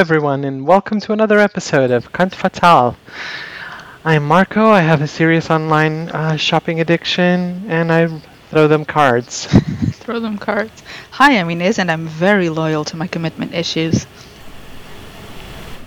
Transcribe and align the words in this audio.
Hello, 0.00 0.16
everyone, 0.16 0.44
and 0.44 0.66
welcome 0.66 0.98
to 0.98 1.12
another 1.12 1.38
episode 1.38 1.90
of 1.90 2.10
Cunt 2.10 2.34
Fatal. 2.34 2.96
I'm 4.02 4.26
Marco. 4.26 4.70
I 4.70 4.80
have 4.80 5.02
a 5.02 5.06
serious 5.06 5.50
online 5.50 6.08
uh, 6.08 6.38
shopping 6.38 6.80
addiction, 6.80 7.66
and 7.68 7.92
I 7.92 8.08
throw 8.48 8.66
them 8.66 8.86
cards. 8.86 9.44
Throw 10.00 10.18
them 10.18 10.38
cards. 10.38 10.82
Hi, 11.10 11.38
I'm 11.38 11.50
Inez, 11.50 11.78
and 11.78 11.90
I'm 11.90 12.06
very 12.06 12.48
loyal 12.48 12.82
to 12.86 12.96
my 12.96 13.08
commitment 13.08 13.52
issues. 13.52 14.06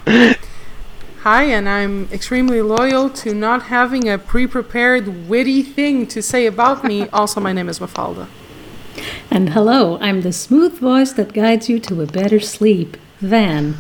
Hi, 0.06 1.46
and 1.46 1.68
I'm 1.68 2.08
extremely 2.12 2.62
loyal 2.62 3.10
to 3.10 3.34
not 3.34 3.64
having 3.64 4.08
a 4.08 4.20
pre 4.20 4.46
prepared, 4.46 5.28
witty 5.28 5.64
thing 5.64 6.06
to 6.06 6.22
say 6.22 6.46
about 6.46 6.84
me. 6.84 7.10
also, 7.14 7.42
my 7.42 7.52
name 7.52 7.68
is 7.68 7.80
Mafalda. 7.80 8.28
And 9.32 9.54
hello, 9.54 9.98
I'm 9.98 10.22
the 10.22 10.32
smooth 10.32 10.78
voice 10.78 11.14
that 11.14 11.34
guides 11.34 11.68
you 11.68 11.80
to 11.80 12.04
a 12.04 12.06
better 12.06 12.40
sleep, 12.40 12.96
Van. 13.20 13.76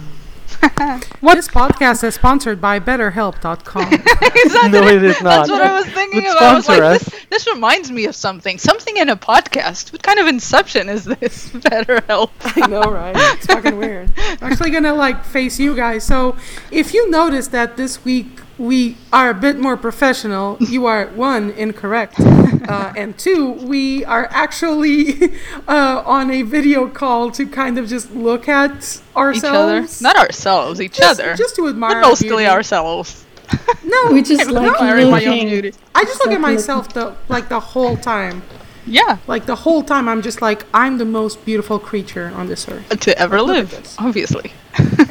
This 1.44 1.48
podcast 1.52 2.06
is 2.06 2.16
sponsored 2.16 2.62
by 2.62 2.80
BetterHelp.com. 2.80 3.90
no, 4.72 4.88
it 4.88 5.04
is 5.04 5.22
not. 5.22 5.48
That's 5.48 5.50
what 5.50 5.62
I 5.62 5.74
was 5.74 5.86
thinking 5.88 6.24
Would 6.24 6.32
about. 6.32 6.42
I 6.42 6.54
was 6.54 6.64
sponsor 6.64 6.84
like, 6.84 7.02
us. 7.02 7.04
this, 7.04 7.26
this 7.30 7.48
reminds 7.48 7.92
me 7.92 8.06
of 8.06 8.16
something. 8.16 8.58
Something 8.58 8.96
in 8.96 9.10
a 9.10 9.18
podcast. 9.18 9.92
What 9.92 10.04
kind 10.04 10.20
of 10.20 10.28
inception 10.28 10.88
is 10.88 11.04
this? 11.04 11.50
BetterHelp. 11.54 12.30
I 12.44 12.68
know, 12.68 12.84
right? 12.84 13.14
It's 13.34 13.48
fucking 13.48 13.78
weird. 13.78 14.14
I'm 14.16 14.54
actually 14.54 14.72
gonna 14.72 14.94
like 14.94 15.26
face 15.26 15.60
you 15.60 15.76
guys. 15.76 16.06
So, 16.06 16.38
if 16.72 16.94
you 16.94 17.10
notice 17.10 17.48
that 17.50 17.76
this 17.76 18.06
week 18.06 18.43
we 18.58 18.98
are 19.12 19.30
a 19.30 19.34
bit 19.34 19.58
more 19.60 19.76
professional, 19.78 20.58
you 20.60 20.86
are 20.86 21.08
one 21.08 21.52
incorrect, 21.52 22.20
uh, 22.20 22.94
and 22.96 23.18
two 23.18 23.54
we 23.54 24.06
are 24.06 24.28
actually 24.32 25.34
uh, 25.68 26.04
on 26.06 26.30
a 26.32 26.44
video 26.44 26.88
call 26.88 27.32
to 27.32 27.46
kind 27.48 27.78
of 27.78 27.88
just 27.88 28.12
look 28.14 28.48
at 28.48 28.72
Each 28.76 29.00
other. 29.16 29.28
ourselves. 29.28 30.02
Not 30.02 30.16
ourselves, 30.18 30.80
each 30.82 30.94
just, 30.98 31.20
other. 31.20 31.36
just 31.36 31.56
to 31.56 31.68
admire. 31.68 31.96
but 32.02 32.08
mostly 32.08 32.30
beauty. 32.30 32.46
ourselves. 32.48 33.26
No, 33.84 34.12
We 34.12 34.24
just 34.24 34.48
I'm 34.48 34.54
like 34.54 34.74
admiring 34.74 35.12
my 35.12 35.24
own 35.26 35.30
looking. 35.32 35.50
beauty. 35.50 35.74
I 35.94 36.04
just 36.06 36.20
look 36.24 36.34
at 36.34 36.42
myself 36.42 36.94
the 36.94 37.16
like 37.30 37.50
the 37.50 37.60
whole 37.60 37.96
time. 37.98 38.42
Yeah. 38.88 39.18
Like 39.28 39.46
the 39.46 39.56
whole 39.56 39.84
time, 39.84 40.08
I'm 40.10 40.22
just 40.22 40.42
like 40.42 40.66
I'm 40.74 40.98
the 40.98 41.06
most 41.06 41.44
beautiful 41.46 41.78
creature 41.80 42.32
on 42.36 42.48
this 42.48 42.68
earth. 42.68 43.00
To 43.02 43.18
ever 43.20 43.42
Look 43.42 43.72
live, 43.72 43.96
obviously. 44.00 44.52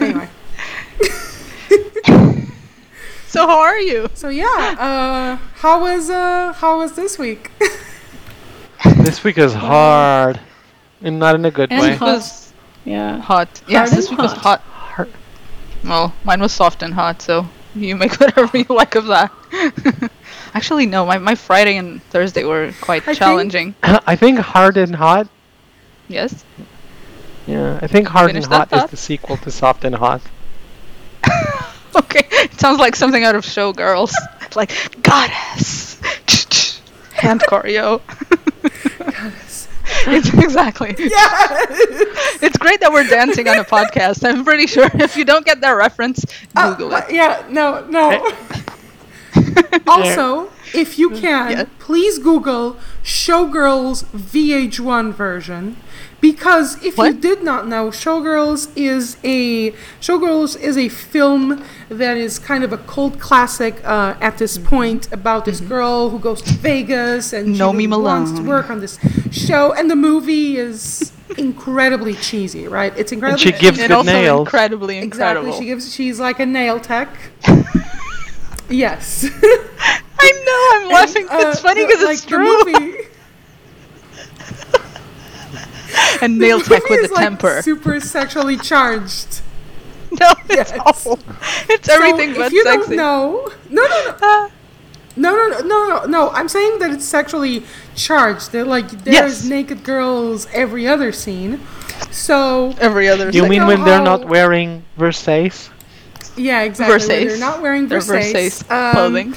Anyway, 0.00 0.28
So 3.32 3.46
how 3.46 3.58
are 3.60 3.78
you? 3.80 4.08
so 4.14 4.28
yeah, 4.28 4.76
uh, 4.78 5.36
how 5.62 5.80
was 5.80 6.10
uh, 6.10 6.52
how 6.52 6.78
was 6.78 6.92
this 6.92 7.18
week? 7.18 7.50
This 9.06 9.22
week 9.24 9.38
is 9.38 9.54
hard, 9.54 10.40
and 11.02 11.18
not 11.18 11.34
in 11.36 11.44
a 11.44 11.50
good 11.50 11.70
And 11.72 11.80
way. 11.80 11.92
It 11.92 11.98
hot. 11.98 12.06
was 12.14 12.52
Yeah. 12.84 13.20
hot. 13.20 13.48
Yes, 13.68 13.88
Hard 13.88 13.98
this 13.98 14.08
and 14.08 14.18
week 14.18 14.22
was 14.28 14.32
hot. 14.32 14.60
hot. 14.60 15.08
Well, 15.84 16.12
mine 16.24 16.40
was 16.40 16.52
soft 16.52 16.82
and 16.82 16.92
hot, 16.92 17.22
so 17.22 17.46
you 17.74 17.94
make 17.96 18.12
whatever 18.20 18.56
you 18.58 18.66
like 18.68 18.94
of 18.96 19.06
that. 19.06 19.30
Actually, 20.54 20.86
no, 20.86 21.06
my, 21.06 21.18
my 21.18 21.34
Friday 21.34 21.76
and 21.76 22.02
Thursday 22.10 22.44
were 22.44 22.72
quite 22.80 23.02
think- 23.04 23.18
challenging. 23.18 23.74
I 23.82 24.16
think 24.16 24.38
hard 24.40 24.76
and 24.76 24.94
hot. 24.96 25.28
Yes? 26.08 26.44
Yeah, 27.46 27.78
I 27.80 27.86
think 27.86 28.08
hard 28.08 28.30
and 28.30 28.44
Finish 28.44 28.48
that 28.50 28.68
hot 28.70 28.84
is 28.84 28.90
the 28.90 28.96
sequel 28.96 29.36
to 29.38 29.50
soft 29.50 29.84
and 29.84 29.94
hot. 29.94 30.20
Okay, 31.96 32.26
it 32.30 32.58
sounds 32.58 32.78
like 32.78 32.96
something 32.96 33.22
out 33.24 33.34
of 33.34 33.44
Showgirls. 33.44 34.12
like, 34.56 34.70
goddess! 35.02 36.00
Hand 37.12 37.40
choreo. 37.42 38.00
it's 40.06 40.28
exactly. 40.34 40.94
Yeah. 40.98 41.66
It's 42.40 42.56
great 42.58 42.80
that 42.80 42.90
we're 42.92 43.06
dancing 43.06 43.46
on 43.48 43.58
a 43.58 43.64
podcast. 43.64 44.26
I'm 44.28 44.44
pretty 44.44 44.66
sure 44.66 44.88
if 44.94 45.16
you 45.16 45.24
don't 45.24 45.44
get 45.44 45.60
that 45.60 45.72
reference, 45.72 46.24
Uh, 46.56 46.74
Google 46.74 46.94
uh, 46.94 46.98
it. 47.08 47.14
yeah, 47.14 47.44
no, 47.50 47.84
no. 47.86 48.24
also, 49.86 50.50
if 50.74 50.98
you 50.98 51.10
can, 51.10 51.50
Yeah. 51.50 51.64
please 51.78 52.18
Google 52.18 52.76
Showgirls 53.04 54.04
VH1 54.14 55.12
version. 55.12 55.76
Because 56.22 56.80
if 56.84 56.96
you 56.96 57.12
did 57.14 57.42
not 57.42 57.66
know, 57.66 57.88
Showgirls 57.88 58.70
is 58.76 59.16
a 59.24 59.72
Showgirls 60.00 60.56
is 60.58 60.78
a 60.78 60.88
film 60.88 61.64
that 61.88 62.16
is 62.16 62.38
kind 62.38 62.62
of 62.62 62.72
a 62.72 62.78
cult 62.78 63.18
classic 63.18 63.74
uh, 63.84 64.14
at 64.20 64.38
this 64.38 64.56
point 64.56 65.12
about 65.12 65.44
this 65.44 65.60
girl 65.60 66.10
who 66.10 66.20
goes 66.20 66.40
to 66.42 66.52
Vegas 66.54 67.32
and 67.32 67.56
she 67.56 67.60
Nomi 67.60 67.90
really 67.90 68.02
wants 68.04 68.30
to 68.38 68.42
work 68.42 68.70
on 68.70 68.78
this 68.78 69.00
show, 69.32 69.72
and 69.72 69.90
the 69.90 69.96
movie 69.96 70.56
is 70.58 71.10
incredibly 71.36 72.14
cheesy, 72.14 72.68
right? 72.68 72.96
It's 72.96 73.10
incredibly. 73.10 73.42
she 73.42 73.50
gives 73.50 73.78
cheesy. 73.78 73.82
And 73.82 73.88
good 73.88 73.96
also 73.96 74.12
nails. 74.12 74.40
incredibly 74.46 74.98
incredible. 74.98 75.48
Exactly. 75.48 75.66
She 75.66 75.70
gives. 75.70 75.92
She's 75.92 76.20
like 76.20 76.38
a 76.38 76.46
nail 76.46 76.78
tech. 76.78 77.08
yes. 78.68 79.26
I 80.24 80.32
know, 80.46 80.86
I'm 80.86 80.88
laughing. 80.92 81.26
Uh, 81.28 81.50
it's 81.50 81.58
funny 81.58 81.80
the- 81.82 81.88
because 81.88 82.04
like, 82.04 82.12
it's 82.14 82.24
the 82.24 82.30
true. 82.30 82.64
movie- 82.64 83.08
and 86.22 86.38
nail 86.38 86.58
the 86.58 86.64
tech 86.64 86.82
with 86.88 87.00
is, 87.00 87.08
the 87.08 87.14
like, 87.14 87.24
temper. 87.24 87.62
Super 87.62 88.00
sexually 88.00 88.56
charged. 88.56 89.40
No, 90.20 90.28
it's 90.50 90.70
Yes. 90.70 90.78
awful. 90.84 91.18
It's 91.70 91.86
So 91.88 91.94
everything 91.94 92.30
if 92.32 92.36
but 92.36 92.52
you 92.52 92.62
sexy. 92.64 92.96
don't 92.96 92.96
no, 92.96 93.50
no, 93.70 93.82
no. 93.82 94.16
Ah, 94.22 94.50
No, 95.16 95.34
no, 95.34 95.48
no, 95.48 95.58
no, 95.60 95.88
no, 95.88 96.04
no. 96.04 96.30
I'm 96.30 96.48
saying 96.48 96.80
that 96.80 96.90
it's 96.90 97.06
sexually 97.06 97.64
charged. 97.94 98.52
They're 98.52 98.64
like 98.66 98.90
there's 99.04 99.40
Yes. 99.40 99.44
naked 99.44 99.84
girls 99.84 100.46
every 100.52 100.86
other 100.86 101.12
scene. 101.12 101.60
So 102.10 102.74
every 102.78 103.08
other. 103.08 103.30
You 103.30 103.42
Like 103.42 103.50
mean 103.52 103.66
when 103.66 103.84
they're 103.84 104.02
not 104.02 104.26
wearing 104.28 104.84
Versace? 104.98 105.70
Yeah, 106.36 106.62
exactly. 106.62 106.96
Versace. 106.98 107.26
They're 107.28 107.38
not 107.38 107.62
wearing 107.62 107.88
Versace. 107.88 108.70
Um, 108.70 108.92
clothing. 108.92 109.34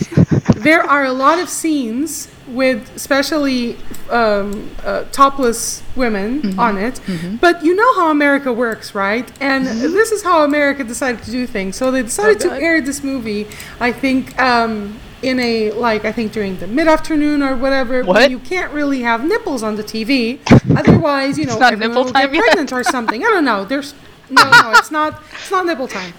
there 0.64 0.84
are 0.84 1.06
a 1.06 1.12
lot 1.14 1.40
of 1.40 1.50
scenes 1.50 2.30
with 2.48 2.96
especially 2.96 3.76
um, 4.12 4.70
uh, 4.84 5.04
topless 5.12 5.82
women 5.96 6.42
Mm-hmm. 6.42 6.60
on 6.60 6.78
it 6.78 7.00
but 7.42 7.64
you 7.66 7.76
know 7.76 7.96
how 7.96 8.12
america 8.12 8.54
works 8.54 8.94
right 8.94 9.30
and 9.42 9.66
Mm-hmm. 9.66 9.94
this 9.94 10.12
is 10.12 10.22
how 10.22 10.44
america 10.44 10.84
decided 10.84 11.24
to 11.24 11.32
do 11.32 11.48
things 11.48 11.76
so 11.76 11.90
they 11.90 12.04
decided 12.04 12.40
to 12.42 12.52
air 12.54 12.82
this 12.82 13.04
movie 13.04 13.48
i 13.80 13.92
think 13.92 14.40
um, 14.40 15.00
in 15.24 15.40
a 15.40 15.72
like 15.72 16.06
i 16.06 16.12
think 16.12 16.32
during 16.34 16.56
the 16.60 16.68
mid-afternoon 16.68 17.42
or 17.42 17.56
whatever 17.58 18.04
What? 18.04 18.30
you 18.30 18.38
can't 18.40 18.72
really 18.72 19.02
have 19.02 19.24
nipples 19.26 19.64
on 19.64 19.76
the 19.76 19.84
tv 19.84 20.40
otherwise 20.78 21.40
you 21.40 21.46
know 21.46 21.58
everyone 21.58 21.80
nipple 21.80 22.04
will 22.04 22.12
time 22.12 22.28
get 22.28 22.36
yet? 22.36 22.44
pregnant 22.44 22.72
or 22.74 22.84
something 22.84 23.24
i 23.24 23.28
don't 23.28 23.46
know 23.46 23.66
there's 23.66 23.96
no 24.30 24.44
no 24.44 24.72
it's 24.76 24.92
not 24.92 25.20
it's 25.34 25.50
not 25.50 25.66
nipple 25.66 25.88
time 25.88 26.14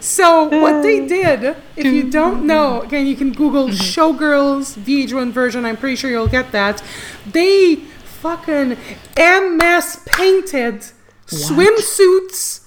so 0.00 0.44
what 0.48 0.82
they 0.82 1.04
uh, 1.04 1.08
did, 1.08 1.56
if 1.76 1.84
you 1.86 2.10
don't 2.10 2.46
know, 2.46 2.82
again, 2.86 3.06
you 3.06 3.16
can 3.16 3.32
Google 3.32 3.68
mm-hmm. 3.68 3.74
Showgirls 3.76 4.76
VH1 4.78 5.30
version. 5.32 5.64
I'm 5.64 5.76
pretty 5.76 5.96
sure 5.96 6.10
you'll 6.10 6.28
get 6.28 6.52
that. 6.52 6.82
They 7.26 7.76
fucking 7.76 8.76
MS 9.16 10.00
painted 10.06 10.84
swimsuits 11.26 12.64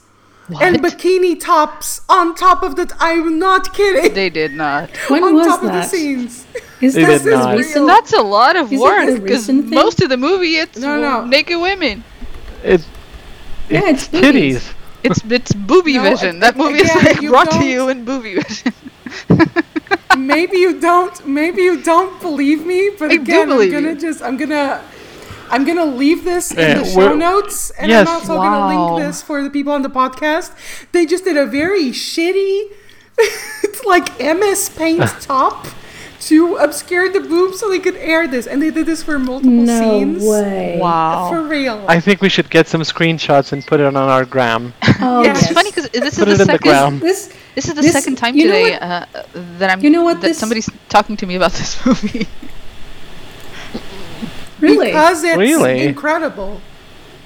and 0.62 0.78
bikini 0.80 1.40
tops 1.40 2.02
on 2.10 2.36
top 2.36 2.64
of 2.64 2.76
that. 2.76 2.92
I'm 3.00 3.40
not 3.40 3.74
kidding. 3.74 4.14
They 4.14 4.30
did 4.30 4.54
not. 4.54 4.90
When 5.10 5.24
on 5.24 5.34
was 5.36 5.48
top 5.48 5.60
of 5.62 5.68
the 5.68 5.72
that? 5.72 5.90
scenes. 5.90 6.46
Is 6.82 6.94
They 6.96 7.06
this 7.06 7.24
did 7.24 7.32
not. 7.32 7.58
recent? 7.58 7.88
That's 7.88 8.14
a 8.14 8.22
lot 8.22 8.56
of 8.56 8.72
Is 8.72 8.80
work 8.82 9.22
because 9.22 9.50
most 9.50 10.02
of 10.02 10.10
the 10.10 10.18
movie 10.18 10.56
it's 10.56 10.78
No, 10.78 11.00
no. 11.00 11.26
naked 11.26 11.60
women. 11.62 12.04
It, 12.64 12.86
Yeah, 13.70 13.90
it's 13.90 14.08
titties. 14.08 14.22
boobies. 14.22 14.74
It's 15.04 15.22
it's 15.30 15.54
booby 15.54 15.98
No, 15.98 16.04
vision. 16.04 16.38
a- 16.38 16.40
That 16.42 16.58
movie 16.58 16.80
is 16.80 16.96
like 16.96 17.20
brought 17.28 17.52
to 17.52 17.60
don't- 17.60 17.68
you 17.70 17.90
in 17.90 18.06
booby 18.06 18.36
vision. 18.36 18.74
maybe 20.18 20.58
you 20.58 20.80
don't 20.80 21.26
maybe 21.28 21.62
you 21.64 21.82
don't 21.82 22.20
believe 22.22 22.66
me 22.66 22.90
but 23.00 23.12
I 23.12 23.16
do 23.16 23.22
again 23.22 23.48
believe 23.48 23.74
i'm 23.74 23.82
gonna 23.82 23.94
you. 23.96 24.00
just 24.00 24.22
i'm 24.22 24.38
gonna 24.38 24.82
i'm 25.50 25.64
gonna 25.66 25.86
leave 25.86 26.24
this 26.24 26.54
Yeah, 26.54 26.72
in 26.72 26.78
the 26.80 26.86
show 26.86 27.14
notes 27.16 27.72
and 27.80 27.90
yes. 27.90 28.08
i'm 28.08 28.14
also 28.16 28.38
Wow. 28.38 28.44
gonna 28.44 28.68
link 28.98 29.06
this 29.08 29.22
for 29.22 29.42
the 29.44 29.50
people 29.50 29.74
on 29.74 29.82
the 29.82 29.90
podcast 29.90 30.52
they 30.92 31.06
just 31.06 31.24
did 31.24 31.38
a 31.38 31.46
very 31.46 31.88
shitty 31.92 32.72
it's 33.64 33.84
like 33.94 34.20
ms 34.20 34.70
paint 34.70 35.02
top 35.22 35.66
to 36.22 36.56
obscure 36.58 37.10
the 37.12 37.20
boobs 37.20 37.60
so 37.60 37.68
they 37.70 37.80
could 37.80 37.96
air 37.96 38.28
this 38.28 38.46
and 38.48 38.62
they 38.62 38.70
did 38.70 38.86
this 38.86 39.02
for 39.04 39.18
multiple 39.20 39.52
No 39.52 39.80
scenes 39.80 40.24
way. 40.24 40.78
Wow. 40.80 41.30
for 41.32 41.42
real 41.44 41.84
I 41.88 42.00
think 42.00 42.22
we 42.22 42.30
should 42.30 42.50
get 42.50 42.68
some 42.68 42.82
screenshots 42.82 43.52
and 43.54 43.66
put 43.66 43.80
it 43.80 43.86
on 43.88 43.96
our 43.98 44.26
gram. 44.26 44.74
Oh, 45.04 45.24
Yes. 45.24 45.38
yes. 45.38 45.44
It's 45.46 45.54
funny 45.54 45.72
because 45.72 45.90
this 45.90 46.14
is 46.14 46.20
Put 46.20 46.26
the 46.26 46.32
it 46.34 46.42
in 46.42 46.48
the 46.48 46.54
second. 46.54 47.00
This, 47.00 47.34
This 47.56 47.68
is 47.68 47.74
the 47.74 47.82
This- 47.82 47.92
second 47.92 48.16
time 48.18 48.36
you 48.36 48.46
know 48.48 48.54
today 48.54 48.72
what- 48.74 48.82
uh, 48.84 49.06
that 49.60 49.70
I'm. 49.72 49.82
You 49.84 49.90
know 49.90 50.04
what 50.04 50.22
That 50.22 50.28
this- 50.28 50.38
somebody's 50.38 50.70
talking 50.90 51.18
to 51.18 51.26
me 51.26 51.36
about 51.36 51.54
this 51.54 51.84
movie. 51.86 52.28
really? 54.60 54.88
because 54.88 55.24
it's 55.24 55.38
Really? 55.38 55.82
incredible 55.84 56.62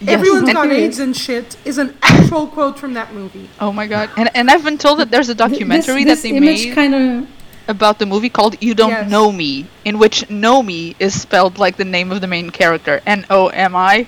Yes, 0.01 0.09
everyone's 0.19 0.47
and- 0.49 0.53
got 0.53 0.71
AIDS 0.71 0.99
and 0.99 1.15
shit 1.15 1.57
is 1.65 1.77
an 1.77 1.97
actual 2.01 2.47
quote 2.47 2.77
from 2.79 2.93
that 2.93 3.13
movie. 3.13 3.49
Oh 3.59 3.71
my 3.71 3.87
god! 3.87 4.09
And 4.17 4.29
and 4.35 4.49
I've 4.51 4.63
been 4.63 4.77
told 4.77 4.99
that 4.99 5.09
there's 5.11 5.29
a 5.29 5.35
Th- 5.35 5.49
documentary 5.49 6.03
this, 6.03 6.21
that 6.21 6.27
this 6.27 6.31
they 6.31 6.37
image 6.37 6.65
made 6.67 6.75
kind 6.75 6.95
of 6.95 7.27
about 7.67 7.99
the 7.99 8.05
movie 8.05 8.29
called 8.29 8.55
"You 8.61 8.73
Don't 8.73 8.89
Yes. 8.89 9.09
Know 9.09 9.31
Me," 9.31 9.67
in 9.83 9.97
which 9.97 10.29
"Know 10.29 10.61
Me" 10.63 10.95
is 10.99 11.19
spelled 11.19 11.57
like 11.57 11.77
the 11.77 11.85
name 11.85 12.11
of 12.11 12.21
the 12.21 12.27
main 12.27 12.49
character, 12.49 13.01
N 13.05 13.25
O 13.29 13.47
M 13.49 13.75
I, 13.75 14.07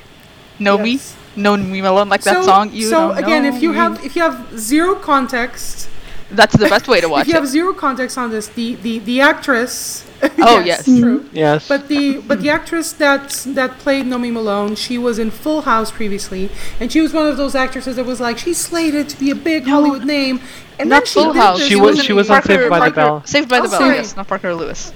Know 0.59 0.77
Me. 0.77 0.93
Yes. 0.93 1.15
know 1.35 1.55
me 1.55 1.79
alone 1.79 2.09
like 2.09 2.23
that 2.23 2.43
song. 2.43 2.71
You 2.73 2.89
so 2.89 3.11
again, 3.11 3.45
if 3.45 3.61
you 3.61 3.71
me. 3.71 3.77
have 3.77 4.03
if 4.03 4.15
you 4.15 4.23
have 4.23 4.57
zero 4.57 4.95
context, 4.95 5.89
that's 6.31 6.55
the 6.57 6.67
best 6.67 6.87
way 6.87 6.99
to 7.01 7.07
watch 7.13 7.21
if 7.23 7.27
you 7.29 7.33
have 7.35 7.43
it. 7.45 7.47
zero 7.47 7.73
context 7.73 8.17
on 8.17 8.29
this, 8.31 8.47
the 8.49 8.75
the 8.75 8.99
the 8.99 9.21
actress. 9.21 10.03
Oh, 10.39 10.59
yes. 10.59 10.83
true. 10.85 11.19
Mm-hmm. 11.21 11.35
Yes. 11.35 11.67
But 11.67 11.87
the 11.89 12.17
but 12.21 12.41
the 12.41 12.49
actress 12.49 12.91
that 12.93 13.29
that 13.49 13.77
played 13.77 14.05
Nomi 14.07 14.31
Malone, 14.33 14.73
she 14.75 14.97
was 14.97 15.19
in 15.19 15.29
Full 15.29 15.61
House 15.61 15.91
previously, 15.91 16.49
and 16.79 16.91
she 16.91 17.01
was 17.01 17.13
one 17.13 17.27
of 17.27 17.37
those 17.37 17.53
actresses 17.53 17.97
that 17.97 18.05
was 18.05 18.19
like 18.19 18.39
she's 18.39 18.57
slated 18.57 19.09
to 19.09 19.19
be 19.19 19.29
a 19.29 19.35
big 19.35 19.67
Hollywood 19.67 20.05
name, 20.05 20.41
and 20.79 20.89
not 20.89 21.01
then 21.01 21.05
she 21.05 21.13
Full 21.13 21.33
did 21.33 21.39
House. 21.39 21.57
this 21.59 21.67
She 21.67 21.75
She 21.75 21.79
was- 21.79 21.97
was 21.97 22.05
she 22.05 22.13
was 22.13 22.29
on 22.31 22.41
Saved 22.41 22.67
by 22.69 22.89
the 22.89 22.95
Bell. 22.95 23.23
Saved 23.25 23.47
by 23.47 23.59
the 23.59 23.67
Oh, 23.67 23.69
Bell, 23.69 23.79
sorry. 23.79 23.95
yes, 23.97 24.15
not 24.15 24.27
Parker 24.27 24.55
Lewis. 24.55 24.91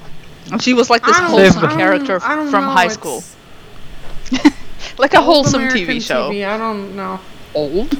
And 0.51 0.59
she 0.61 0.73
was 0.73 0.89
like 0.89 1.05
this 1.05 1.15
I 1.15 1.21
don't- 1.21 1.29
wholesome 1.29 1.65
I 1.65 1.67
don't- 1.69 1.77
character 1.77 2.19
I 2.23 2.35
don't 2.35 2.49
from 2.49 2.65
know, 2.65 2.71
high 2.71 2.87
school, 2.87 3.23
like 4.97 5.13
a 5.13 5.21
wholesome 5.21 5.61
American 5.61 5.87
TV 5.87 6.01
show. 6.01 6.31
TV, 6.31 6.47
I 6.47 6.57
don't 6.57 6.95
know. 6.95 7.19
Old, 7.53 7.95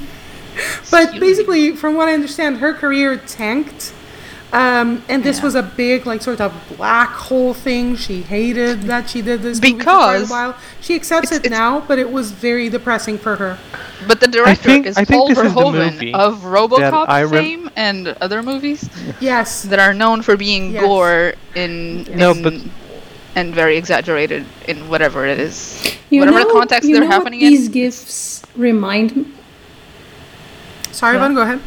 But 0.90 1.20
basically, 1.20 1.76
from 1.76 1.96
what 1.96 2.08
I 2.08 2.14
understand, 2.14 2.58
her 2.58 2.74
career 2.74 3.18
tanked. 3.18 3.94
Um, 4.54 5.02
and 5.08 5.24
this 5.24 5.38
Yeah. 5.38 5.44
was 5.46 5.56
a 5.56 5.62
big, 5.64 6.06
like, 6.06 6.22
sort 6.22 6.42
of 6.42 6.52
black 6.76 7.12
hole 7.12 7.54
thing. 7.54 7.96
She 7.96 8.22
hated 8.22 8.82
that 8.84 9.10
she 9.10 9.22
did 9.22 9.44
this 9.44 9.62
movie 9.62 9.78
for 9.80 9.84
quite 9.86 9.94
a 9.94 10.14
Because 10.18 10.30
while. 10.30 10.56
She 10.82 10.94
accepts 10.94 11.32
it's- 11.32 11.40
it 11.40 11.46
it's- 11.46 11.58
now, 11.58 11.82
but 11.88 11.98
it 12.00 12.12
was 12.12 12.32
very 12.32 12.68
depressing 12.68 13.18
for 13.18 13.38
her. 13.38 13.58
but 14.08 14.20
the 14.20 14.28
director 14.28 14.64
think- 14.64 14.88
is 14.88 14.98
I 14.98 15.06
think 15.06 15.20
Paul 15.20 15.28
this 15.30 15.38
is 15.38 15.54
Verhoeven 15.54 16.14
of 16.16 16.42
RoboCop 16.44 17.06
I 17.08 17.22
rem- 17.24 17.30
fame 17.44 17.70
and 17.78 18.14
other 18.20 18.44
movies 18.44 18.90
Yes. 19.22 19.62
that 19.70 19.80
are 19.80 19.94
known 19.94 20.22
for 20.22 20.36
being 20.36 20.74
Yes. 20.74 20.82
gore 20.84 21.34
in, 21.56 22.06
No, 22.16 22.32
in- 22.32 22.42
but- 22.44 22.54
and 23.38 23.56
very 23.56 23.78
exaggerated 23.78 24.44
in 24.68 24.90
whatever 24.90 25.26
it 25.26 25.40
is, 25.40 25.78
You 26.10 26.20
whatever 26.20 26.40
know, 26.40 26.46
the 26.48 26.52
context 26.52 26.90
you 26.90 26.96
they're 26.96 27.04
know 27.04 27.08
what 27.08 27.14
happening 27.14 27.40
these 27.40 27.68
in. 27.68 27.72
These 27.72 27.84
gifts 27.84 28.42
remind 28.58 29.12
m- 29.12 29.34
Sorry, 30.92 31.16
Yeah. 31.16 31.20
Yvonne, 31.26 31.36
go 31.36 31.42
ahead. 31.42 31.60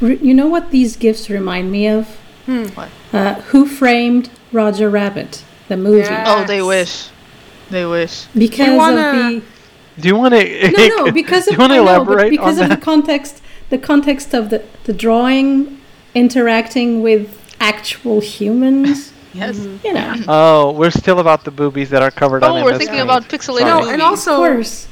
re- 0.00 0.18
you 0.22 0.34
know 0.34 0.46
what 0.48 0.70
these 0.70 0.96
gifts 0.96 1.28
remind 1.30 1.70
me 1.70 1.86
of? 1.88 2.06
Hmm. 2.46 2.64
What? 2.74 2.88
Uh, 3.12 3.34
Who 3.52 3.66
framed 3.66 4.30
Roger 4.52 4.88
Rabbit? 4.90 5.42
The 5.68 5.76
movie. 5.76 6.00
Yeah. 6.00 6.24
Oh, 6.26 6.44
they 6.44 6.60
wish, 6.62 7.08
they 7.70 7.84
wish. 7.86 8.24
Because 8.36 8.76
wanna- 8.76 9.00
of 9.00 9.16
the 9.16 9.42
Do 10.00 10.08
you 10.08 10.16
want 10.16 10.34
to? 10.34 10.70
no, 10.70 11.04
no, 11.06 11.12
because 11.22 11.44
Do 11.44 11.50
of 11.50 11.54
you 11.56 11.60
want 11.60 11.72
I 11.72 11.76
to 11.76 11.84
know, 11.84 11.90
elaborate 11.94 12.30
because 12.30 12.58
on 12.58 12.64
of 12.64 12.68
that? 12.70 12.80
the 12.80 12.84
context, 12.84 13.40
the 13.70 13.78
context 13.78 14.34
of 14.34 14.50
the 14.50 14.62
the 14.84 14.92
drawing 14.92 15.78
interacting 16.14 17.02
with 17.02 17.28
actual 17.60 18.20
humans. 18.20 19.12
Yes. 19.34 19.56
You 19.82 19.94
know, 19.94 20.14
Oh, 20.28 20.72
we're 20.72 20.90
still 20.90 21.18
about 21.18 21.44
the 21.44 21.50
boobies 21.50 21.88
that 21.88 22.02
are 22.02 22.10
covered 22.10 22.44
on 22.44 22.50
Oh, 22.50 22.64
we're 22.64 22.72
MS 22.72 22.78
thinking 22.80 22.96
Paint. 22.96 23.04
about 23.08 23.22
pixelated 23.30 23.60
Sorry. 23.60 23.64
No, 23.64 23.78
movies. 23.78 23.92
and 23.94 24.02
of 24.02 24.08
also, 24.08 24.36
course. 24.36 24.86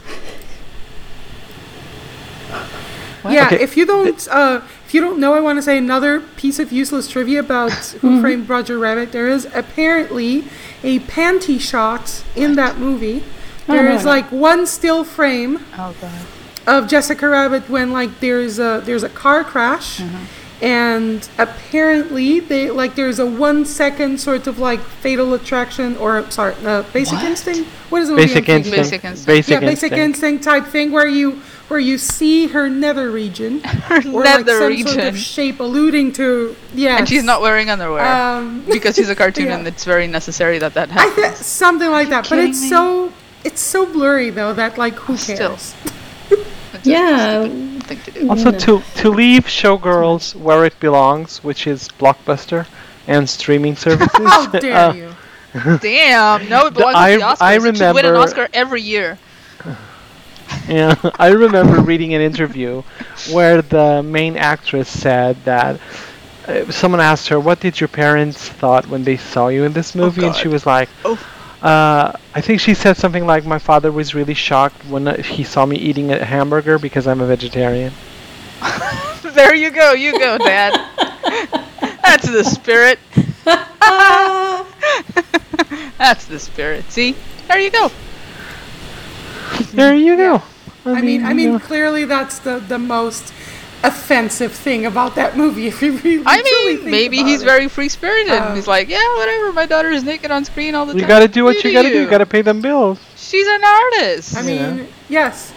Yeah, 3.28 3.46
Okay. 3.46 3.60
if 3.60 3.76
you 3.76 3.84
don't, 3.86 4.28
uh, 4.30 4.60
if 4.86 4.94
you 4.94 5.00
don't 5.00 5.18
know, 5.18 5.34
I 5.34 5.40
want 5.40 5.58
to 5.58 5.62
say 5.62 5.76
another 5.78 6.20
piece 6.36 6.58
of 6.58 6.72
useless 6.72 7.08
trivia 7.08 7.40
about 7.40 7.72
Who 8.00 8.20
Framed 8.20 8.48
Roger 8.48 8.78
Rabbit. 8.78 9.12
There 9.12 9.28
is 9.28 9.46
apparently 9.54 10.44
a 10.82 11.00
panty 11.00 11.60
shot 11.60 12.24
in 12.34 12.54
that 12.56 12.78
movie. 12.78 13.22
Oh, 13.68 13.74
There 13.74 13.88
no, 13.88 13.94
is 13.94 14.04
no. 14.04 14.10
like 14.10 14.30
one 14.32 14.66
still 14.66 15.04
frame 15.04 15.60
Oh 15.78 15.94
of 16.66 16.88
Jessica 16.88 17.28
Rabbit 17.28 17.68
when 17.68 17.92
like 17.92 18.20
there's 18.20 18.58
a 18.58 18.82
there's 18.84 19.02
a 19.02 19.08
car 19.08 19.42
crash, 19.44 20.00
and 20.62 21.26
apparently 21.38 22.40
they 22.40 22.70
like 22.70 22.94
there's 22.94 23.18
a 23.18 23.26
one 23.26 23.64
second 23.64 24.18
sort 24.20 24.46
of 24.46 24.58
like 24.58 24.80
fatal 24.80 25.32
attraction 25.34 25.96
or 25.96 26.28
sorry, 26.30 26.54
uh, 26.64 26.82
basic 26.92 27.14
What? 27.18 27.24
instinct. 27.26 27.68
What 27.90 28.02
is 28.02 28.08
the 28.08 28.14
movie 28.14 28.26
Basic 28.26 28.48
instinct. 28.48 28.76
Basic 28.76 29.04
Instinct. 29.04 29.26
Basic 29.26 29.50
yeah, 29.52 29.60
basic 29.60 29.92
instinct. 29.92 29.98
instinct 30.42 30.44
type 30.44 30.66
thing 30.66 30.92
where 30.92 31.06
you 31.06 31.40
where 31.70 31.78
you 31.80 31.96
see 31.98 32.48
her 32.48 32.68
nether 32.68 33.10
region 33.12 33.60
Her 33.64 33.96
or 34.12 34.24
like 34.24 34.46
some 34.48 34.68
region. 34.68 34.86
sort 34.88 35.06
of 35.06 35.16
shape 35.16 35.60
alluding 35.60 36.12
to 36.14 36.56
yes. 36.74 36.98
And 36.98 37.08
she's 37.08 37.22
not 37.22 37.40
wearing 37.40 37.70
underwear 37.70 38.04
um, 38.04 38.64
because 38.72 38.96
she's 38.96 39.08
a 39.08 39.14
cartoon 39.14 39.46
yeah. 39.50 39.56
and 39.58 39.66
it's 39.68 39.84
very 39.84 40.06
necessary 40.08 40.58
that 40.58 40.74
that 40.74 40.90
I 40.90 40.92
happens. 40.94 41.38
thi- 41.38 41.44
something 41.44 41.90
like 41.90 42.08
that, 42.10 42.28
but 42.28 42.38
it's 42.40 42.60
me? 42.60 42.68
so 42.68 43.12
it's 43.44 43.60
so 43.60 43.86
blurry 43.86 44.30
though 44.30 44.52
that 44.54 44.76
like 44.78 44.94
who 44.94 45.16
Still. 45.16 45.36
cares? 45.56 45.74
It's 46.74 46.86
Yeah. 46.86 47.46
thing 47.46 48.00
to 48.00 48.10
do. 48.10 48.28
Also, 48.30 48.50
No. 48.50 48.58
to 48.58 48.82
to 49.02 49.10
leave 49.10 49.44
Showgirls 49.44 50.34
where 50.34 50.64
it 50.64 50.78
belongs, 50.80 51.42
which 51.44 51.66
is 51.66 51.88
Blockbuster 52.00 52.66
and 53.06 53.28
streaming 53.28 53.76
services. 53.76 54.10
How 54.26 54.46
dare 54.46 54.76
uh, 54.76 54.92
you? 54.92 55.10
Damn, 55.80 56.48
no, 56.48 56.66
it 56.66 56.74
belongs 56.74 56.96
I- 56.96 57.12
to 57.12 57.18
the 57.18 57.24
Oscars. 57.24 57.36
I 57.42 57.54
It 57.54 57.76
should 57.76 57.94
win 57.94 58.06
an 58.06 58.16
Oscar 58.16 58.48
every 58.52 58.82
year. 58.82 59.18
Yeah, 60.70 60.94
I 61.18 61.28
remember 61.30 61.80
reading 61.80 62.14
an 62.14 62.20
interview 62.20 62.82
where 63.32 63.60
the 63.60 64.02
main 64.02 64.36
actress 64.36 64.88
said 64.88 65.36
that 65.44 65.80
uh, 66.46 66.70
someone 66.70 67.00
asked 67.00 67.28
her, 67.28 67.40
"What 67.40 67.58
did 67.60 67.80
your 67.80 67.88
parents 67.88 68.48
thought 68.48 68.86
when 68.86 69.02
they 69.02 69.16
saw 69.16 69.48
you 69.48 69.64
in 69.64 69.72
this 69.72 69.94
movie?" 69.94 70.24
and 70.24 70.34
she 70.34 70.48
was 70.48 70.64
like, 70.66 70.88
Oh. 71.04 71.18
uh, 71.60 72.12
"I 72.34 72.40
think 72.40 72.60
she 72.60 72.74
said 72.74 72.96
something 72.96 73.26
like, 73.26 73.44
my 73.44 73.58
father 73.58 73.90
was 73.90 74.14
really 74.14 74.34
shocked 74.34 74.84
when 74.86 75.08
uh, 75.08 75.20
he 75.20 75.42
saw 75.42 75.66
me 75.66 75.76
eating 75.76 76.12
a 76.12 76.24
hamburger 76.24 76.78
because 76.78 77.06
I'm 77.06 77.20
a 77.20 77.26
vegetarian." 77.26 77.92
There 79.22 79.54
you 79.54 79.70
go, 79.70 79.92
you 79.92 80.18
go, 80.18 80.38
Dad. 80.38 80.72
That's 82.02 82.28
the 82.28 82.42
spirit. 82.42 82.98
That's 85.98 86.24
the 86.26 86.38
spirit. 86.38 86.90
See? 86.90 87.14
There 87.46 87.60
you 87.60 87.70
go. 87.70 87.90
There 89.72 89.94
you 89.94 90.16
go. 90.16 90.42
I 90.84 91.00
mean, 91.02 91.24
I 91.24 91.30
you 91.30 91.34
mean, 91.34 91.52
know. 91.52 91.58
clearly 91.58 92.04
that's 92.04 92.38
the 92.40 92.58
the 92.58 92.78
most 92.78 93.32
offensive 93.82 94.52
thing 94.52 94.84
about 94.86 95.14
that 95.14 95.36
movie. 95.36 95.66
If 95.66 95.80
you 95.82 95.92
really 95.98 96.22
I 96.26 96.36
mean, 96.42 96.78
think 96.78 96.84
maybe 96.90 97.18
about 97.20 97.28
he's 97.28 97.42
it. 97.42 97.44
very 97.46 97.68
free 97.68 97.88
spirited. 97.88 98.32
Um, 98.32 98.54
he's 98.54 98.66
like, 98.66 98.88
yeah, 98.88 99.16
whatever. 99.16 99.52
My 99.52 99.66
daughter 99.66 99.90
is 99.90 100.04
naked 100.04 100.30
on 100.30 100.44
screen 100.44 100.74
all 100.74 100.84
the 100.86 100.92
you 100.94 101.00
time. 101.00 101.08
You 101.08 101.14
gotta 101.14 101.28
do 101.28 101.44
what 101.44 101.56
you 101.56 101.62
do 101.62 101.72
gotta 101.72 101.88
do. 101.88 102.00
You 102.02 102.08
gotta 102.10 102.26
pay 102.26 102.42
them 102.42 102.60
bills. 102.60 102.98
She's 103.16 103.46
an 103.46 103.62
artist. 103.64 104.36
I 104.36 104.40
Yeah. 104.42 104.72
mean, 104.74 104.88
yes. 105.08 105.52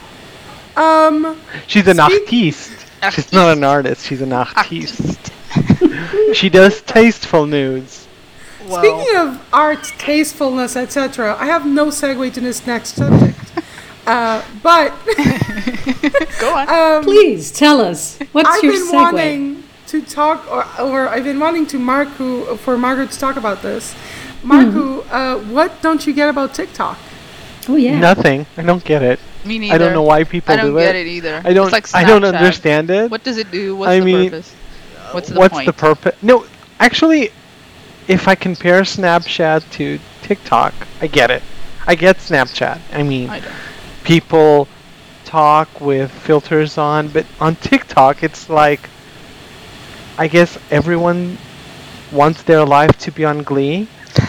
Um, 0.76 1.38
She's 1.68 1.88
an 1.88 1.98
Speak- 1.98 2.22
artiste. 2.24 2.72
She's 3.12 3.34
not 3.34 3.56
an 3.58 3.64
artist. 3.64 4.06
She's 4.08 4.22
an 4.22 4.32
artiste. 4.34 5.32
Artist. 5.56 6.34
She 6.34 6.50
does 6.50 6.82
tasteful 6.82 7.46
nudes. 7.46 8.08
Well, 8.68 8.80
Speaking 8.80 9.18
of 9.18 9.46
art, 9.52 9.84
tastefulness, 10.00 10.76
etc., 10.78 11.36
I 11.38 11.46
have 11.48 11.66
no 11.66 11.88
segue 11.88 12.34
to 12.34 12.40
this 12.40 12.66
next 12.66 12.96
subject. 12.96 13.38
Uh, 14.06 14.44
but 14.62 14.90
go 16.40 16.56
on. 16.56 16.70
um, 16.70 17.04
Please 17.04 17.52
tell 17.52 17.80
us 17.80 18.20
what's 18.32 18.50
I've 18.50 18.64
your 18.64 18.74
been 18.74 18.88
segue? 18.88 18.92
wanting 18.92 19.64
to 19.88 20.02
talk, 20.02 20.50
or, 20.52 20.66
or 20.82 21.08
I've 21.08 21.24
been 21.24 21.40
wanting 21.40 21.66
to 21.68 21.78
Marku 21.80 22.58
for 22.60 22.78
Margaret 22.78 23.12
to 23.12 23.20
talk 23.20 23.38
about 23.38 23.62
this. 23.62 23.96
Marku, 24.44 25.06
uh, 25.10 25.40
what 25.54 25.82
don't 25.82 26.06
you 26.06 26.14
get 26.14 26.28
about 26.30 26.54
TikTok? 26.54 26.98
Oh 27.70 27.76
yeah. 27.78 27.98
Nothing. 27.98 28.46
I 28.58 28.64
don't 28.64 28.84
get 28.84 29.02
it. 29.04 29.20
Me 29.46 29.58
neither. 29.60 29.76
I 29.76 29.78
don't 29.78 29.94
know 29.94 30.02
why 30.04 30.24
people 30.26 30.54
do 30.56 30.60
it. 30.60 30.64
I 30.64 30.66
don't 30.66 30.76
get 30.76 30.96
it. 30.96 31.08
it 31.08 31.10
either. 31.10 31.42
I 31.46 31.54
don't. 31.54 31.74
It's 31.74 31.94
like 31.94 31.96
I 31.96 32.04
don't 32.04 32.26
understand 32.26 32.90
it. 32.90 33.10
What 33.10 33.24
does 33.24 33.38
it 33.38 33.52
do? 33.52 33.76
What's 33.76 33.90
I 33.90 34.00
the 34.00 34.06
mean, 34.06 34.30
purpose? 34.30 34.54
What's 35.12 35.30
the 35.30 35.40
What's 35.40 35.54
point? 35.54 35.66
the 35.68 35.74
purpose? 35.74 36.16
No, 36.22 36.46
actually, 36.80 37.30
if 38.08 38.28
I 38.28 38.36
compare 38.36 38.82
Snapchat 38.82 39.70
to 39.72 40.00
TikTok, 40.24 40.74
I 41.00 41.08
get 41.08 41.32
it. 41.32 41.44
I 41.88 41.96
get 41.96 42.18
Snapchat. 42.18 42.80
I 42.92 43.04
mean, 43.04 43.30
I 43.30 43.40
don't. 43.40 43.54
People 44.04 44.68
talk 45.26 45.82
with 45.82 46.12
filters 46.12 46.78
on, 46.78 47.08
but 47.08 47.26
on 47.40 47.56
TikTok, 47.56 48.24
it's 48.24 48.50
like, 48.50 48.90
I 50.18 50.28
guess 50.28 50.58
everyone 50.70 51.38
wants 52.12 52.44
their 52.44 52.66
life 52.66 52.98
to 53.00 53.12
be 53.12 53.26
on 53.26 53.44
Glee. 53.44 53.88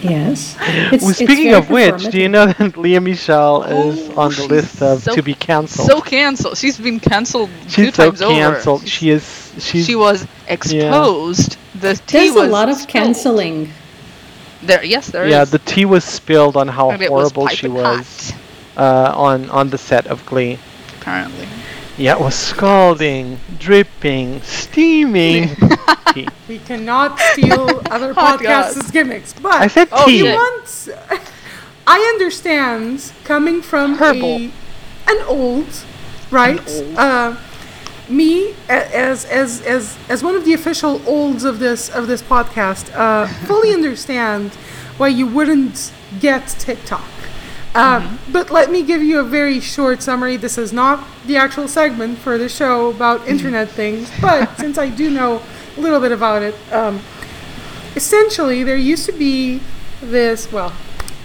Yes. 0.00 0.56
It's, 0.60 1.04
well, 1.04 1.14
speaking 1.14 1.36
very 1.36 1.54
of 1.54 1.70
which, 1.70 2.10
do 2.10 2.18
you 2.20 2.28
know 2.28 2.46
that 2.46 2.76
Lea 2.76 2.98
Michele 2.98 3.62
is 3.62 4.08
Oh, 4.10 4.20
on 4.22 4.32
the 4.32 4.46
list 4.48 4.82
of 4.82 5.00
so- 5.00 5.14
to 5.14 5.22
be 5.22 5.32
cancelled? 5.34 5.86
So 5.86 6.00
cancelled. 6.00 6.58
She's 6.58 6.76
been 6.76 6.98
cancelled 6.98 7.50
two 7.70 7.84
she's 7.84 7.94
so 7.94 8.06
times 8.10 8.20
over. 8.20 8.34
cancelled. 8.34 8.80
She's- 8.88 8.90
She 8.90 9.10
is. 9.10 9.64
She's. 9.64 9.86
she 9.86 9.94
was 9.94 10.26
exposed. 10.48 11.56
The 11.76 11.94
tea 11.94 12.18
There's 12.18 12.34
was 12.34 12.48
a 12.48 12.50
lot 12.50 12.68
of 12.68 12.74
spilled. 12.78 12.88
canceling. 12.88 13.70
There, 14.64 14.82
yes, 14.84 15.06
there 15.06 15.22
is. 15.24 15.30
yeah, 15.30 15.44
the 15.44 15.60
tea 15.60 15.84
was 15.84 16.02
spilled 16.04 16.56
on 16.56 16.66
how 16.66 16.90
And 16.90 17.00
it 17.00 17.12
was 17.12 17.30
horrible 17.30 17.46
she 17.54 17.68
was 17.68 18.30
hot, 18.32 18.41
uh, 18.76 19.12
on 19.14 19.48
on 19.50 19.70
the 19.70 19.78
set 19.78 20.06
of 20.06 20.24
Glee. 20.26 20.58
apparently. 21.00 21.48
Yeah, 21.98 22.14
it 22.14 22.20
was 22.20 22.34
scalding, 22.34 23.38
dripping, 23.58 24.40
steaming. 24.42 25.50
tea. 26.14 26.26
We 26.48 26.58
cannot 26.60 27.18
steal 27.20 27.82
other 27.90 28.10
Oh, 28.16 28.38
podcasts' 28.38 28.80
God. 28.82 28.92
gimmicks, 28.92 29.34
but 29.34 29.52
I 29.52 29.66
said 29.68 29.88
Oh, 29.92 30.06
tea. 30.06 30.18
you 30.18 30.24
shit. 30.26 30.34
want. 30.34 30.88
I 31.86 31.98
understand 32.14 33.12
coming 33.24 33.60
from 33.60 33.96
Herbal. 33.96 34.24
a, 34.36 34.52
an 35.08 35.18
old, 35.26 35.66
right? 36.30 36.60
old. 36.66 36.96
Uh, 36.96 37.36
me 38.08 38.54
as 38.68 39.24
as 39.26 39.60
as 39.62 39.96
as 40.08 40.22
one 40.24 40.34
of 40.34 40.44
the 40.44 40.54
official 40.54 41.00
olds 41.06 41.44
of 41.44 41.58
this 41.58 41.88
of 41.90 42.06
this 42.06 42.22
podcast, 42.22 42.90
uh, 42.94 43.26
fully 43.46 43.72
understand 43.72 44.52
why 44.96 45.08
you 45.08 45.26
wouldn't 45.26 45.92
get 46.20 46.46
TikTok. 46.58 47.04
Um, 47.74 48.18
But 48.30 48.50
let 48.50 48.70
me 48.70 48.82
give 48.82 49.02
you 49.02 49.20
a 49.20 49.24
very 49.24 49.60
short 49.60 50.02
summary. 50.02 50.36
This 50.36 50.58
is 50.58 50.72
not 50.72 51.04
the 51.26 51.36
actual 51.36 51.68
segment 51.68 52.18
for 52.18 52.36
the 52.36 52.48
show 52.48 52.90
about 52.90 53.26
internet 53.26 53.70
things, 53.70 54.10
but 54.20 54.56
since 54.58 54.76
I 54.78 54.88
do 54.88 55.10
know 55.10 55.40
a 55.76 55.80
little 55.80 56.00
bit 56.00 56.12
about 56.12 56.42
it, 56.42 56.54
um, 56.70 57.00
essentially 57.96 58.62
there 58.62 58.76
used 58.76 59.06
to 59.06 59.12
be 59.12 59.60
this. 60.02 60.52
Well, 60.52 60.72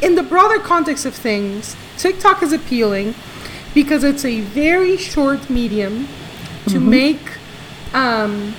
in 0.02 0.16
the 0.16 0.24
broader 0.24 0.60
context 0.60 1.06
of 1.06 1.14
things, 1.14 1.76
TikTok 1.98 2.42
is 2.44 2.54
appealing 2.54 3.14
because 3.74 4.04
it's 4.04 4.24
a 4.24 4.42
very 4.42 4.96
short 4.98 5.50
medium 5.50 6.08
to 6.68 6.80
make 6.80 7.38
um, 7.94 8.54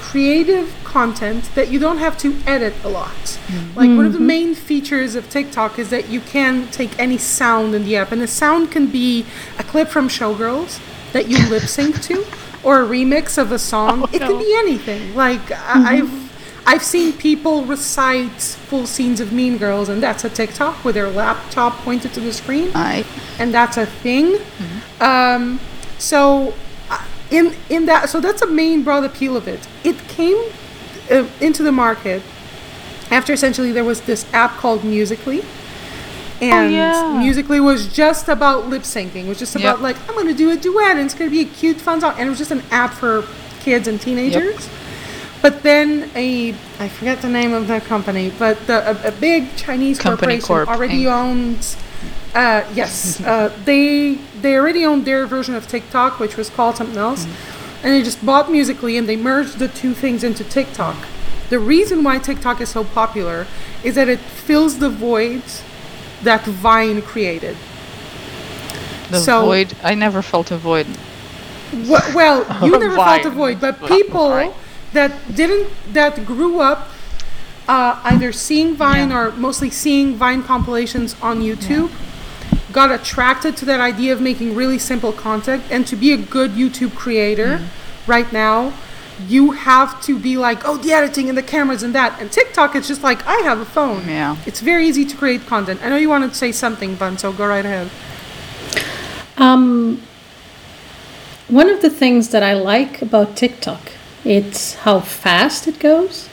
creative 0.00 0.72
content 0.92 1.44
that 1.54 1.70
you 1.70 1.78
don't 1.78 1.98
have 1.98 2.16
to 2.18 2.36
edit 2.46 2.74
a 2.84 2.88
lot. 2.88 3.38
Like 3.74 3.88
one 3.88 4.04
of 4.04 4.12
the 4.12 4.20
main 4.20 4.54
features 4.54 5.14
of 5.14 5.28
TikTok 5.30 5.78
is 5.78 5.90
that 5.90 6.08
you 6.08 6.20
can 6.20 6.68
take 6.68 6.98
any 6.98 7.18
sound 7.18 7.74
in 7.74 7.84
the 7.84 7.96
app, 7.96 8.12
and 8.12 8.20
the 8.20 8.26
sound 8.26 8.70
can 8.70 8.86
be 8.86 9.24
a 9.58 9.64
clip 9.64 9.88
from 9.88 10.08
Showgirls 10.08 10.80
that 11.12 11.28
you 11.28 11.38
lip 11.48 11.62
sync 11.62 12.00
to, 12.02 12.24
or 12.62 12.82
a 12.82 12.86
remix 12.86 13.38
of 13.38 13.52
a 13.52 13.58
song. 13.58 14.04
it 14.12 14.20
can 14.20 14.38
be 14.38 14.54
anything. 14.58 15.14
Like 15.14 15.50
I 15.50 15.98
I've 15.98 16.32
I've 16.64 16.82
seen 16.82 17.12
people 17.12 17.64
recite 17.64 18.40
full 18.68 18.86
scenes 18.86 19.20
of 19.20 19.32
Mean 19.32 19.58
Girls, 19.58 19.88
and 19.88 20.02
that's 20.02 20.24
a 20.24 20.30
TikTok 20.30 20.84
with 20.84 20.94
their 20.94 21.10
laptop 21.10 21.72
pointed 21.78 22.12
to 22.14 22.20
the 22.20 22.32
screen 22.32 22.70
I 22.74 23.04
and 23.38 23.52
that's 23.52 23.76
a 23.76 23.86
thing. 23.86 24.38
Um, 25.00 25.58
so 25.98 26.54
uh, 26.90 27.04
in 27.30 27.54
in 27.68 27.86
that, 27.86 28.08
so 28.08 28.20
that's 28.20 28.42
a 28.42 28.46
main 28.46 28.82
broad 28.84 29.04
appeal 29.04 29.36
of 29.36 29.48
it. 29.48 29.66
It 29.82 29.98
came 30.08 30.38
uh, 31.10 31.26
into 31.40 31.62
the 31.62 31.72
market 31.72 32.22
after 33.10 33.32
essentially 33.32 33.72
there 33.72 33.84
was 33.84 34.00
this 34.02 34.26
app 34.32 34.52
called 34.56 34.84
Musical.ly. 34.84 35.42
And 36.40 36.72
yeah. 36.72 37.18
Musical.ly 37.18 37.60
was 37.60 37.92
just 37.92 38.28
about 38.28 38.68
lip 38.68 38.82
syncing. 38.82 39.24
It 39.24 39.28
was 39.28 39.38
just 39.38 39.54
about 39.54 39.76
Yep. 39.76 39.80
like 39.80 40.08
I'm 40.08 40.16
gonna 40.16 40.34
do 40.34 40.50
a 40.50 40.56
duet 40.56 40.96
and 40.96 41.00
it's 41.00 41.14
gonna 41.14 41.30
be 41.30 41.40
a 41.40 41.44
cute 41.44 41.80
fun 41.80 42.00
song. 42.00 42.14
And 42.18 42.26
it 42.26 42.30
was 42.30 42.38
just 42.38 42.50
an 42.50 42.62
app 42.70 42.92
for 42.94 43.24
kids 43.60 43.86
and 43.86 44.00
teenagers. 44.00 44.68
But 45.40 45.62
then 45.62 46.10
a 46.14 46.54
I 46.78 46.88
forget 46.88 47.20
the 47.20 47.28
name 47.28 47.52
of 47.52 47.66
the 47.68 47.80
company, 47.80 48.32
but 48.38 48.64
the, 48.66 48.90
a, 48.90 49.08
a 49.08 49.12
big 49.12 49.54
Chinese 49.56 49.98
Company 49.98 50.38
corporation 50.38 50.46
Corp, 50.46 50.68
already 50.68 51.04
Inc. 51.04 51.12
owns. 51.12 51.76
Uh, 52.34 52.64
yes, 52.74 53.20
uh, 53.24 53.52
they 53.64 54.14
they 54.40 54.56
already 54.56 54.84
owned 54.84 55.04
their 55.04 55.26
version 55.26 55.54
of 55.54 55.66
TikTok, 55.66 56.18
which 56.18 56.36
was 56.36 56.48
called 56.48 56.76
something 56.76 56.96
else, 56.96 57.26
and 57.82 57.92
they 57.92 58.02
just 58.02 58.24
bought 58.24 58.50
Musical.ly 58.50 58.92
and 58.92 59.08
they 59.08 59.16
merged 59.16 59.58
the 59.58 59.68
two 59.68 59.94
things 59.94 60.22
into 60.24 60.44
TikTok. 60.44 60.96
The 61.50 61.58
reason 61.58 62.02
why 62.04 62.18
TikTok 62.18 62.60
is 62.60 62.68
so 62.70 62.84
popular 62.84 63.46
is 63.84 63.94
that 63.96 64.08
it 64.08 64.20
fills 64.20 64.78
the 64.78 64.88
void 64.88 65.42
that 66.22 66.44
Vine 66.44 67.02
created. 67.02 67.56
the 69.10 69.18
So- 69.18 69.44
void. 69.44 69.74
I 69.82 69.94
never 69.94 70.22
felt 70.22 70.50
a 70.50 70.56
void. 70.56 70.86
Well, 71.88 72.02
well 72.14 72.46
you 72.64 72.70
never 72.78 72.94
felt 72.96 73.26
a 73.26 73.30
void, 73.30 73.60
but 73.60 73.80
Right. 73.80 73.90
people 73.90 74.54
that 74.92 75.12
didn't 75.34 75.68
that 75.92 76.24
grew 76.24 76.60
up 76.60 76.88
uh, 77.68 77.98
either 78.04 78.32
seeing 78.32 78.74
Vine 78.74 79.10
Yeah. 79.10 79.18
or 79.18 79.32
mostly 79.32 79.70
seeing 79.70 80.16
Vine 80.16 80.42
compilations 80.42 81.14
on 81.22 81.40
YouTube 81.42 81.90
got 82.72 82.90
attracted 82.90 83.56
to 83.58 83.64
that 83.64 83.80
idea 83.80 84.12
of 84.12 84.20
making 84.20 84.54
really 84.54 84.78
simple 84.78 85.12
content 85.12 85.62
and 85.70 85.86
to 85.86 85.96
be 85.96 86.12
a 86.12 86.16
good 86.16 86.52
YouTube 86.52 86.94
creator 86.94 87.58
Mm-hmm. 87.58 88.10
right 88.10 88.32
now 88.32 88.72
you 89.28 89.52
have 89.52 90.00
to 90.02 90.18
be 90.18 90.36
like 90.36 90.66
oh 90.66 90.76
the 90.78 90.90
editing 90.92 91.28
and 91.28 91.36
the 91.38 91.42
cameras 91.42 91.82
and 91.82 91.94
that 91.94 92.18
and 92.20 92.32
TikTok 92.32 92.74
it's 92.74 92.88
just 92.88 93.02
like 93.02 93.24
I 93.26 93.36
have 93.48 93.60
a 93.60 93.64
phone 93.64 94.08
Yeah. 94.08 94.36
it's 94.46 94.60
very 94.60 94.86
easy 94.88 95.04
to 95.04 95.16
create 95.16 95.46
content 95.46 95.80
I 95.84 95.88
know 95.90 95.96
you 95.96 96.08
wanted 96.08 96.30
to 96.30 96.34
say 96.36 96.50
something 96.50 96.96
Bun 96.96 97.18
so 97.18 97.32
go 97.32 97.46
right 97.46 97.64
ahead 97.64 97.90
Um, 99.36 100.00
one 101.48 101.68
of 101.68 101.82
the 101.82 101.90
things 101.90 102.28
that 102.30 102.42
I 102.42 102.54
like 102.54 103.02
about 103.02 103.36
TikTok, 103.36 103.80
it's 104.24 104.74
how 104.84 105.00
fast 105.00 105.66
it 105.66 105.78
goes. 105.78 106.28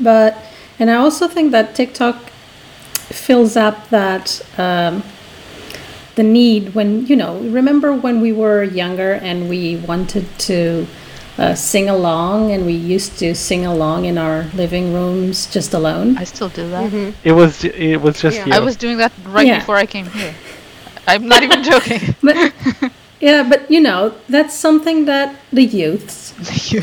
But 0.00 0.36
and 0.78 0.90
I 0.90 0.94
also 0.94 1.28
think 1.28 1.52
that 1.52 1.74
TikTok 1.74 2.16
fills 3.10 3.56
up 3.56 3.88
that 3.90 4.40
um, 4.58 5.02
the 6.16 6.22
need 6.22 6.74
when 6.74 7.06
you 7.06 7.16
know. 7.16 7.38
Remember 7.38 7.92
when 7.92 8.20
we 8.20 8.32
were 8.32 8.62
younger 8.64 9.12
and 9.14 9.48
we 9.48 9.76
wanted 9.76 10.26
to 10.40 10.86
uh, 11.38 11.54
sing 11.54 11.88
along, 11.88 12.52
and 12.52 12.64
we 12.64 12.72
used 12.72 13.18
to 13.18 13.34
sing 13.34 13.66
along 13.66 14.04
in 14.04 14.16
our 14.18 14.44
living 14.54 14.94
rooms 14.94 15.46
just 15.52 15.74
alone. 15.74 16.16
I 16.18 16.24
still 16.24 16.48
do 16.48 16.68
that. 16.70 17.14
It 17.24 17.32
was 17.32 17.64
it 17.64 18.00
was 18.00 18.20
just 18.20 18.36
Yeah. 18.36 18.46
you. 18.46 18.52
I 18.52 18.60
was 18.60 18.76
doing 18.76 18.98
that 18.98 19.12
right 19.26 19.46
Yeah. 19.46 19.58
before 19.58 19.76
I 19.76 19.86
came 19.86 20.06
here. 20.06 20.34
I'm 21.06 21.26
not 21.28 21.42
even 21.42 21.62
joking. 21.72 22.14
But 22.22 22.52
yeah, 23.20 23.42
but 23.48 23.70
you 23.70 23.80
know 23.80 24.12
that's 24.28 24.54
something 24.54 25.06
that 25.06 25.34
the 25.52 25.64
youths 25.64 26.32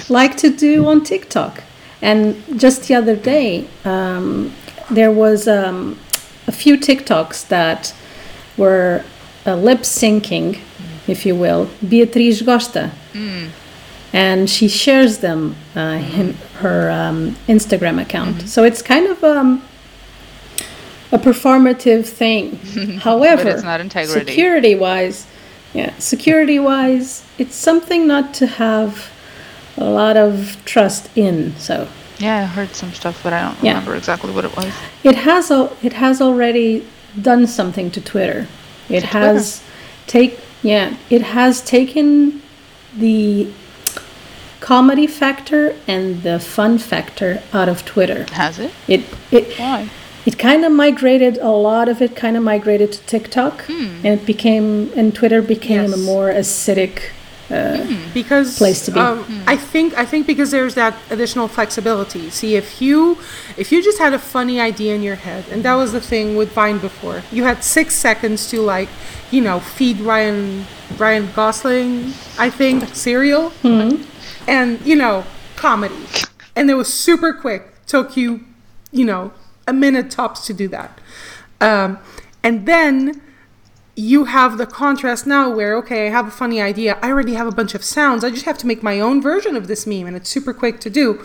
like 0.10 0.36
to 0.38 0.50
do 0.50 0.86
on 0.88 1.04
TikTok. 1.04 1.64
And 2.04 2.36
just 2.60 2.88
the 2.88 2.96
other 2.96 3.16
day, 3.16 3.68
um, 3.86 4.52
there 4.90 5.12
was 5.12 5.48
um, 5.48 6.00
a 6.48 6.52
few 6.52 6.76
TikToks 6.78 7.48
that 7.50 7.94
were 8.58 9.04
uh, 9.46 9.56
lip 9.56 9.80
syncing, 9.80 10.60
if 11.08 11.26
you 11.26 11.36
will. 11.36 11.70
Beatriz 11.88 12.42
Gosta. 12.42 12.92
And 14.14 14.50
she 14.50 14.68
shares 14.68 15.20
them 15.20 15.56
uh, 15.76 15.80
in 16.14 16.34
her 16.60 16.92
um, 16.92 17.32
Instagram 17.48 18.02
account. 18.02 18.42
So 18.50 18.64
it's 18.66 18.82
kind 18.82 19.08
of 19.08 19.24
um, 19.24 19.64
a 21.14 21.18
performative 21.18 22.06
thing. 22.06 22.58
However, 23.00 23.48
it's 23.48 23.64
not 23.64 23.80
integrity. 23.80 24.26
security 24.32 24.76
wise, 24.76 25.28
yeah, 25.74 25.94
security 25.98 26.60
wise, 26.60 27.26
it's 27.38 27.56
something 27.56 28.06
not 28.06 28.34
to 28.36 28.48
have 28.48 29.10
a 29.78 29.86
lot 29.86 30.18
of 30.18 30.62
trust 30.66 31.10
in. 31.18 31.56
So 31.56 31.88
Yeah, 32.20 32.42
I 32.42 32.46
heard 32.46 32.76
some 32.76 32.92
stuff, 32.92 33.22
but 33.24 33.32
I 33.32 33.44
don't 33.46 33.64
Yeah. 33.64 33.72
remember 33.76 33.96
exactly 33.96 34.32
what 34.34 34.44
it 34.44 34.56
was. 34.58 34.74
it 35.06 35.16
has 35.16 35.50
al- 35.50 35.72
it 35.82 35.94
has 35.94 36.22
already 36.22 36.86
done 37.22 37.48
something 37.48 37.90
to 37.92 38.02
Twitter. 38.02 38.48
It 38.92 39.04
has 39.04 39.64
take 40.08 40.40
yeah, 40.64 40.96
it 41.10 41.22
has 41.22 41.62
taken 41.62 42.42
the 42.96 43.52
comedy 44.60 45.08
factor 45.08 45.76
and 45.88 46.22
the 46.24 46.40
fun 46.40 46.78
factor 46.78 47.42
out 47.54 47.68
of 47.68 47.84
Twitter. 47.86 48.26
Has 48.34 48.60
it? 48.60 48.72
It 48.88 49.06
it 49.32 49.58
Why? 49.58 49.90
it 50.26 50.38
kind 50.38 50.64
of 50.64 50.72
migrated 50.72 51.38
a 51.40 51.50
lot 51.50 51.90
of 51.90 52.02
it 52.02 52.16
kind 52.16 52.38
of 52.38 52.44
migrated 52.44 52.92
to 52.92 53.02
TikTok 53.02 53.64
hmm. 53.64 54.06
and 54.06 54.20
it 54.20 54.26
became 54.26 54.92
and 54.96 55.14
Twitter 55.16 55.42
became 55.42 55.94
a 55.94 55.98
more 55.98 56.32
acidic 56.32 57.10
because 58.14 58.58
Place 58.58 58.86
to 58.86 58.92
be. 58.92 59.00
Um, 59.00 59.44
I 59.46 59.58
think 59.58 59.98
I 59.98 60.06
think 60.06 60.26
because 60.26 60.52
there's 60.52 60.76
that 60.76 60.96
additional 61.10 61.48
flexibility. 61.48 62.30
See, 62.30 62.56
if 62.56 62.82
you 62.82 63.18
if 63.58 63.72
you 63.72 63.84
just 63.84 64.00
had 64.00 64.14
a 64.14 64.20
funny 64.20 64.60
idea 64.60 64.96
in 64.96 65.04
your 65.04 65.16
head, 65.16 65.46
and 65.52 65.64
that 65.64 65.76
was 65.76 65.92
the 65.92 66.02
thing 66.02 66.36
with 66.38 66.52
Vine 66.54 66.78
before, 66.80 67.24
you 67.32 67.44
had 67.44 67.64
six 67.64 67.94
seconds 67.96 68.50
to 68.52 68.62
like, 68.62 68.90
you 69.32 69.42
know, 69.42 69.60
feed 69.60 70.00
Ryan 70.00 70.66
Ryan 70.98 71.30
Gosling, 71.34 72.14
I 72.40 72.50
think, 72.50 72.96
cereal, 72.96 73.52
and 74.48 74.80
you 74.86 74.96
know, 74.96 75.26
comedy, 75.56 76.06
and 76.56 76.70
it 76.70 76.76
was 76.76 76.94
super 76.94 77.34
quick. 77.34 77.68
Took 77.86 78.16
you, 78.16 78.46
you 78.92 79.04
know, 79.04 79.34
a 79.68 79.74
minute 79.74 80.10
tops 80.10 80.46
to 80.48 80.54
do 80.54 80.70
that, 80.70 81.00
um, 81.60 82.00
and 82.44 82.66
then 82.66 83.22
you 84.02 84.26
have 84.26 84.58
the 84.58 84.66
contrast 84.66 85.28
now 85.28 85.50
where 85.50 85.76
okay 85.76 86.08
i 86.08 86.10
have 86.10 86.28
a 86.28 86.32
funny 86.32 86.60
idea 86.62 86.98
i 87.04 87.10
already 87.10 87.36
have 87.36 87.48
a 87.48 87.52
bunch 87.52 87.76
of 87.76 87.84
sounds 87.84 88.24
i 88.24 88.30
just 88.30 88.46
have 88.46 88.58
to 88.58 88.66
make 88.66 88.82
my 88.82 89.00
own 89.00 89.22
version 89.22 89.56
of 89.56 89.68
this 89.68 89.86
meme 89.86 90.08
and 90.08 90.16
it's 90.16 90.30
super 90.30 90.54
quick 90.54 90.80
to 90.80 90.90
do. 90.90 91.24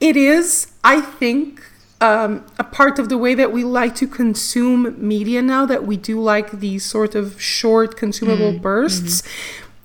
It 0.00 0.16
is 0.16 0.72
i 0.84 1.00
think 1.00 1.62
um, 2.00 2.44
a 2.58 2.64
part 2.64 2.98
of 2.98 3.08
the 3.08 3.16
way 3.16 3.34
that 3.34 3.52
we 3.52 3.64
like 3.64 3.94
to 3.96 4.06
consume 4.06 4.94
media 4.98 5.40
now 5.40 5.64
that 5.64 5.86
we 5.86 5.96
do 5.96 6.20
like 6.20 6.50
these 6.60 6.84
sort 6.84 7.14
of 7.14 7.40
short 7.40 7.96
consumable 7.96 8.58
bursts. 8.58 9.22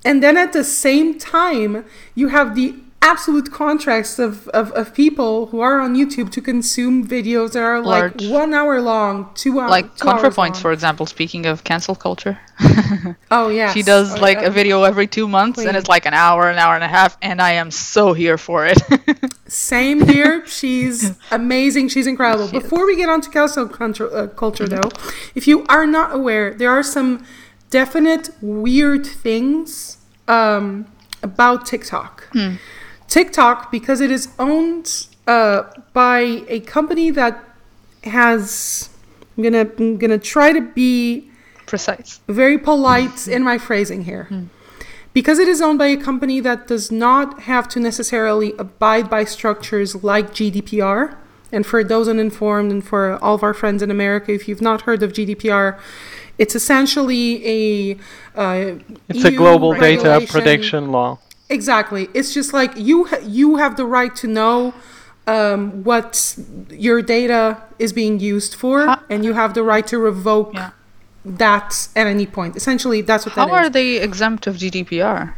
And 0.04 0.22
then 0.22 0.36
at 0.36 0.52
the 0.52 0.64
same 0.64 1.18
time 1.18 1.86
you 2.14 2.28
have 2.28 2.56
the 2.56 2.76
absolute 3.04 3.52
contrast 3.52 4.20
of, 4.20 4.48
of, 4.50 4.72
of 4.74 4.94
people 4.94 5.48
who 5.48 5.60
are 5.60 5.80
on 5.80 5.96
youtube 5.96 6.32
to 6.32 6.40
consume 6.40 7.06
videos 7.08 7.54
that 7.54 7.64
are 7.64 7.82
Large. 7.82 8.22
like 8.22 8.32
one 8.32 8.54
hour 8.54 8.80
long 8.82 9.30
two 9.34 9.60
hours 9.60 9.72
Like 9.72 9.96
two 9.96 10.08
hours 10.08 10.22
ContraPoints, 10.22 10.54
long. 10.54 10.62
for 10.66 10.72
example, 10.72 11.06
speaking 11.06 11.46
of 11.46 11.64
cancel 11.64 11.96
culture. 11.96 12.38
Oh 13.32 13.48
yeah. 13.48 13.72
She 13.74 13.82
does 13.82 14.20
like 14.20 14.40
a 14.42 14.50
video 14.52 14.84
every 14.84 15.08
two 15.08 15.28
months 15.28 15.60
and 15.66 15.76
it's 15.78 15.88
like 15.88 16.06
an 16.06 16.14
hour, 16.14 16.50
an 16.50 16.58
hour 16.58 16.76
and 16.76 16.84
a 16.84 16.88
half, 16.88 17.18
and 17.22 17.42
I 17.42 17.54
am 17.54 17.72
so 17.72 18.12
here 18.14 18.38
for 18.38 18.66
it. 18.66 18.78
Same 19.48 20.06
here. 20.06 20.46
She's 20.46 21.16
amazing. 21.32 21.90
She's 21.90 22.08
incredible. 22.08 22.50
Before 22.52 22.86
we 22.86 22.96
get 22.98 23.08
on 23.10 23.22
to 23.22 23.30
cancel 23.30 23.68
culture, 23.70 24.14
uh, 24.14 24.28
culture, 24.28 24.68
though, 24.68 24.90
if 25.34 25.48
you 25.48 25.66
are 25.70 25.88
not 25.88 26.14
aware, 26.14 26.54
there 26.54 26.70
are 26.70 26.84
some 26.84 27.26
definite 27.70 28.30
weird 28.42 29.06
things 29.06 29.98
um, 30.28 30.86
about 31.24 31.66
TikTok. 31.66 32.28
TikTok, 33.12 33.72
because 33.72 34.00
it 34.00 34.10
is 34.10 34.30
owned 34.40 35.08
uh, 35.28 35.64
by 35.92 36.46
a 36.48 36.62
company 36.62 37.12
that 37.12 37.44
has. 38.06 38.90
I'm 39.38 39.44
gonna 39.44 39.68
I'm 39.78 39.98
gonna 39.98 40.18
try 40.18 40.54
to 40.54 40.62
be 40.62 41.30
precise. 41.66 42.22
very 42.28 42.58
polite 42.58 43.28
in 43.28 43.44
my 43.44 43.58
phrasing 43.58 44.06
here. 44.06 44.30
Because 45.14 45.40
it 45.40 45.50
is 45.50 45.62
owned 45.62 45.78
by 45.78 45.88
a 45.88 45.98
company 45.98 46.40
that 46.40 46.68
does 46.68 46.90
not 46.90 47.42
have 47.42 47.68
to 47.70 47.82
necessarily 47.82 48.54
abide 48.58 49.10
by 49.10 49.26
structures 49.26 50.04
like 50.04 50.32
GDPR, 50.32 51.18
and 51.52 51.66
for 51.66 51.84
those 51.84 52.08
uninformed 52.08 52.72
and 52.72 52.82
for 52.82 53.22
all 53.22 53.36
of 53.36 53.44
our 53.44 53.54
friends 53.54 53.82
in 53.82 53.92
America, 53.92 54.32
if 54.32 54.48
you've 54.48 54.62
not 54.62 54.84
heard 54.84 55.04
of 55.04 55.12
GDPR, 55.12 55.78
it's 56.38 56.56
essentially 56.56 57.28
a 57.58 57.98
uh, 58.36 58.80
It's 59.10 59.26
a 59.26 59.32
global 59.32 59.74
data 59.74 60.26
protection 60.30 60.94
law. 60.94 61.20
Exactly. 61.52 62.08
It's 62.14 62.34
just 62.34 62.54
like 62.54 62.72
you 62.78 63.06
ha- 63.06 63.20
you 63.40 63.58
have 63.58 63.76
the 63.76 63.86
right 63.86 64.16
to 64.22 64.28
know 64.28 64.74
um, 65.28 65.84
what 65.84 66.36
your 66.70 67.02
data 67.02 67.58
is 67.78 67.94
being 67.94 68.20
used 68.20 68.56
for, 68.56 68.86
How- 68.86 69.00
and 69.10 69.24
you 69.26 69.34
have 69.34 69.54
the 69.54 69.64
right 69.64 69.86
to 69.88 69.98
revoke 70.00 70.52
Yeah. 70.54 70.72
that 71.26 71.88
at 71.96 72.08
any 72.08 72.26
point. 72.26 72.56
Essentially, 72.56 73.02
that's 73.02 73.26
what 73.26 73.36
How 73.36 73.46
that 73.46 73.54
are 73.54 73.64
is. 73.66 73.72
they 73.72 73.98
exempt 73.98 74.48
of 74.48 74.56
GDPR? 74.56 75.34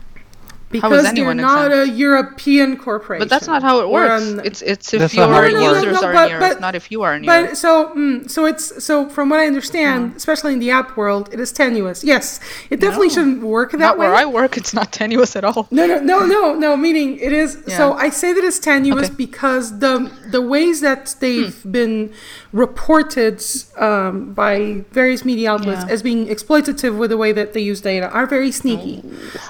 Because 0.74 1.04
you're 1.04 1.12
anyone 1.12 1.38
not 1.38 1.72
exempt? 1.72 1.92
a 1.92 1.94
European 2.08 2.70
corporation. 2.78 3.22
But 3.24 3.30
that's 3.30 3.48
not 3.48 3.62
how 3.64 3.76
it 3.84 3.90
works. 3.90 4.22
on- 4.24 4.42
It's 4.50 4.62
it's 4.62 4.94
if 4.94 5.00
That's 5.00 5.16
not 5.16 5.30
how 5.30 5.42
your 5.44 5.62
users 5.70 5.86
No, 5.86 6.02
no, 6.02 6.08
are 6.08 6.14
but- 6.14 6.24
in 6.26 6.30
Europe, 6.32 6.44
but- 6.54 6.60
not 6.68 6.74
if 6.76 6.86
you 6.92 7.00
are 7.06 7.14
in 7.16 7.24
Europe. 7.24 7.50
But 7.50 7.58
so, 7.58 7.72
mm, 7.96 8.30
so 8.36 8.40
it's 8.52 8.66
so 8.88 8.94
from 9.16 9.30
what 9.30 9.40
I 9.40 9.46
understand, 9.54 10.14
especially 10.18 10.52
in 10.54 10.60
the 10.60 10.72
app 10.80 10.90
world, 10.98 11.30
it 11.32 11.40
is 11.40 11.52
tenuous. 11.52 12.04
Yes, 12.04 12.40
it 12.70 12.80
definitely 12.80 13.08
No. 13.12 13.14
shouldn't 13.16 13.42
work 13.44 13.72
that 13.72 13.80
not 13.80 13.98
way. 13.98 14.08
where 14.08 14.16
I 14.16 14.26
work, 14.26 14.58
it's 14.58 14.74
not 14.74 14.92
tenuous 14.92 15.32
at 15.40 15.44
all. 15.50 15.68
No, 15.72 15.84
no, 15.88 15.98
no, 16.12 16.18
no, 16.36 16.42
no. 16.66 16.70
Meaning 16.86 17.18
it 17.28 17.34
is. 17.44 17.58
So 17.78 17.94
I 17.94 18.10
say 18.10 18.34
that 18.34 18.44
it's 18.44 18.60
tenuous 18.60 19.08
Okay. 19.08 19.16
because 19.26 19.80
the 19.80 20.10
the 20.36 20.42
ways 20.42 20.82
that 20.82 21.16
they've 21.20 21.54
Hmm. 21.64 21.72
been 21.78 22.10
reported 22.52 23.44
um, 23.80 24.34
by 24.34 24.84
various 24.92 25.26
media 25.26 25.52
outlets 25.52 25.84
Yeah. 25.86 25.94
as 25.94 26.02
being 26.04 26.28
exploitative 26.28 26.94
with 26.98 27.10
the 27.10 27.18
way 27.18 27.32
that 27.40 27.54
they 27.54 27.60
use 27.72 27.82
data 27.82 28.08
are 28.10 28.26
very 28.26 28.52
sneaky. 28.52 29.04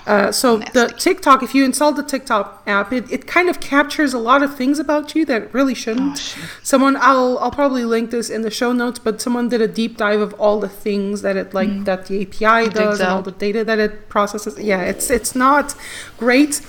Oh, 0.08 0.12
uh, 0.14 0.32
so 0.32 0.58
the 0.58 0.84
nasty. 0.88 0.96
TikTok, 1.14 1.44
if 1.44 1.54
you 1.54 1.64
install 1.64 1.92
the 1.94 2.02
TikTok 2.04 2.64
app, 2.66 2.92
it, 2.92 3.12
it 3.12 3.28
kind 3.28 3.48
of 3.50 3.60
captures 3.60 4.14
a 4.14 4.18
lot 4.20 4.42
of 4.42 4.56
things 4.56 4.80
about 4.80 5.14
you 5.16 5.26
that 5.26 5.54
really 5.54 5.76
shouldn't. 5.76 6.18
Oh. 6.38 6.50
Someone, 6.64 6.96
I'll 7.00 7.38
I'll 7.40 7.52
probably 7.52 7.86
link 7.86 8.10
this 8.10 8.30
in 8.30 8.42
the 8.42 8.50
show 8.50 8.72
notes, 8.74 8.98
but 9.00 9.22
someone 9.22 9.48
did 9.50 9.62
a 9.62 9.68
deep 9.68 9.98
dive 9.98 10.22
of 10.22 10.34
all 10.40 10.60
the 10.60 10.70
things 10.70 11.22
that 11.22 11.36
it 11.38 11.54
like 11.54 11.86
that 11.86 12.08
the 12.08 12.22
API 12.24 12.70
does 12.70 13.00
and 13.00 13.10
all 13.10 13.22
the 13.22 13.32
data 13.32 13.64
that 13.64 13.80
it 13.80 14.10
processes. 14.10 14.58
Yeah, 14.60 14.82
it's 14.82 15.10
it's 15.12 15.36
not 15.36 15.76
great. 16.18 16.62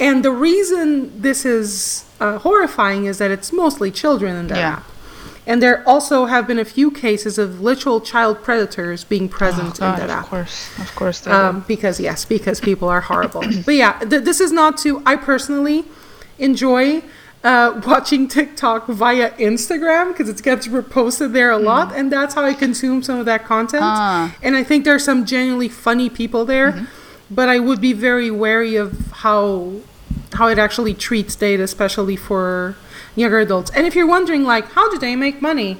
And 0.00 0.24
the 0.24 0.32
reason 0.32 1.20
this 1.22 1.44
is 1.44 2.04
uh, 2.18 2.38
horrifying 2.38 3.04
is 3.04 3.18
that 3.18 3.30
it's 3.30 3.52
mostly 3.52 3.90
children 3.92 4.34
in 4.36 4.46
that 4.48 4.58
Yeah. 4.58 4.72
app. 4.78 4.84
And 5.46 5.60
there 5.60 5.86
also 5.88 6.26
have 6.26 6.46
been 6.46 6.58
a 6.58 6.64
few 6.64 6.90
cases 6.90 7.36
of 7.36 7.60
literal 7.60 8.00
child 8.00 8.42
predators 8.42 9.02
being 9.02 9.28
present 9.28 9.82
Oh, 9.82 9.90
in 9.90 9.98
God, 9.98 10.08
that 10.08 10.18
of 10.22 10.26
course, 10.26 10.78
of 10.78 10.94
course. 10.94 11.26
Um, 11.26 11.64
because 11.66 11.98
yes, 11.98 12.24
because 12.24 12.60
people 12.60 12.88
are 12.88 13.00
horrible. 13.00 13.42
but 13.66 13.74
yeah, 13.74 13.98
th- 13.98 14.22
this 14.22 14.40
is 14.40 14.52
not 14.52 14.78
to. 14.78 15.02
I 15.04 15.16
personally 15.16 15.84
enjoy 16.38 17.02
uh, 17.42 17.80
watching 17.84 18.28
TikTok 18.28 18.86
via 18.86 19.32
Instagram 19.32 20.08
because 20.08 20.28
it 20.28 20.40
gets 20.42 20.68
reposted 20.68 21.32
there 21.32 21.50
a 21.50 21.58
lot, 21.58 21.92
and 21.94 22.12
that's 22.12 22.34
how 22.34 22.44
I 22.44 22.54
consume 22.54 23.02
some 23.02 23.18
of 23.18 23.26
that 23.26 23.44
content. 23.44 23.82
Ah. 23.84 24.34
And 24.42 24.54
I 24.54 24.62
think 24.62 24.84
there's 24.84 25.04
some 25.04 25.26
genuinely 25.26 25.68
funny 25.68 26.08
people 26.08 26.44
there, 26.44 26.86
but 27.30 27.48
I 27.48 27.58
would 27.58 27.80
be 27.80 27.92
very 27.92 28.30
wary 28.30 28.76
of 28.76 29.10
how 29.10 29.72
how 30.34 30.46
it 30.48 30.58
actually 30.58 30.94
treats 30.94 31.34
data, 31.34 31.62
especially 31.62 32.16
for 32.16 32.76
younger 33.14 33.38
adults. 33.40 33.70
And 33.70 33.86
if 33.86 33.94
you're 33.94 34.06
wondering, 34.06 34.44
like, 34.44 34.72
how 34.72 34.90
do 34.90 34.98
they 34.98 35.16
make 35.16 35.42
money? 35.42 35.78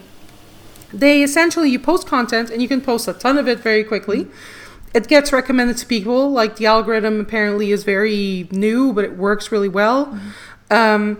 they 0.92 1.22
essentially 1.22 1.70
you 1.70 1.78
post 1.78 2.06
content 2.06 2.50
and 2.50 2.60
you 2.60 2.68
can 2.68 2.80
post 2.80 3.08
a 3.08 3.12
ton 3.12 3.38
of 3.38 3.48
it 3.48 3.60
very 3.60 3.84
quickly. 3.84 4.28
It 4.94 5.08
gets 5.08 5.32
recommended 5.32 5.78
to 5.78 5.86
people. 5.86 6.30
Like 6.30 6.56
the 6.56 6.66
algorithm 6.66 7.20
apparently 7.20 7.72
is 7.72 7.84
very 7.84 8.48
new 8.50 8.92
but 8.92 9.04
it 9.04 9.16
works 9.16 9.50
really 9.50 9.68
well. 9.68 10.18
Um, 10.70 11.18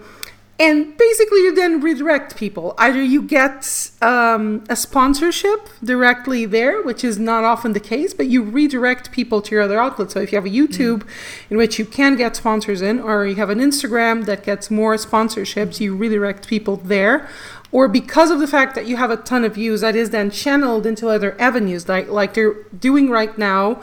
and 0.63 0.97
basically 0.97 1.41
you 1.41 1.53
then 1.53 1.81
redirect 1.81 2.37
people. 2.37 2.75
Either 2.79 3.03
you 3.03 3.21
get 3.21 3.91
um, 4.01 4.63
a 4.69 4.77
sponsorship 4.77 5.69
directly 5.83 6.47
there 6.47 6.81
which 6.83 7.03
is 7.03 7.19
not 7.19 7.43
often 7.43 7.73
the 7.73 7.81
case 7.81 8.15
but 8.15 8.27
you 8.27 8.43
redirect 8.45 9.11
people 9.11 9.43
to 9.43 9.51
your 9.57 9.63
other 9.63 9.81
outlets 9.81 10.15
so 10.15 10.21
if 10.21 10.31
you 10.31 10.37
have 10.37 10.47
a 10.47 10.49
youtube 10.49 11.05
in 11.51 11.57
which 11.57 11.79
you 11.81 11.85
can 11.85 12.15
get 12.15 12.37
sponsors 12.37 12.81
in 12.81 13.01
or 13.01 13.27
you 13.27 13.35
have 13.35 13.51
an 13.51 13.59
instagram 13.59 14.25
that 14.25 14.45
gets 14.45 14.71
more 14.71 14.95
sponsorships 14.95 15.81
you 15.81 15.97
redirect 15.97 16.47
people 16.47 16.77
there. 16.77 17.29
Or 17.73 17.89
because 17.89 18.31
of 18.31 18.39
the 18.39 18.47
fact 18.47 18.75
that 18.77 18.87
you 18.87 18.97
have 18.99 19.11
a 19.11 19.17
ton 19.17 19.45
of 19.45 19.55
views 19.55 19.81
that 19.81 19.97
is 19.97 20.11
then 20.11 20.31
channeled 20.31 20.87
into 20.87 21.09
other 21.09 21.35
avenues 21.41 21.89
like 21.89 22.09
like 22.09 22.35
they're 22.35 22.63
doing 22.79 23.11
right 23.11 23.37
now 23.37 23.83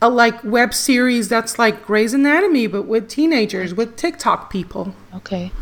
a 0.00 0.08
like 0.08 0.42
web 0.42 0.72
series 0.72 1.28
that's 1.28 1.58
like 1.58 1.84
Grey's 1.84 2.14
Anatomy 2.14 2.66
but 2.66 2.82
with 2.82 3.08
teenagers 3.08 3.74
with 3.74 3.96
TikTok 3.96 4.50
people. 4.50 4.94
Okay. 5.14 5.52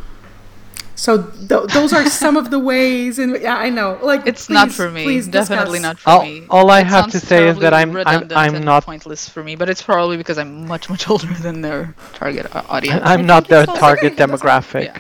So 0.97 1.23
th- 1.23 1.69
those 1.77 1.93
are 1.93 2.07
some 2.11 2.37
of 2.37 2.51
the 2.51 2.59
ways 2.59 3.19
and 3.19 3.37
yeah, 3.41 3.57
I 3.57 3.69
know 3.71 3.99
like 4.03 4.27
It's 4.27 4.49
not 4.49 4.73
for 4.73 4.91
me. 4.91 5.05
please 5.05 5.29
Definitely 5.29 5.79
discuss. 5.79 5.83
not 5.83 5.99
for 6.01 6.11
All- 6.11 6.23
me. 6.25 6.47
all 6.51 6.71
I 6.71 6.81
It 6.81 6.87
have 6.89 7.11
to 7.13 7.21
say 7.21 7.47
is 7.49 7.59
that 7.59 7.73
I'm- 7.75 7.95
I'm- 8.07 8.29
I'm 8.35 8.55
and 8.57 8.65
not- 8.65 8.85
pointless 8.85 9.29
for 9.29 9.43
me, 9.45 9.55
but 9.57 9.69
it's 9.71 9.83
probably 9.83 10.17
because 10.17 10.39
I'm 10.39 10.67
much 10.67 10.89
much 10.91 11.09
older 11.13 11.33
than 11.47 11.61
their 11.61 11.95
target 12.15 12.47
audience. 12.77 13.03
I'm 13.05 13.25
not 13.27 13.47
their 13.49 13.67
target 13.67 14.13
okay. 14.15 14.25
demographic. 14.25 14.85
Yeah. 14.87 14.99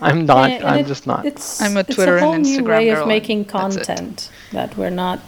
I'm 0.00 0.26
not. 0.26 0.50
Yeah, 0.50 0.70
I'm 0.70 0.80
it- 0.84 0.86
just 0.86 1.06
not. 1.08 1.26
It's, 1.26 1.60
I'm 1.60 1.76
a 1.76 1.82
Twitter 1.82 1.90
it's 1.90 1.94
Twitter 1.96 2.12
a 2.12 2.16
and 2.18 2.24
whole 2.24 2.38
new 2.38 2.62
way 2.64 2.84
girl, 2.90 3.02
of 3.02 3.08
making 3.08 3.46
content 3.46 4.30
that 4.52 4.76
we're 4.78 4.90
not 5.04 5.18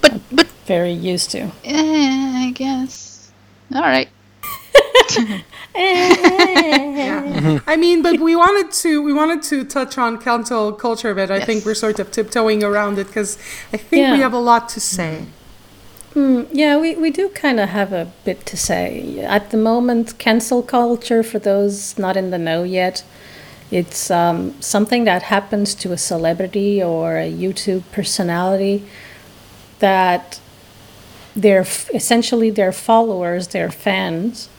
But 0.00 0.14
but 0.32 0.48
very 0.66 0.92
used 1.12 1.30
to. 1.36 1.40
eh, 1.64 2.46
I 2.46 2.50
guess. 2.54 3.30
All 3.74 3.82
right. 3.82 4.08
yeah. 5.74 7.60
I 7.66 7.76
mean 7.76 8.02
but 8.02 8.20
we 8.20 8.36
wanted 8.36 8.72
to 8.82 9.02
we 9.02 9.12
wanted 9.12 9.42
to 9.44 9.64
touch 9.64 9.98
on 9.98 10.18
cancel 10.18 10.72
culture 10.72 11.10
a 11.10 11.14
bit 11.14 11.30
I 11.30 11.40
think 11.40 11.64
we're 11.64 11.74
sort 11.74 11.98
of 11.98 12.10
tiptoeing 12.10 12.62
around 12.62 12.98
it 12.98 13.06
because 13.06 13.38
I 13.72 13.76
think 13.76 14.12
we 14.12 14.20
have 14.20 14.32
a 14.32 14.40
lot 14.40 14.68
to 14.70 14.80
say 14.80 15.26
Mm, 16.14 16.48
yeah, 16.52 16.76
we, 16.78 16.94
we 16.94 17.10
do 17.10 17.30
kind 17.30 17.58
of 17.58 17.70
have 17.70 17.92
a 17.92 18.12
bit 18.24 18.44
to 18.46 18.56
say. 18.56 19.18
At 19.20 19.50
the 19.50 19.56
moment, 19.56 20.18
cancel 20.18 20.62
culture, 20.62 21.22
for 21.22 21.38
those 21.38 21.98
not 21.98 22.18
in 22.18 22.30
the 22.30 22.38
know 22.38 22.64
yet, 22.64 23.02
it's 23.70 24.10
um, 24.10 24.60
something 24.60 25.04
that 25.04 25.22
happens 25.22 25.74
to 25.76 25.92
a 25.92 25.96
celebrity 25.96 26.82
or 26.82 27.16
a 27.16 27.32
YouTube 27.32 27.84
personality 27.92 28.84
that 29.78 30.38
their 31.34 31.62
essentially 31.94 32.50
their 32.50 32.72
followers, 32.72 33.48
their 33.48 33.70
fans, 33.70 34.50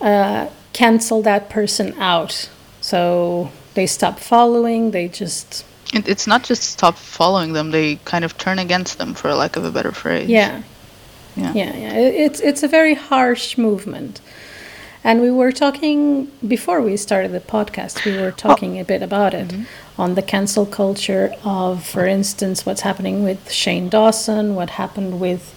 uh, 0.00 0.48
cancel 0.72 1.22
that 1.22 1.48
person 1.50 1.94
out. 1.98 2.48
So 2.80 3.50
they 3.74 3.86
stop 3.86 4.18
following. 4.18 4.90
They 4.90 5.08
just 5.08 5.64
It, 5.92 6.08
it's 6.08 6.26
not 6.26 6.42
just 6.44 6.62
stop 6.62 6.96
following 6.96 7.52
them; 7.54 7.70
they 7.70 7.96
kind 8.04 8.24
of 8.24 8.36
turn 8.36 8.58
against 8.58 8.98
them, 8.98 9.14
for 9.14 9.32
lack 9.34 9.56
of 9.56 9.64
a 9.64 9.70
better 9.70 9.92
phrase. 9.92 10.28
Yeah. 10.28 10.62
Yeah. 11.36 11.52
Yeah, 11.54 11.76
yeah. 11.76 11.94
It- 11.96 12.14
It's 12.14 12.40
it's 12.40 12.62
a 12.62 12.68
very 12.68 12.94
harsh 12.94 13.56
movement. 13.58 14.20
And 15.06 15.20
we 15.20 15.30
were 15.30 15.52
talking 15.52 16.28
before 16.48 16.80
we 16.80 16.96
started 16.96 17.32
the 17.32 17.40
podcast, 17.40 18.06
we 18.06 18.16
were 18.18 18.32
talking 18.32 18.78
a 18.80 18.84
bit 18.84 19.02
about 19.02 19.34
it 19.34 19.52
on 19.98 20.14
the 20.14 20.22
cancel 20.22 20.64
culture 20.64 21.34
of, 21.44 21.84
for 21.84 22.06
instance, 22.06 22.64
what's 22.64 22.80
happening 22.80 23.22
with 23.22 23.50
Shane 23.52 23.90
Dawson, 23.90 24.54
what 24.54 24.70
happened 24.70 25.20
with 25.20 25.52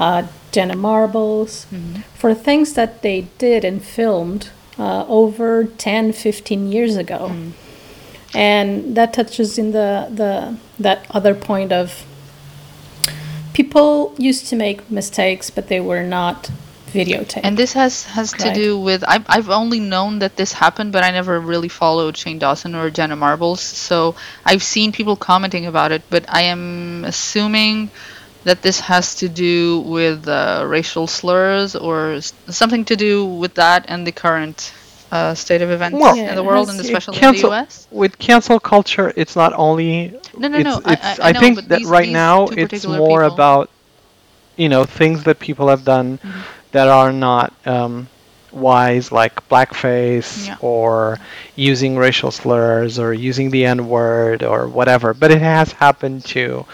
uh, 0.00 0.26
Jenna 0.50 0.76
Marbles, 0.76 1.66
for 2.14 2.34
things 2.34 2.72
that 2.72 3.02
they 3.02 3.28
did 3.38 3.64
and 3.64 3.84
filmed 3.84 4.50
uh, 4.78 5.04
over 5.06 5.64
10, 5.64 6.12
15 6.12 6.72
years 6.72 6.96
ago. 6.96 7.36
And 8.34 8.96
that 8.96 9.12
touches 9.12 9.58
in 9.58 9.72
the, 9.72 10.08
the 10.10 10.56
that 10.78 11.04
other 11.10 11.34
point 11.34 11.72
of 11.72 12.06
people 13.52 14.14
used 14.16 14.46
to 14.46 14.56
make 14.56 14.90
mistakes, 14.90 15.50
but 15.50 15.68
they 15.68 15.80
were 15.80 16.04
not 16.04 16.50
videotaped. 16.86 17.40
And 17.42 17.56
this 17.56 17.72
has 17.74 18.04
has 18.04 18.32
to 18.32 18.54
do 18.54 18.78
with 18.78 19.04
I've 19.06 19.26
I've 19.28 19.50
only 19.50 19.80
known 19.80 20.20
that 20.20 20.36
this 20.36 20.52
happened, 20.52 20.92
but 20.92 21.02
I 21.04 21.10
never 21.10 21.38
really 21.38 21.68
followed 21.68 22.16
Shane 22.16 22.38
Dawson 22.38 22.74
or 22.74 22.88
Jenna 22.90 23.16
Marbles. 23.16 23.60
So 23.60 24.14
I've 24.44 24.62
seen 24.62 24.92
people 24.92 25.16
commenting 25.16 25.66
about 25.66 25.92
it, 25.92 26.02
but 26.08 26.24
I 26.28 26.42
am 26.42 27.04
assuming 27.04 27.90
that 28.44 28.62
this 28.62 28.80
has 28.80 29.14
to 29.16 29.28
do 29.28 29.80
with 29.80 30.26
uh, 30.28 30.64
racial 30.66 31.06
slurs 31.06 31.76
or 31.76 32.14
s- 32.14 32.32
something 32.48 32.84
to 32.86 32.96
do 32.96 33.24
with 33.26 33.54
that 33.54 33.84
and 33.88 34.06
the 34.06 34.12
current 34.12 34.72
uh, 35.12 35.34
state 35.34 35.60
of 35.62 35.70
events 35.70 35.98
Well- 35.98 36.16
in 36.16 36.34
the 36.34 36.42
world 36.42 36.68
and 36.70 36.78
it 36.78 36.84
especially 36.86 37.16
in 37.16 37.20
cancel 37.20 37.50
the 37.50 37.56
US. 37.56 37.86
with 37.90 38.18
cancel 38.18 38.58
culture. 38.60 39.12
It's 39.16 39.36
not 39.36 39.52
only. 39.54 40.18
No, 40.38 40.48
no, 40.48 40.58
it's, 40.58 40.64
no. 40.64 40.80
I- 40.84 40.92
It's, 40.92 41.20
I- 41.20 41.28
I 41.28 41.32
know, 41.32 41.40
think 41.40 41.56
but 41.56 41.68
that 41.68 41.78
these- 41.80 41.88
right 41.88 42.04
these 42.06 42.12
now 42.12 42.46
it's 42.46 42.86
more 42.86 43.20
people- 43.22 43.34
about, 43.34 43.70
you 44.56 44.68
know, 44.68 44.84
things 44.84 45.24
that 45.24 45.38
people 45.38 45.68
have 45.68 45.84
done 45.84 46.18
Mm-hmm. 46.18 46.40
that 46.72 46.88
are 46.88 47.12
not 47.12 47.52
um, 47.66 48.08
wise, 48.52 49.10
like 49.12 49.48
blackface 49.48 50.46
Yeah. 50.46 50.56
or 50.60 51.18
using 51.56 51.96
racial 51.96 52.30
slurs 52.30 52.98
or 52.98 53.12
using 53.12 53.50
the 53.50 53.64
N 53.66 53.88
word 53.88 54.42
or 54.42 54.68
whatever. 54.68 55.14
But 55.14 55.30
it 55.30 55.40
has 55.42 55.72
happened 55.72 56.24
too, 56.24 56.64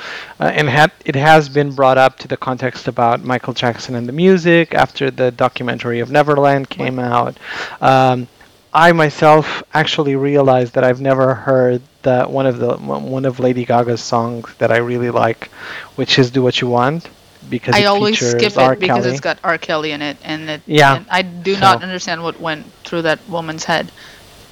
uh, 0.41 0.45
and 0.55 0.69
ha- 0.69 0.89
it 1.05 1.17
has 1.17 1.49
been 1.49 1.73
brought 1.73 1.99
up 1.99 2.19
to 2.19 2.29
the 2.29 2.37
context 2.37 2.89
about 2.89 3.25
Michael 3.25 3.53
Jackson 3.55 3.95
and 3.95 4.09
the 4.09 4.13
music 4.13 4.75
after 4.75 5.11
the 5.11 5.31
documentary 5.31 6.01
of 6.01 6.11
Neverland 6.11 6.69
came 6.71 6.99
out. 6.99 7.37
Um, 7.81 8.29
I 8.75 8.93
myself 8.93 9.63
actually 9.73 10.17
realized 10.17 10.75
that 10.75 10.85
I've 10.85 11.01
never 11.01 11.35
heard 11.35 11.81
the 12.03 12.25
one 12.25 12.47
of 12.47 12.59
the 12.59 12.77
one 12.77 13.25
of 13.25 13.41
Lady 13.41 13.65
Gaga's 13.65 14.03
songs 14.03 14.53
that 14.59 14.71
I 14.71 14.77
really 14.79 15.11
like, 15.11 15.49
which 15.97 16.19
is 16.19 16.31
"Do 16.31 16.43
What 16.43 16.61
You 16.61 16.69
Want," 16.69 17.09
because 17.51 17.75
I 17.75 17.81
it 17.81 17.85
always 17.87 18.19
features 18.19 18.33
skip 18.33 18.57
R. 18.59 18.73
it 18.75 18.81
because 18.81 19.05
Kelly. 19.05 19.11
it's 19.11 19.21
got 19.21 19.39
R. 19.45 19.59
Kelly 19.59 19.93
in 19.93 20.03
it, 20.03 20.17
and 20.25 20.49
it. 20.51 20.63
Yeah. 20.67 20.97
and 20.97 21.07
I 21.11 21.23
do 21.23 21.57
not 21.59 21.83
understand 21.83 22.23
what 22.23 22.41
went 22.41 22.67
through 22.85 23.03
that 23.03 23.19
woman's 23.29 23.65
head, 23.65 23.91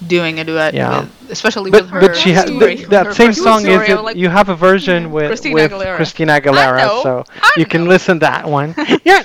doing 0.06 0.38
a 0.40 0.44
duet, 0.44 0.74
Yeah. 0.74 1.00
with, 1.00 1.30
especially 1.30 1.70
but 1.70 1.82
with 1.82 1.90
her. 1.90 2.00
but 2.00 2.16
she 2.16 2.32
had 2.32 2.48
story, 2.48 2.76
th- 2.76 2.88
that 2.88 3.14
same 3.14 3.32
song 3.32 3.60
is 3.66 3.72
story. 3.72 3.86
I'm 3.90 3.96
that 3.96 4.02
like, 4.04 4.16
you 4.16 4.28
have 4.28 4.48
a 4.48 4.54
version 4.56 5.10
with 5.16 5.26
Christina 5.28 5.54
with 5.54 5.72
Aguilera. 5.72 5.96
Christina 5.96 6.32
Aguilera, 6.40 6.78
know, 6.78 7.02
so 7.02 7.24
I 7.42 7.50
you 7.56 7.66
can 7.66 7.86
listen 7.86 8.16
to 8.20 8.26
that 8.26 8.48
one. 8.48 8.74
yeah, 9.04 9.22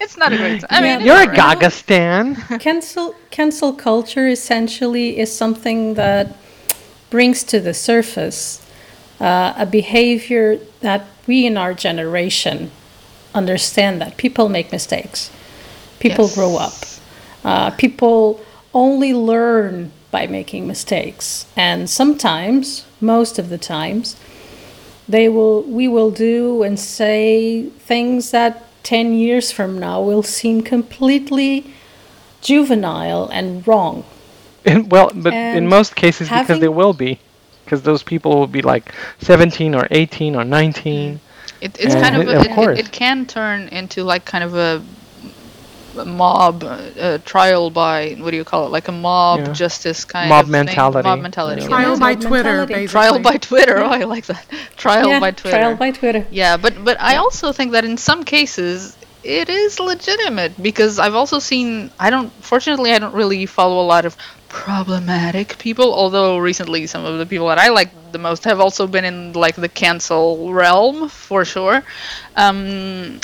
It's 0.00 0.16
not 0.16 0.32
a 0.32 0.36
great. 0.36 0.64
I 0.70 0.80
mean, 0.80 1.00
you're 1.06 1.16
a 1.16 1.20
alright. 1.20 1.36
Gaga 1.36 1.70
stan. 1.70 2.34
cancel 2.60 3.14
cancel 3.30 3.72
culture 3.72 4.28
essentially 4.28 5.18
is 5.18 5.34
something 5.34 5.94
that 5.94 6.36
brings 7.10 7.42
to 7.44 7.58
the 7.60 7.74
surface 7.74 8.64
uh, 9.20 9.52
a 9.56 9.66
behavior 9.66 10.58
that 10.80 11.06
we 11.26 11.44
in 11.46 11.56
our 11.56 11.74
generation 11.74 12.70
understand 13.34 14.00
that. 14.00 14.16
People 14.16 14.48
make 14.48 14.72
mistakes. 14.72 15.30
People 15.98 16.26
Yes. 16.26 16.34
grow 16.34 16.56
up. 16.56 16.74
Uh, 17.44 17.70
people 17.70 18.40
only 18.74 19.12
learn 19.14 19.92
by 20.10 20.26
making 20.26 20.66
mistakes. 20.66 21.46
And 21.56 21.88
sometimes 21.88 22.84
most 23.00 23.38
of 23.38 23.48
the 23.48 23.58
times 23.58 24.16
they 25.08 25.28
will 25.28 25.62
we 25.62 25.88
will 25.88 26.10
do 26.10 26.62
and 26.62 26.78
say 26.78 27.64
things 27.86 28.30
that 28.30 28.66
10 28.82 29.14
years 29.14 29.50
from 29.50 29.78
now 29.78 30.00
will 30.00 30.22
seem 30.22 30.62
completely 30.62 31.64
juvenile 32.40 33.28
and 33.32 33.66
wrong. 33.66 34.04
In- 34.64 34.88
well, 34.94 35.10
but 35.14 35.32
in 35.32 35.66
most 35.68 35.96
cases, 35.96 36.28
because 36.28 36.60
they 36.60 36.68
will 36.68 36.92
be, 36.92 37.18
because 37.64 37.82
those 37.82 38.02
people 38.02 38.38
will 38.38 38.46
be 38.46 38.62
like 38.62 38.94
17 39.20 39.74
or 39.74 39.86
18 39.90 40.36
or 40.36 40.44
19. 40.44 41.20
It, 41.60 41.76
it's 41.78 41.94
Yeah, 41.94 42.00
kind 42.02 42.16
of, 42.22 42.28
of 42.28 42.34
a, 42.34 42.40
it, 42.50 42.54
course. 42.54 42.78
it, 42.78 42.86
it 42.86 42.92
can 42.92 43.26
turn 43.26 43.68
into 43.68 44.02
like 44.04 44.24
kind 44.24 44.44
of 44.44 44.54
a, 44.56 44.82
a 45.98 46.04
mob 46.04 46.62
uh, 46.64 47.18
trial 47.24 47.68
by 47.70 48.12
what 48.20 48.30
do 48.30 48.36
you 48.36 48.44
call 48.44 48.66
it? 48.66 48.70
Like 48.70 48.88
a 48.88 48.92
mob 48.92 49.40
Yeah. 49.40 49.52
justice 49.52 50.04
kind 50.04 50.28
Mob 50.28 50.44
of 50.46 50.50
thing. 50.66 50.76
Mob 50.76 51.20
mentality. 51.20 51.62
Yeah. 51.62 51.68
Trial 51.68 51.90
yes. 51.90 51.98
by 52.00 52.12
Mob 52.14 52.22
Twitter, 52.22 52.44
mentality. 52.58 52.74
basically. 52.74 52.88
Trial 52.92 53.18
by 53.18 53.36
Twitter. 53.48 53.78
Oh, 53.78 53.86
I 53.88 54.04
like 54.04 54.26
that. 54.26 54.44
Trial 54.76 55.08
Yeah, 55.08 55.20
by 55.20 55.30
Twitter. 55.32 55.56
trial 55.56 55.76
by 55.76 55.90
twitter 55.90 56.26
Yeah, 56.30 56.56
but 56.56 56.82
but 56.84 57.00
I 57.00 57.16
also 57.16 57.52
think 57.52 57.72
that 57.72 57.84
in 57.84 57.96
some 57.96 58.24
cases 58.24 58.96
it 59.22 59.50
is 59.50 59.78
legitimate 59.78 60.62
because 60.62 60.98
I've 60.98 61.14
also 61.14 61.38
seen 61.40 61.90
I 61.98 62.08
don't 62.08 62.30
fortunately 62.42 62.92
I 62.92 62.98
don't 62.98 63.12
really 63.14 63.44
follow 63.46 63.82
a 63.82 63.86
lot 63.94 64.04
of 64.06 64.16
problematic 64.50 65.56
people 65.58 65.94
although 65.94 66.36
recently 66.36 66.86
some 66.86 67.04
of 67.04 67.18
the 67.18 67.24
people 67.26 67.48
that 67.48 67.58
I 67.58 67.68
like 67.68 67.90
the 68.12 68.18
most 68.18 68.44
have 68.44 68.60
also 68.60 68.86
been 68.86 69.04
in 69.04 69.32
like 69.32 69.54
the 69.56 69.68
cancel 69.68 70.52
realm 70.52 71.08
for 71.08 71.44
sure. 71.44 71.82
Um 72.36 73.20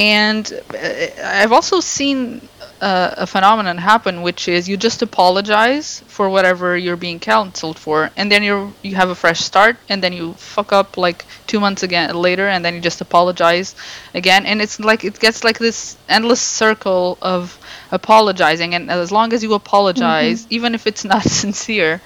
and 0.00 0.50
uh, 0.74 1.06
I've 1.22 1.52
also 1.52 1.80
seen 1.80 2.48
uh, 2.80 3.14
a 3.18 3.26
phenomenon 3.26 3.76
happen, 3.76 4.22
which 4.22 4.48
is 4.48 4.66
you 4.66 4.78
just 4.78 5.02
apologize 5.02 6.02
for 6.06 6.30
whatever 6.30 6.74
you're 6.76 6.96
being 6.96 7.18
cancelled 7.20 7.78
for, 7.78 8.10
and 8.16 8.32
then 8.32 8.42
you 8.42 8.72
you 8.82 8.94
have 8.96 9.10
a 9.10 9.14
fresh 9.14 9.40
start, 9.40 9.76
and 9.90 10.02
then 10.02 10.14
you 10.14 10.32
fuck 10.34 10.72
up 10.72 10.96
like 10.96 11.26
two 11.46 11.60
months 11.60 11.82
again 11.82 12.14
later, 12.14 12.48
and 12.48 12.64
then 12.64 12.74
you 12.74 12.80
just 12.80 13.02
apologize 13.02 13.74
again, 14.14 14.46
and 14.46 14.62
it's 14.62 14.80
like 14.80 15.04
it 15.04 15.20
gets 15.20 15.44
like 15.44 15.58
this 15.58 15.98
endless 16.08 16.40
circle 16.40 17.18
of 17.20 17.58
apologizing, 17.92 18.74
and 18.74 18.90
as 18.90 19.12
long 19.12 19.34
as 19.34 19.42
you 19.42 19.52
apologize, 19.52 20.46
even 20.48 20.74
if 20.74 20.86
it's 20.86 21.04
not 21.04 21.22
sincere, 21.42 22.00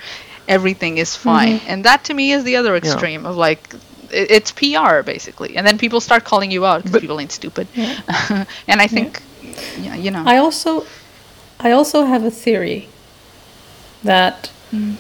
everything 0.48 0.98
is 0.98 1.14
fine, 1.14 1.60
and 1.68 1.84
that 1.84 2.02
to 2.04 2.14
me 2.14 2.32
is 2.32 2.42
the 2.42 2.56
other 2.56 2.74
extreme 2.74 3.24
of 3.24 3.36
like. 3.36 3.72
It's 4.14 4.52
PR 4.52 5.02
basically, 5.02 5.56
and 5.56 5.66
then 5.66 5.78
people 5.78 6.00
start 6.00 6.24
calling 6.24 6.50
you 6.50 6.64
out 6.64 6.84
because 6.84 7.00
people 7.00 7.20
ain't 7.20 7.32
stupid, 7.32 7.66
and 7.76 8.80
I 8.80 8.86
think, 8.86 9.22
yeah, 9.80 9.94
you 9.94 10.10
know, 10.10 10.22
I 10.24 10.36
also, 10.38 10.86
I 11.60 11.72
also 11.72 12.04
have 12.04 12.24
a 12.24 12.30
theory 12.30 12.88
that 14.04 14.50
mm. 14.70 14.94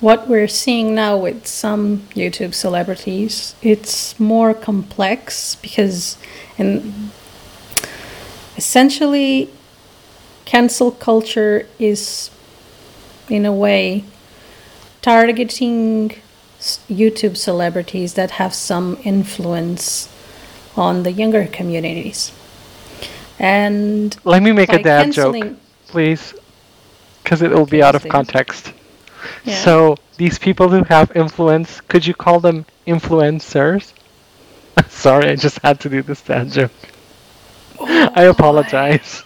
what 0.00 0.28
we're 0.28 0.48
seeing 0.48 0.94
now 0.94 1.16
with 1.16 1.46
some 1.46 1.98
YouTube 2.14 2.54
celebrities, 2.54 3.54
it's 3.60 4.18
more 4.18 4.54
complex 4.54 5.56
because, 5.56 6.16
and 6.56 7.10
essentially, 8.56 9.50
cancel 10.44 10.90
culture 10.92 11.66
is, 11.78 12.30
in 13.28 13.44
a 13.44 13.52
way, 13.52 14.04
targeting 15.02 16.14
YouTube 16.88 17.36
celebrities 17.36 18.14
that 18.14 18.32
have 18.32 18.54
some 18.54 18.98
influence 19.04 20.08
on 20.76 21.02
the 21.02 21.12
younger 21.12 21.46
communities. 21.46 22.32
And 23.38 24.16
Let 24.24 24.42
me 24.42 24.52
make 24.52 24.72
a 24.72 24.82
dad 24.82 25.12
joke, 25.12 25.56
please, 25.88 26.34
because 27.22 27.42
it 27.42 27.50
will 27.50 27.66
be 27.66 27.82
out 27.82 27.94
of 27.94 28.02
let's 28.02 28.04
do 28.04 28.08
it. 28.08 28.12
context. 28.12 28.72
Yeah. 29.44 29.56
So 29.62 29.96
these 30.16 30.38
people 30.38 30.68
who 30.68 30.84
have 30.84 31.12
influence, 31.14 31.80
could 31.82 32.06
you 32.06 32.14
call 32.14 32.40
them 32.40 32.64
influencers? 32.86 33.92
Sorry, 34.88 35.30
I 35.30 35.36
just 35.36 35.58
had 35.60 35.80
to 35.80 35.88
do 35.88 36.02
this 36.02 36.22
dad 36.22 36.50
joke. 36.50 36.72
Oh, 37.78 38.10
I 38.14 38.24
apologize. 38.24 39.22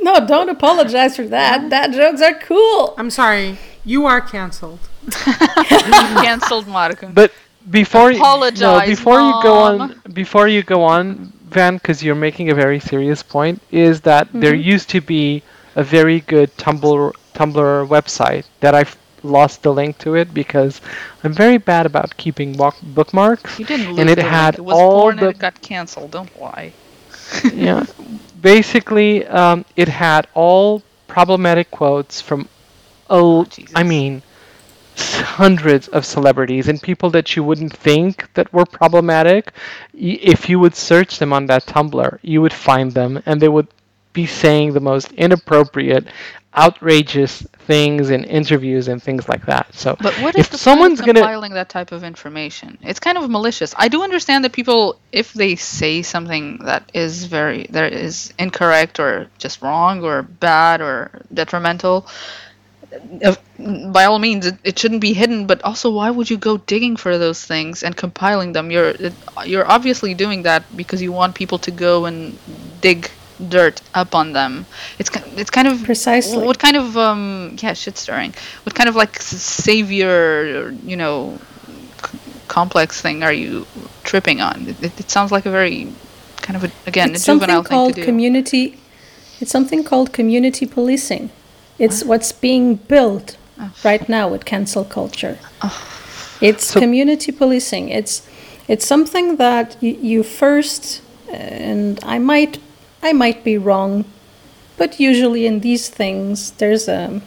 No, 0.00 0.26
don't 0.26 0.48
apologize 0.48 1.16
for 1.16 1.26
that. 1.26 1.68
Dad 1.68 1.92
jokes 1.92 2.22
are 2.22 2.38
cool. 2.38 2.94
I'm 2.96 3.10
sorry. 3.10 3.58
You 3.84 4.06
are 4.06 4.20
canceled. 4.20 4.78
canceled 6.22 6.66
Marco. 6.66 7.08
But 7.12 7.32
before 7.70 8.10
you, 8.12 8.18
no, 8.18 8.24
Apologize, 8.24 8.86
before 8.86 9.20
you 9.20 9.32
go 9.42 9.54
on, 9.58 10.00
before 10.12 10.48
you 10.48 10.62
go 10.62 10.82
on, 10.84 11.32
Van, 11.50 11.76
because 11.76 12.02
you're 12.02 12.14
making 12.14 12.50
a 12.50 12.54
very 12.54 12.80
serious 12.80 13.22
point, 13.22 13.60
is 13.70 14.00
that 14.02 14.28
there 14.32 14.52
Mm-hmm. 14.54 14.70
used 14.74 14.88
to 14.90 15.00
be 15.00 15.42
a 15.76 15.82
very 15.84 16.20
good 16.20 16.54
Tumblr 16.56 17.12
Tumblr 17.34 17.88
website 17.88 18.44
that 18.60 18.74
I've 18.74 18.96
lost 19.22 19.62
the 19.62 19.72
link 19.72 19.98
to 19.98 20.14
it 20.16 20.34
because 20.34 20.80
I'm 21.22 21.32
very 21.32 21.58
bad 21.58 21.86
about 21.86 22.16
keeping 22.16 22.56
book- 22.56 22.80
bookmarks. 22.82 23.58
You 23.58 23.64
didn't 23.64 23.90
lose 23.90 23.98
and 24.00 24.10
it 24.10 24.16
the 24.16 24.22
had 24.24 24.54
link. 24.56 24.58
It 24.58 24.62
was 24.64 24.76
all 24.78 24.90
born 25.02 25.16
the 25.16 25.28
and 25.28 25.34
it 25.36 25.38
got 25.38 25.60
canceled. 25.62 26.10
Don't 26.10 26.32
lie. 26.40 26.72
yeah. 27.52 27.86
Basically, 28.40 29.26
um, 29.28 29.64
it 29.76 29.88
had 29.88 30.26
all 30.34 30.82
problematic 31.06 31.70
quotes 31.70 32.20
from, 32.20 32.48
oh, 33.08 33.46
I 33.74 33.82
mean, 33.84 34.22
hundreds 34.96 35.88
of 35.88 36.04
celebrities 36.04 36.68
and 36.68 36.80
people 36.82 37.10
that 37.10 37.34
you 37.36 37.44
wouldn't 37.44 37.74
think 37.76 38.32
that 38.34 38.52
were 38.52 38.66
problematic. 38.66 39.52
If 39.94 40.48
you 40.48 40.58
would 40.58 40.74
search 40.74 41.18
them 41.18 41.32
on 41.32 41.46
that 41.46 41.66
Tumblr, 41.66 42.18
you 42.22 42.40
would 42.42 42.52
find 42.52 42.92
them, 42.92 43.22
and 43.26 43.40
they 43.40 43.48
would 43.48 43.68
be 44.12 44.26
saying 44.26 44.72
the 44.72 44.80
most 44.80 45.12
inappropriate, 45.12 46.06
outrageous 46.56 47.46
things 47.66 48.10
in 48.10 48.24
interviews 48.24 48.88
and 48.88 49.02
things 49.02 49.28
like 49.28 49.46
that. 49.46 49.72
So, 49.74 49.96
But 50.00 50.14
what 50.20 50.36
if 50.36 50.50
the 50.50 50.58
someone's 50.58 51.00
gonna 51.00 51.20
compiling 51.20 51.52
that 51.54 51.70
type 51.70 51.92
of 51.92 52.04
information? 52.04 52.76
It's 52.82 53.00
kind 53.00 53.16
of 53.16 53.30
malicious. 53.30 53.74
I 53.78 53.88
do 53.88 54.02
understand 54.02 54.44
that 54.44 54.52
people, 54.52 55.00
if 55.12 55.32
they 55.32 55.56
say 55.56 56.02
something 56.02 56.58
that 56.64 56.90
is 56.92 57.24
very 57.24 57.66
that 57.70 57.92
is 57.92 58.34
incorrect 58.38 59.00
or 59.00 59.28
just 59.38 59.62
wrong 59.62 60.04
or 60.04 60.22
bad 60.22 60.82
or 60.82 61.22
detrimental, 61.32 62.06
by 63.92 64.04
all 64.04 64.18
means, 64.18 64.46
it, 64.46 64.56
it 64.64 64.78
shouldn't 64.78 65.00
be 65.00 65.12
hidden. 65.12 65.46
But 65.46 65.62
also, 65.62 65.90
why 65.90 66.10
would 66.10 66.28
you 66.30 66.36
go 66.36 66.58
digging 66.58 66.96
for 66.96 67.18
those 67.18 67.44
things 67.44 67.82
and 67.82 67.96
compiling 67.96 68.52
them? 68.52 68.70
You're 68.70 68.90
it, 68.90 69.12
you're 69.46 69.70
obviously 69.70 70.14
doing 70.14 70.42
that 70.42 70.64
because 70.76 71.02
you 71.02 71.12
want 71.12 71.34
people 71.34 71.58
to 71.58 71.70
go 71.70 72.04
and 72.06 72.38
dig 72.80 73.10
dirt 73.48 73.80
up 73.94 74.14
on 74.14 74.32
them. 74.32 74.66
It's 74.98 75.10
it's 75.36 75.50
kind 75.50 75.68
of 75.68 75.82
Precisely. 75.84 76.44
What 76.44 76.58
kind 76.58 76.76
of 76.76 76.96
um 76.96 77.56
yeah 77.60 77.72
shit 77.74 77.98
stirring? 77.98 78.34
What 78.64 78.74
kind 78.74 78.88
of 78.88 78.96
like 78.96 79.20
savior 79.20 80.70
you 80.84 80.96
know 80.96 81.38
c- 82.04 82.18
complex 82.48 83.00
thing 83.00 83.22
are 83.22 83.32
you 83.32 83.66
tripping 84.04 84.40
on? 84.40 84.68
It, 84.68 85.00
it, 85.00 85.10
sounds 85.10 85.32
like 85.32 85.46
a 85.46 85.50
very 85.50 85.92
kind 86.36 86.56
of 86.56 86.64
a, 86.64 86.70
again 86.86 87.12
it's 87.12 87.22
a 87.22 87.32
juvenile 87.32 87.64
something 87.64 87.94
thing 87.94 87.94
called 87.94 88.04
community. 88.04 88.78
It's 89.40 89.50
something 89.50 89.82
called 89.82 90.12
community 90.12 90.66
policing. 90.66 91.30
It's 91.82 92.02
ah. 92.02 92.06
what's 92.06 92.32
being 92.32 92.76
built 92.76 93.36
ah. 93.58 93.72
right 93.84 94.08
now 94.08 94.28
with 94.28 94.44
cancel 94.44 94.84
culture. 94.84 95.36
Ah. 95.60 95.74
It's 96.40 96.64
So- 96.66 96.80
community 96.80 97.32
policing. 97.32 97.88
It's 97.90 98.22
it's 98.68 98.86
something 98.86 99.36
that 99.36 99.76
you, 99.80 99.98
you 100.00 100.22
first, 100.22 101.02
uh, 101.28 101.32
and 101.32 101.98
I 102.14 102.18
might 102.18 102.58
I 103.02 103.12
might 103.12 103.42
be 103.44 103.58
wrong, 103.58 104.04
but 104.76 105.00
usually 105.00 105.46
in 105.46 105.60
these 105.60 105.88
things, 105.88 106.52
there's 106.52 106.88
a, 106.88 107.20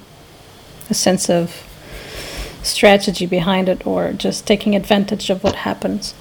a 0.89 0.94
sense 0.94 1.30
of 1.30 1.46
strategy 2.63 3.26
behind 3.26 3.70
it 3.70 3.86
or 3.86 4.13
just 4.13 4.48
taking 4.48 4.76
advantage 4.76 5.30
of 5.30 5.44
what 5.44 5.56
happens. 5.56 6.13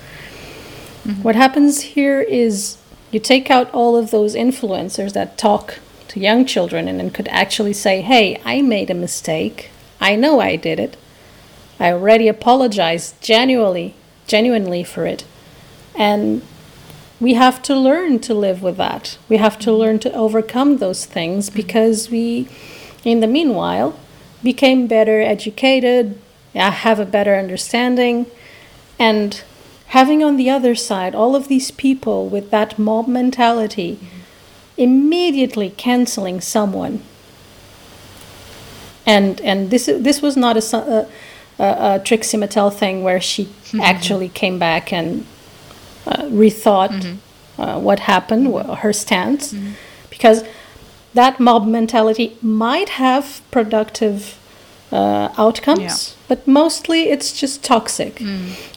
Mm-hmm. 1.05 1.23
What 1.23 1.37
happens 1.37 1.81
here 1.97 2.21
is 2.21 2.79
you 3.13 3.21
take 3.21 3.51
out 3.51 3.73
all 3.73 3.97
of 3.97 4.11
those 4.11 4.35
influencers 4.35 5.13
that 5.13 5.39
talk 5.39 5.79
to 6.09 6.21
young 6.21 6.45
children 6.45 6.89
and 6.89 6.99
then 6.99 7.11
could 7.11 7.29
actually 7.29 7.73
say, 7.73 8.01
hey, 8.01 8.41
I 8.45 8.63
made 8.63 8.91
a 8.91 8.95
mistake. 8.95 9.71
I 10.01 10.17
know 10.17 10.41
I 10.41 10.57
did 10.57 10.79
it. 10.79 10.97
I 11.81 11.93
already 11.93 12.29
apologized 12.29 13.21
genuinely, 13.21 13.95
genuinely 14.27 14.85
for 14.85 15.07
it. 15.07 15.25
And 15.97 16.43
we 17.21 17.35
have 17.35 17.63
to 17.63 17.77
learn 17.77 18.19
to 18.21 18.35
live 18.35 18.63
with 18.63 18.77
that. 18.77 19.19
We 19.29 19.37
have 19.39 19.59
to 19.61 19.73
learn 19.73 19.99
to 20.01 20.13
overcome 20.13 20.79
those 20.79 21.05
things 21.05 21.51
because 21.51 22.11
we, 22.11 22.49
in 23.05 23.21
the 23.21 23.27
meanwhile, 23.27 23.99
became 24.43 24.87
better 24.87 25.21
educated, 25.21 26.19
uh, 26.55 26.71
have 26.71 27.01
a 27.01 27.07
better 27.07 27.37
understanding, 27.37 28.27
and 28.99 29.43
having 29.89 30.23
on 30.23 30.37
the 30.37 30.51
other 30.51 30.75
side 30.75 31.15
all 31.15 31.35
of 31.35 31.49
these 31.49 31.71
people 31.71 32.29
with 32.29 32.51
that 32.51 32.79
mob 32.79 33.09
mentality 33.09 33.99
immediately 34.77 35.71
canceling 35.71 36.41
someone. 36.41 37.03
And 39.07 39.41
and 39.43 39.71
this 39.71 39.87
this 39.87 40.23
was 40.23 40.37
not 40.37 40.57
a, 40.57 41.07
a, 41.59 41.65
a, 41.65 42.01
Trixie 42.05 42.39
Mattel 42.39 42.73
thing 42.73 43.03
where 43.05 43.21
she 43.21 43.49
actually 43.83 44.29
came 44.31 44.59
back 44.59 44.93
and 44.93 45.27
uh, 46.07 46.23
rethought 46.25 47.17
uh, 47.59 47.79
what 47.79 48.01
happened, 48.01 48.53
wha- 48.53 48.75
her 48.77 48.93
stance, 48.93 49.55
because 50.11 50.43
that 51.13 51.39
mob 51.39 51.67
mentality 51.67 52.37
might 52.43 52.89
have 52.89 53.43
productive 53.51 54.39
uh, 54.91 55.29
outcomes, 55.37 55.81
Yeah. 55.81 56.25
but 56.29 56.47
mostly 56.47 57.11
it's 57.11 57.33
just 57.33 57.63
toxic. 57.63 58.21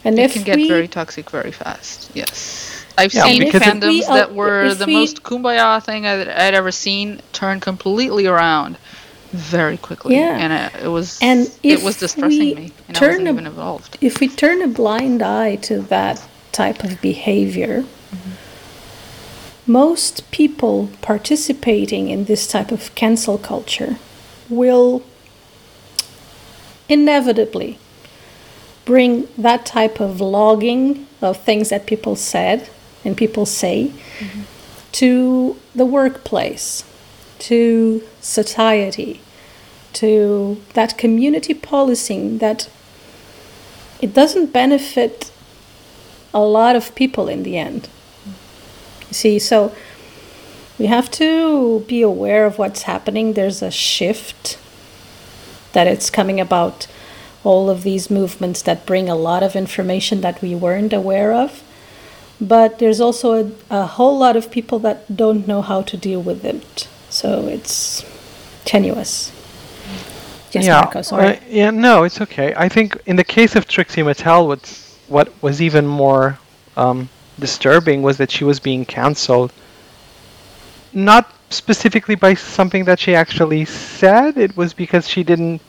And 0.03 0.19
it 0.19 0.23
if 0.25 0.33
can 0.33 0.43
get 0.43 0.55
we, 0.57 0.67
very 0.67 0.88
toxic 0.88 1.29
very 1.29 1.51
fast. 1.51 2.12
Yes. 2.13 2.76
I've 2.97 3.13
Yeah, 3.13 3.23
seen 3.25 3.43
fandoms 3.51 3.89
we, 3.89 4.03
uh, 4.05 4.13
that 4.15 4.33
were 4.33 4.73
the 4.73 4.86
we- 4.86 4.93
most 4.93 5.23
kumbaya 5.23 5.83
thing 5.83 6.05
I'd, 6.05 6.27
I'd 6.27 6.53
ever 6.55 6.71
seen 6.71 7.21
turn 7.33 7.60
completely 7.60 8.25
around 8.25 8.77
very 9.31 9.77
quickly. 9.77 10.15
Yeah. 10.15 10.38
And 10.38 10.53
it, 10.75 10.86
it 10.86 10.88
was 10.88 11.19
And 11.21 11.51
it 11.62 11.83
was 11.83 11.97
distressing 11.99 12.55
me. 12.55 12.71
And 12.88 12.97
I 12.97 13.07
wasn't 13.07 13.27
a- 13.27 13.31
even 13.31 13.45
involved. 13.47 13.97
if 14.01 14.19
we 14.19 14.27
turn 14.27 14.62
a 14.62 14.67
blind 14.67 15.21
eye 15.21 15.57
to 15.57 15.79
that 15.83 16.25
type 16.51 16.83
of 16.83 16.99
behavior, 17.01 17.86
most 19.67 20.29
people 20.31 20.89
participating 21.01 22.10
in 22.10 22.25
this 22.25 22.47
type 22.47 22.71
of 22.71 22.93
cancel 22.95 23.38
culture 23.38 23.97
will 24.49 25.03
inevitably 26.89 27.77
bring 28.86 29.27
that 29.38 29.65
type 29.65 29.99
of 29.99 30.21
logging 30.21 31.05
of 31.21 31.36
things 31.38 31.67
that 31.69 31.86
people 31.86 32.15
said 32.15 32.69
and 33.08 33.15
people 33.15 33.46
say 33.46 33.93
to 34.91 35.58
the 35.74 35.86
workplace, 35.86 36.84
to 37.39 38.04
society, 38.20 39.22
to 39.93 40.62
that 40.74 40.98
community 40.98 41.54
policing 41.54 42.39
that 42.39 42.70
it 44.02 44.13
doesn't 44.13 44.52
benefit 44.52 45.32
a 46.34 46.41
lot 46.41 46.76
of 46.76 46.93
people 46.96 47.30
in 47.30 47.43
the 47.43 47.58
end. 47.58 47.88
You 49.08 49.13
see, 49.13 49.39
so 49.39 49.74
we 50.78 50.88
have 50.88 51.10
to 51.12 51.80
be 51.88 52.02
aware 52.02 52.46
of 52.46 52.60
what's 52.60 52.84
happening. 52.84 53.34
There's 53.34 53.62
a 53.62 53.72
shift 53.72 54.60
that 55.72 55.88
it's 55.88 56.10
coming 56.10 56.39
about 56.41 56.88
all 57.46 57.70
of 57.70 57.84
these 57.84 58.10
movements 58.10 58.62
that 58.63 58.86
bring 58.86 59.08
a 59.08 59.15
lot 59.15 59.43
of 59.43 59.56
information 59.56 60.20
that 60.22 60.41
we 60.41 60.54
weren't 60.54 60.91
aware 60.91 61.32
of. 61.32 61.63
But 62.39 62.80
there's 62.80 63.02
also 63.02 63.52
a, 63.69 63.82
a 63.82 63.86
whole 63.86 64.17
lot 64.17 64.36
of 64.36 64.52
people 64.52 64.80
that 64.80 65.15
don't 65.15 65.47
know 65.47 65.62
how 65.62 65.82
to 65.82 65.97
deal 65.97 66.21
with 66.21 66.45
it. 66.45 66.88
So 67.10 67.47
it's 67.47 68.06
tenuous. 68.65 69.32
Yes, 70.52 70.65
yeah, 70.65 70.82
Marco, 70.82 71.02
sorry. 71.02 71.38
uh, 71.38 71.39
yeah, 71.50 71.71
no, 71.71 72.04
it's 72.04 72.21
okay. 72.21 72.54
I 72.56 72.69
think 72.69 72.97
in 73.06 73.15
the 73.15 73.23
case 73.23 73.56
of 73.56 73.67
Trixie 73.67 74.02
Mattel, 74.02 74.47
what's, 74.47 74.97
what 75.08 75.32
was 75.41 75.62
even 75.62 75.86
more 75.86 76.39
um, 76.78 77.10
disturbing 77.39 78.02
was 78.02 78.17
that 78.17 78.32
she 78.32 78.43
was 78.43 78.60
being 78.60 78.86
cancelled, 78.86 79.52
not 80.93 81.34
specifically 81.50 82.15
by 82.15 82.34
something 82.34 82.86
that 82.86 83.00
she 83.00 83.13
actually 83.15 83.65
said. 83.65 84.38
It 84.38 84.56
was 84.56 84.73
because 84.73 85.08
she 85.08 85.23
didn't 85.23 85.62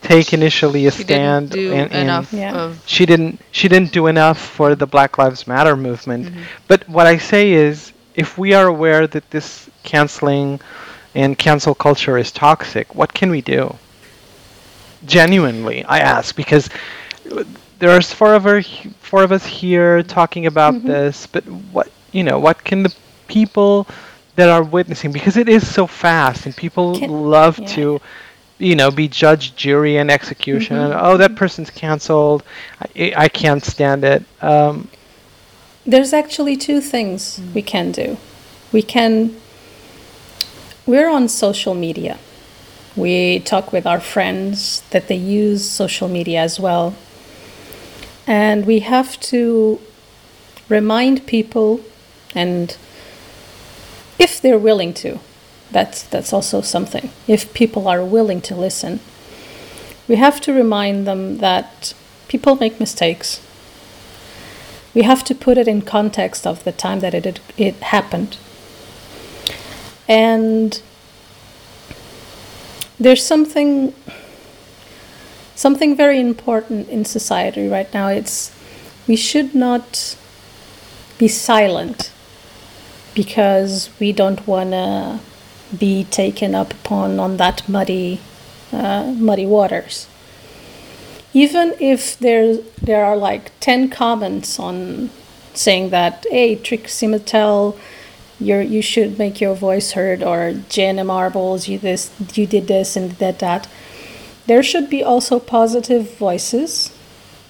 take 0.00 0.32
initially 0.32 0.86
a 0.86 0.90
She 0.90 1.02
stand 1.02 1.50
didn't 1.50 1.50
do 1.50 1.72
and, 1.72 1.92
and 1.92 1.92
enough 1.92 2.32
Yeah. 2.32 2.54
of 2.54 2.82
she 2.86 3.06
didn't 3.06 3.40
she 3.50 3.68
didn't 3.68 3.92
do 3.92 4.06
enough 4.06 4.38
for 4.38 4.74
the 4.74 4.86
Black 4.86 5.18
Lives 5.18 5.46
Matter 5.46 5.76
movement. 5.76 6.26
Mm-hmm. 6.26 6.42
But 6.68 6.88
what 6.88 7.06
I 7.06 7.18
say 7.18 7.52
is 7.52 7.92
if 8.14 8.38
we 8.38 8.54
are 8.54 8.66
aware 8.66 9.06
that 9.06 9.30
this 9.30 9.68
canceling 9.82 10.60
and 11.14 11.38
cancel 11.38 11.74
culture 11.74 12.16
is 12.18 12.30
toxic, 12.32 12.94
what 12.94 13.12
can 13.14 13.30
we 13.30 13.40
do? 13.42 13.76
Genuinely, 15.04 15.84
I 15.84 15.98
ask 16.00 16.34
because 16.34 16.68
there's 17.78 18.12
four 18.12 18.34
of 18.34 18.46
us, 18.46 18.66
four 19.00 19.22
of 19.22 19.32
us 19.32 19.44
here 19.46 20.02
talking 20.02 20.46
about 20.46 20.74
Mm-hmm. 20.74 20.88
this, 20.88 21.26
but 21.26 21.44
what 21.46 21.90
you 22.12 22.22
know, 22.24 22.38
what 22.38 22.64
can 22.64 22.82
the 22.82 22.94
people 23.28 23.86
that 24.36 24.48
are 24.48 24.62
witnessing 24.62 25.12
because 25.12 25.36
it 25.36 25.48
is 25.48 25.66
so 25.66 25.86
fast 25.86 26.46
and 26.46 26.56
people 26.56 26.98
Can- 26.98 27.10
love 27.10 27.58
yeah. 27.58 27.66
to 27.66 28.00
you 28.58 28.74
know 28.74 28.90
be 28.90 29.06
judge 29.08 29.54
jury 29.54 29.96
and 29.98 30.10
execution 30.10 30.76
and 30.76 30.94
oh 30.94 31.16
that 31.16 31.36
person's 31.36 31.70
canceled 31.70 32.42
i, 32.96 33.12
I 33.16 33.28
can't 33.28 33.64
stand 33.64 34.04
it 34.04 34.24
um, 34.42 34.88
There's 35.88 36.12
actually 36.12 36.56
two 36.56 36.80
things 36.80 37.40
we 37.54 37.62
can 37.62 37.92
do. 37.92 38.16
We 38.72 38.82
can, 38.82 39.36
we're 40.84 41.08
on 41.08 41.28
social 41.28 41.74
media. 41.76 42.18
We 42.96 43.38
talk 43.38 43.72
with 43.72 43.86
our 43.86 44.00
friends 44.00 44.80
that 44.90 45.06
they 45.06 45.14
use 45.14 45.64
social 45.64 46.08
media 46.08 46.40
as 46.40 46.58
well. 46.58 46.96
And 48.26 48.66
we 48.66 48.80
have 48.80 49.20
to 49.30 49.80
remind 50.68 51.24
people, 51.28 51.82
and 52.34 52.76
if 54.18 54.40
they're 54.40 54.58
willing 54.58 54.92
to, 54.94 55.20
that's, 55.76 56.02
that's 56.02 56.32
also 56.32 56.60
something. 56.60 57.10
If 57.26 57.52
people 57.52 57.86
are 57.88 58.04
willing 58.04 58.40
to 58.42 58.54
listen, 58.54 59.00
we 60.08 60.16
have 60.16 60.40
to 60.42 60.52
remind 60.52 61.06
them 61.06 61.38
that 61.38 61.94
people 62.28 62.56
make 62.56 62.80
mistakes 62.80 63.40
we 64.96 65.02
have 65.02 65.22
to 65.24 65.34
put 65.34 65.58
it 65.58 65.68
in 65.68 65.82
context 65.82 66.46
of 66.46 66.64
the 66.64 66.72
time 66.72 67.00
that 67.00 67.12
it, 67.12 67.26
it, 67.26 67.40
it 67.58 67.74
happened. 67.94 68.38
And 70.08 70.80
there's 72.98 73.22
something 73.22 73.92
something 75.54 75.94
very 75.94 76.18
important 76.18 76.88
in 76.88 77.04
society 77.04 77.68
right 77.68 77.92
now. 77.92 78.08
It's 78.08 78.56
we 79.06 79.16
should 79.16 79.54
not 79.54 80.16
be 81.18 81.28
silent 81.28 82.10
because 83.14 83.90
we 84.00 84.12
don't 84.12 84.46
want 84.46 84.70
to 84.70 85.20
be 85.76 86.04
taken 86.04 86.54
up 86.54 86.72
upon 86.72 87.18
on 87.18 87.36
that 87.36 87.68
muddy 87.68 88.20
uh, 88.72 89.12
muddy 89.16 89.46
waters. 89.46 90.06
Even 91.32 91.74
if 91.80 92.18
there 92.18 92.56
there 92.82 93.04
are 93.04 93.16
like 93.16 93.52
10 93.60 93.90
comments 93.90 94.58
on 94.58 95.10
saying 95.54 95.90
that 95.90 96.26
hey 96.30 96.56
Trixie 96.56 97.06
Mattel 97.06 97.78
you're, 98.38 98.60
you 98.60 98.82
should 98.82 99.18
make 99.18 99.40
your 99.40 99.54
voice 99.54 99.92
heard 99.92 100.22
or 100.22 100.52
Jenna 100.68 101.04
Marbles 101.04 101.68
you 101.68 101.78
this 101.78 102.10
you 102.34 102.46
did 102.46 102.66
this 102.68 102.96
and 102.96 103.12
that 103.12 103.38
that 103.38 103.68
there 104.46 104.62
should 104.62 104.88
be 104.88 105.02
also 105.02 105.38
positive 105.40 106.16
voices 106.18 106.90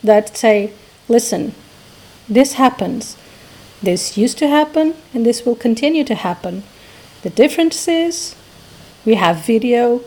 that 0.02 0.36
say 0.36 0.72
listen 1.08 1.54
this 2.28 2.54
happens. 2.54 3.16
This 3.82 4.16
used 4.18 4.38
to 4.38 4.48
happen 4.48 4.94
and 5.14 5.24
this 5.24 5.44
will 5.46 5.54
continue 5.54 6.02
to 6.04 6.14
happen 6.14 6.64
the 7.26 7.30
difference 7.30 7.88
is 7.88 8.36
we 9.04 9.14
have 9.16 9.44
video 9.44 10.00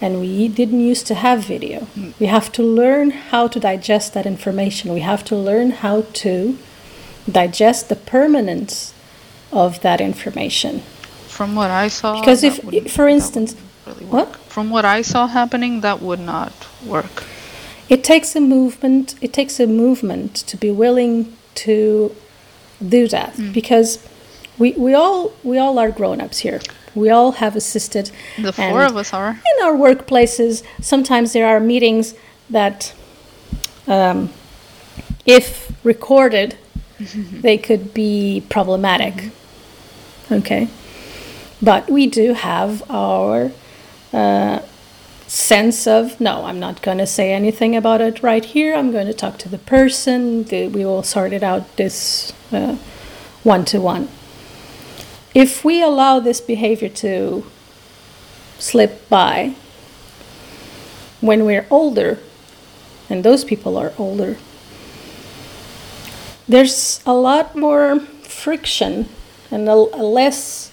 and 0.00 0.20
we 0.20 0.48
didn't 0.48 0.80
used 0.80 1.06
to 1.06 1.14
have 1.14 1.38
video. 1.44 1.80
Hmm. 1.80 2.10
We 2.18 2.26
have 2.36 2.50
to 2.52 2.62
learn 2.62 3.10
how 3.32 3.46
to 3.48 3.58
digest 3.60 4.14
that 4.14 4.24
information. 4.24 4.94
We 4.94 5.00
have 5.00 5.22
to 5.30 5.36
learn 5.36 5.68
how 5.84 5.96
to 6.24 6.56
digest 7.30 7.90
the 7.90 7.96
permanence 8.14 8.94
of 9.52 9.70
that 9.86 10.00
information. 10.00 10.82
from 11.38 11.54
what 11.54 11.70
I 11.70 11.88
saw. 11.88 12.18
Because 12.18 12.42
if- 12.42 12.90
for 12.96 13.06
instance- 13.16 13.54
really 13.86 14.06
What? 14.16 14.28
From 14.54 14.70
what 14.70 14.86
I 14.86 15.02
saw 15.02 15.22
happening, 15.26 15.82
that 15.82 16.00
would 16.00 16.22
not 16.34 16.54
work. 16.94 17.24
It 17.94 18.00
takes 18.12 18.34
a 18.34 18.40
movement. 18.56 19.06
It 19.20 19.32
takes 19.34 19.60
a 19.60 19.66
movement 19.66 20.32
to 20.50 20.56
be 20.56 20.70
willing 20.84 21.16
to 21.66 21.76
do 22.96 23.02
that. 23.16 23.32
Hmm. 23.36 23.52
Because 23.52 23.98
we, 24.58 24.72
we 24.72 24.94
all 24.94 25.32
we 25.42 25.58
all 25.58 25.78
are 25.78 25.90
grown-ups 25.90 26.38
here. 26.38 26.60
We 26.94 27.10
all 27.10 27.32
have 27.32 27.56
assisted. 27.56 28.10
The 28.40 28.52
four 28.52 28.82
of 28.82 28.96
us 28.96 29.12
are. 29.12 29.30
in 29.30 29.64
our 29.64 29.74
workplaces, 29.74 30.62
sometimes 30.80 31.34
there 31.34 31.46
are 31.46 31.60
meetings 31.60 32.14
that, 32.48 32.94
um, 33.86 34.30
if 35.26 35.72
recorded, 35.84 36.56
they 36.98 37.58
could 37.58 37.92
be 37.92 38.44
problematic. 38.48 39.30
Okay. 40.32 40.68
But 41.60 41.90
we 41.90 42.06
do 42.06 42.32
have 42.32 42.82
our 42.90 43.52
uh, 44.12 44.60
sense 45.26 45.86
of 45.86 46.18
no, 46.20 46.44
I'm 46.44 46.58
not 46.58 46.80
going 46.80 46.98
to 46.98 47.06
say 47.06 47.32
anything 47.32 47.76
about 47.76 48.00
it 48.00 48.22
right 48.22 48.44
here. 48.44 48.74
I'm 48.74 48.90
going 48.90 49.06
to 49.06 49.14
talk 49.14 49.36
to 49.38 49.48
the 49.48 49.58
person. 49.58 50.44
The, 50.44 50.68
we 50.68 50.84
will 50.86 51.02
sort 51.02 51.34
it 51.34 51.42
out 51.42 51.76
this 51.76 52.32
one 53.42 53.64
to 53.66 53.80
one. 53.80 54.08
If 55.36 55.66
we 55.66 55.82
allow 55.82 56.18
this 56.18 56.40
behavior 56.40 56.88
to 56.88 57.44
slip 58.58 59.06
by, 59.10 59.54
when 61.20 61.44
we're 61.44 61.66
older, 61.68 62.20
and 63.10 63.22
those 63.22 63.44
people 63.44 63.76
are 63.76 63.92
older, 63.98 64.38
there's 66.48 67.02
a 67.04 67.12
lot 67.12 67.54
more 67.54 68.00
friction 68.22 69.10
and 69.50 69.68
a, 69.68 69.72
a 69.72 70.04
less 70.08 70.72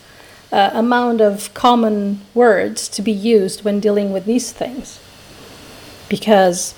uh, 0.49 0.69
amount 0.71 1.19
of 1.19 1.54
common 1.54 2.21
words 2.34 2.88
to 2.88 3.02
be 3.02 3.12
used 3.12 3.65
when 3.65 3.82
dealing 3.82 4.13
with 4.13 4.23
these 4.23 4.54
things. 4.54 4.97
Because 6.08 6.73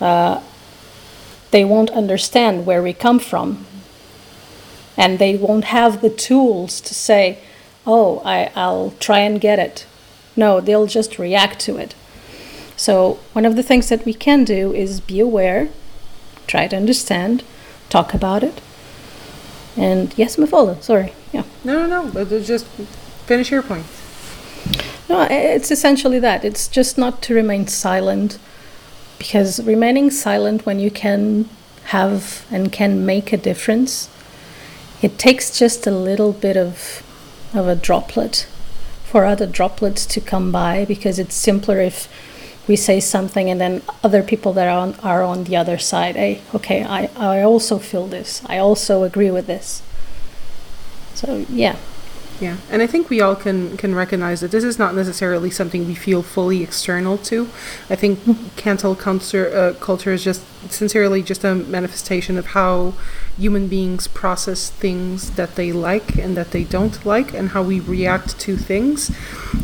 uh, 0.00 0.40
they 1.50 1.64
won't 1.64 1.90
understand 1.90 2.64
where 2.64 2.80
we 2.80 2.92
come 2.92 3.18
from 3.18 3.66
and 4.96 5.18
they 5.18 5.36
won't 5.36 5.64
have 5.64 6.00
the 6.00 6.10
tools 6.10 6.80
to 6.80 6.94
say 6.94 7.38
oh 7.86 8.20
I, 8.24 8.50
i'll 8.54 8.92
try 9.00 9.18
and 9.20 9.40
get 9.40 9.58
it 9.58 9.86
no 10.36 10.60
they'll 10.60 10.86
just 10.86 11.18
react 11.18 11.60
to 11.60 11.76
it 11.76 11.94
so 12.76 13.18
one 13.32 13.44
of 13.44 13.56
the 13.56 13.62
things 13.62 13.88
that 13.88 14.04
we 14.04 14.14
can 14.14 14.44
do 14.44 14.72
is 14.72 15.00
be 15.00 15.20
aware 15.20 15.68
try 16.46 16.66
to 16.68 16.76
understand 16.76 17.42
talk 17.88 18.14
about 18.14 18.42
it 18.42 18.60
and 19.76 20.14
yes 20.16 20.36
Mafalda, 20.36 20.82
sorry 20.82 21.12
yeah 21.32 21.44
No, 21.64 21.86
no, 21.86 22.02
no. 22.04 22.10
But 22.12 22.28
just 22.44 22.66
finish 23.26 23.50
your 23.50 23.62
point. 23.62 23.86
No, 25.08 25.26
it's 25.30 25.70
essentially 25.70 26.18
that. 26.18 26.44
It's 26.44 26.68
just 26.68 26.98
not 26.98 27.22
to 27.22 27.34
remain 27.34 27.66
silent 27.66 28.38
because 29.18 29.64
remaining 29.64 30.10
silent 30.10 30.66
when 30.66 30.78
you 30.78 30.90
can 30.90 31.48
have 31.84 32.44
and 32.50 32.70
can 32.70 33.04
make 33.06 33.32
a 33.32 33.36
difference, 33.36 34.08
it 35.02 35.18
takes 35.18 35.58
just 35.58 35.86
a 35.86 35.90
little 35.90 36.32
bit 36.32 36.56
of 36.56 37.02
of 37.54 37.68
a 37.68 37.76
droplet 37.76 38.46
for 39.04 39.24
other 39.24 39.46
droplets 39.46 40.04
to 40.06 40.20
come 40.20 40.50
by 40.50 40.84
because 40.84 41.18
it's 41.20 41.36
simpler 41.36 41.78
if 41.80 42.08
we 42.66 42.76
say 42.76 42.98
something 42.98 43.50
and 43.50 43.60
then 43.60 43.82
other 44.02 44.22
people 44.22 44.52
that 44.54 44.66
are 44.66 44.78
on, 44.78 44.94
are 45.02 45.22
on 45.22 45.44
the 45.44 45.54
other 45.54 45.78
side, 45.78 46.16
hey, 46.16 46.40
okay, 46.54 46.82
I, 46.82 47.10
I 47.16 47.42
also 47.42 47.78
feel 47.78 48.06
this. 48.06 48.42
I 48.46 48.58
also 48.58 49.02
agree 49.02 49.30
with 49.30 49.46
this. 49.46 49.82
So, 51.14 51.46
yeah. 51.48 51.76
Yeah, 52.40 52.56
and 52.68 52.82
I 52.82 52.88
think 52.88 53.10
we 53.10 53.20
all 53.20 53.36
can 53.36 53.76
can 53.76 53.94
recognize 53.94 54.40
that 54.40 54.50
this 54.50 54.64
is 54.64 54.76
not 54.76 54.92
necessarily 54.92 55.50
something 55.50 55.86
we 55.86 55.94
feel 55.94 56.20
fully 56.20 56.64
external 56.64 57.16
to. 57.18 57.48
I 57.88 57.94
think 57.94 58.18
cancel 58.56 58.96
culture 58.96 59.54
uh, 59.54 59.74
culture 59.74 60.12
is 60.12 60.24
just 60.24 60.42
sincerely 60.70 61.22
just 61.22 61.44
a 61.44 61.54
manifestation 61.54 62.36
of 62.38 62.46
how 62.46 62.94
human 63.36 63.66
beings 63.66 64.06
process 64.06 64.70
things 64.70 65.32
that 65.32 65.56
they 65.56 65.72
like 65.72 66.16
and 66.16 66.36
that 66.36 66.52
they 66.52 66.64
don't 66.64 67.04
like, 67.04 67.34
and 67.34 67.50
how 67.50 67.62
we 67.62 67.80
react 67.80 68.38
to 68.40 68.56
things. 68.56 69.10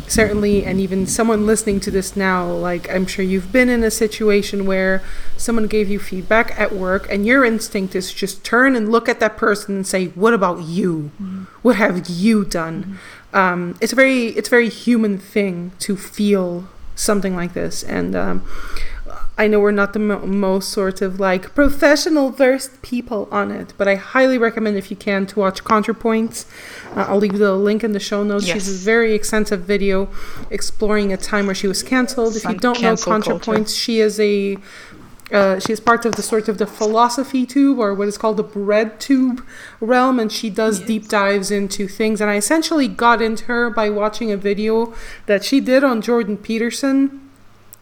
Certainly, 0.07 0.65
and 0.65 0.79
even 0.79 1.07
someone 1.07 1.45
listening 1.45 1.79
to 1.81 1.91
this 1.91 2.15
now, 2.15 2.45
like 2.51 2.89
I'm 2.89 3.05
sure 3.05 3.23
you've 3.23 3.51
been 3.51 3.69
in 3.69 3.83
a 3.83 3.91
situation 3.91 4.65
where 4.65 5.01
someone 5.37 5.67
gave 5.67 5.89
you 5.89 5.99
feedback 5.99 6.59
at 6.59 6.73
work, 6.73 7.07
and 7.09 7.25
your 7.25 7.45
instinct 7.45 7.95
is 7.95 8.13
just 8.13 8.43
turn 8.43 8.75
and 8.75 8.91
look 8.91 9.07
at 9.07 9.19
that 9.19 9.37
person 9.37 9.75
and 9.75 9.87
say, 9.87 10.07
"What 10.07 10.33
about 10.33 10.63
you? 10.63 11.11
What 11.61 11.77
have 11.77 12.09
you 12.09 12.43
done?" 12.45 12.99
Um, 13.33 13.75
it's 13.79 13.93
a 13.93 13.95
very 13.95 14.27
it's 14.27 14.49
a 14.49 14.51
very 14.51 14.69
human 14.69 15.17
thing 15.17 15.71
to 15.79 15.95
feel 15.95 16.67
something 16.95 17.35
like 17.35 17.53
this, 17.53 17.83
and 17.83 18.15
um, 18.15 18.45
I 19.41 19.47
know 19.47 19.59
we're 19.59 19.71
not 19.71 19.93
the 19.93 19.99
mo- 19.99 20.23
most 20.27 20.69
sort 20.69 21.01
of 21.01 21.19
like 21.19 21.55
professional 21.55 22.29
versed 22.29 22.83
people 22.83 23.27
on 23.31 23.49
it, 23.49 23.73
but 23.75 23.87
I 23.87 23.95
highly 23.95 24.37
recommend 24.37 24.77
if 24.77 24.91
you 24.91 24.95
can 24.95 25.25
to 25.25 25.39
watch 25.39 25.63
ContraPoints. 25.63 26.45
Uh, 26.95 27.07
I'll 27.09 27.17
leave 27.17 27.39
the 27.39 27.55
link 27.55 27.83
in 27.83 27.93
the 27.93 27.99
show 27.99 28.21
notes. 28.23 28.45
Yes. 28.45 28.53
She's 28.53 28.69
a 28.69 28.85
very 28.85 29.15
extensive 29.15 29.61
video 29.61 30.09
exploring 30.51 31.11
a 31.11 31.17
time 31.17 31.47
where 31.47 31.55
she 31.55 31.65
was 31.65 31.81
canceled. 31.81 32.35
If 32.35 32.43
you 32.43 32.53
don't 32.53 32.79
know 32.79 32.89
cancel 32.89 33.13
culture. 33.13 33.31
ContraPoints, 33.33 33.75
she 33.75 33.99
is 33.99 34.19
a 34.19 34.57
uh, 35.31 35.59
she 35.59 35.73
is 35.73 35.79
part 35.79 36.05
of 36.05 36.17
the 36.17 36.21
sort 36.21 36.47
of 36.47 36.59
the 36.59 36.67
philosophy 36.67 37.43
tube 37.47 37.79
or 37.79 37.95
what 37.95 38.07
is 38.07 38.19
called 38.19 38.37
the 38.37 38.43
bread 38.43 38.99
tube 38.99 39.43
realm 39.79 40.19
and 40.19 40.31
she 40.31 40.51
does 40.51 40.81
deep 40.81 41.07
dives 41.07 41.49
into 41.49 41.87
things 41.87 42.19
and 42.19 42.29
i 42.29 42.35
essentially 42.35 42.89
got 42.89 43.21
into 43.21 43.45
her 43.45 43.69
by 43.69 43.89
watching 43.89 44.29
a 44.29 44.35
video 44.35 44.93
that 45.27 45.41
she 45.41 45.61
did 45.61 45.85
on 45.85 46.01
jordan 46.01 46.35
peterson 46.35 47.30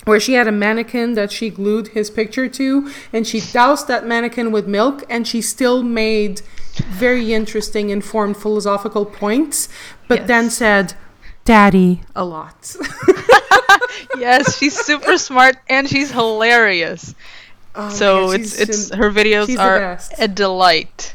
where 0.06 0.20
she 0.20 0.34
had 0.34 0.48
a 0.48 0.52
mannequin 0.52 1.14
that 1.14 1.32
she 1.32 1.50
glued 1.50 1.90
his 1.90 2.10
picture 2.10 2.48
to 2.48 2.90
and 3.14 3.28
she 3.28 3.40
doused 3.42 3.88
that 3.88 4.06
mannequin 4.08 4.52
with 4.52 4.68
milk 4.68 5.04
and 5.10 5.28
she 5.28 5.42
still 5.42 5.84
made 5.84 6.42
very 6.88 7.34
interesting 7.34 7.90
informed 7.90 8.38
philosophical 8.38 9.06
points 9.06 9.68
but 10.08 10.20
Yes. 10.20 10.28
then 10.28 10.50
said 10.50 10.94
daddy 11.46 12.02
a 12.16 12.24
lot 12.24 12.76
yes, 14.18 14.58
she's 14.58 14.78
super 14.80 15.18
smart 15.18 15.58
and 15.70 15.90
she's 15.90 16.12
hilarious. 16.12 17.16
Oh, 17.76 17.90
so 17.90 18.30
yeah, 18.32 18.38
it's 18.38 18.56
she's- 18.58 18.70
it's 18.70 18.96
her 18.96 19.12
videos 19.12 19.58
are 19.58 20.00
a 20.18 20.28
delight. 20.28 21.14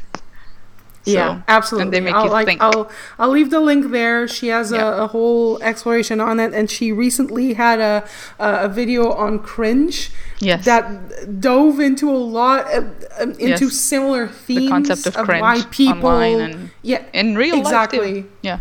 Yeah, 1.05 1.35
So- 1.37 1.43
absolutely. 1.47 1.83
And 1.85 1.93
they 1.93 1.99
make 2.01 2.15
I'll, 2.15 2.25
you 2.25 2.31
like, 2.31 2.47
think. 2.47 2.61
I'll 2.61 2.89
I'll 3.19 3.29
leave 3.29 3.49
the 3.51 3.59
link 3.59 3.91
there. 3.91 4.27
She 4.27 4.47
has 4.47 4.71
Yeah. 4.71 4.83
a, 5.01 5.03
a 5.03 5.07
whole 5.07 5.61
exploration 5.61 6.19
on 6.19 6.39
it, 6.39 6.53
and 6.53 6.69
she 6.69 6.91
recently 6.91 7.53
had 7.53 7.79
a 7.79 8.03
a, 8.39 8.65
a 8.65 8.69
video 8.69 9.11
on 9.11 9.39
cringe 9.39 10.11
Yes. 10.39 10.65
that 10.65 11.39
dove 11.39 11.79
into 11.79 12.09
a 12.09 12.17
lot 12.17 12.61
of, 12.73 12.83
um, 13.19 13.31
into 13.39 13.65
Yes. 13.65 13.75
similar 13.75 14.27
themes 14.27 14.69
concept 14.69 15.05
of 15.15 15.25
cringe 15.25 15.41
why 15.41 15.61
people 15.71 16.09
online 16.09 16.39
and 16.41 16.69
yeah 16.81 17.03
in 17.13 17.35
real 17.37 17.57
exactly. 17.59 17.99
life 17.99 18.23
too. 18.25 18.29
Yeah. 18.41 18.59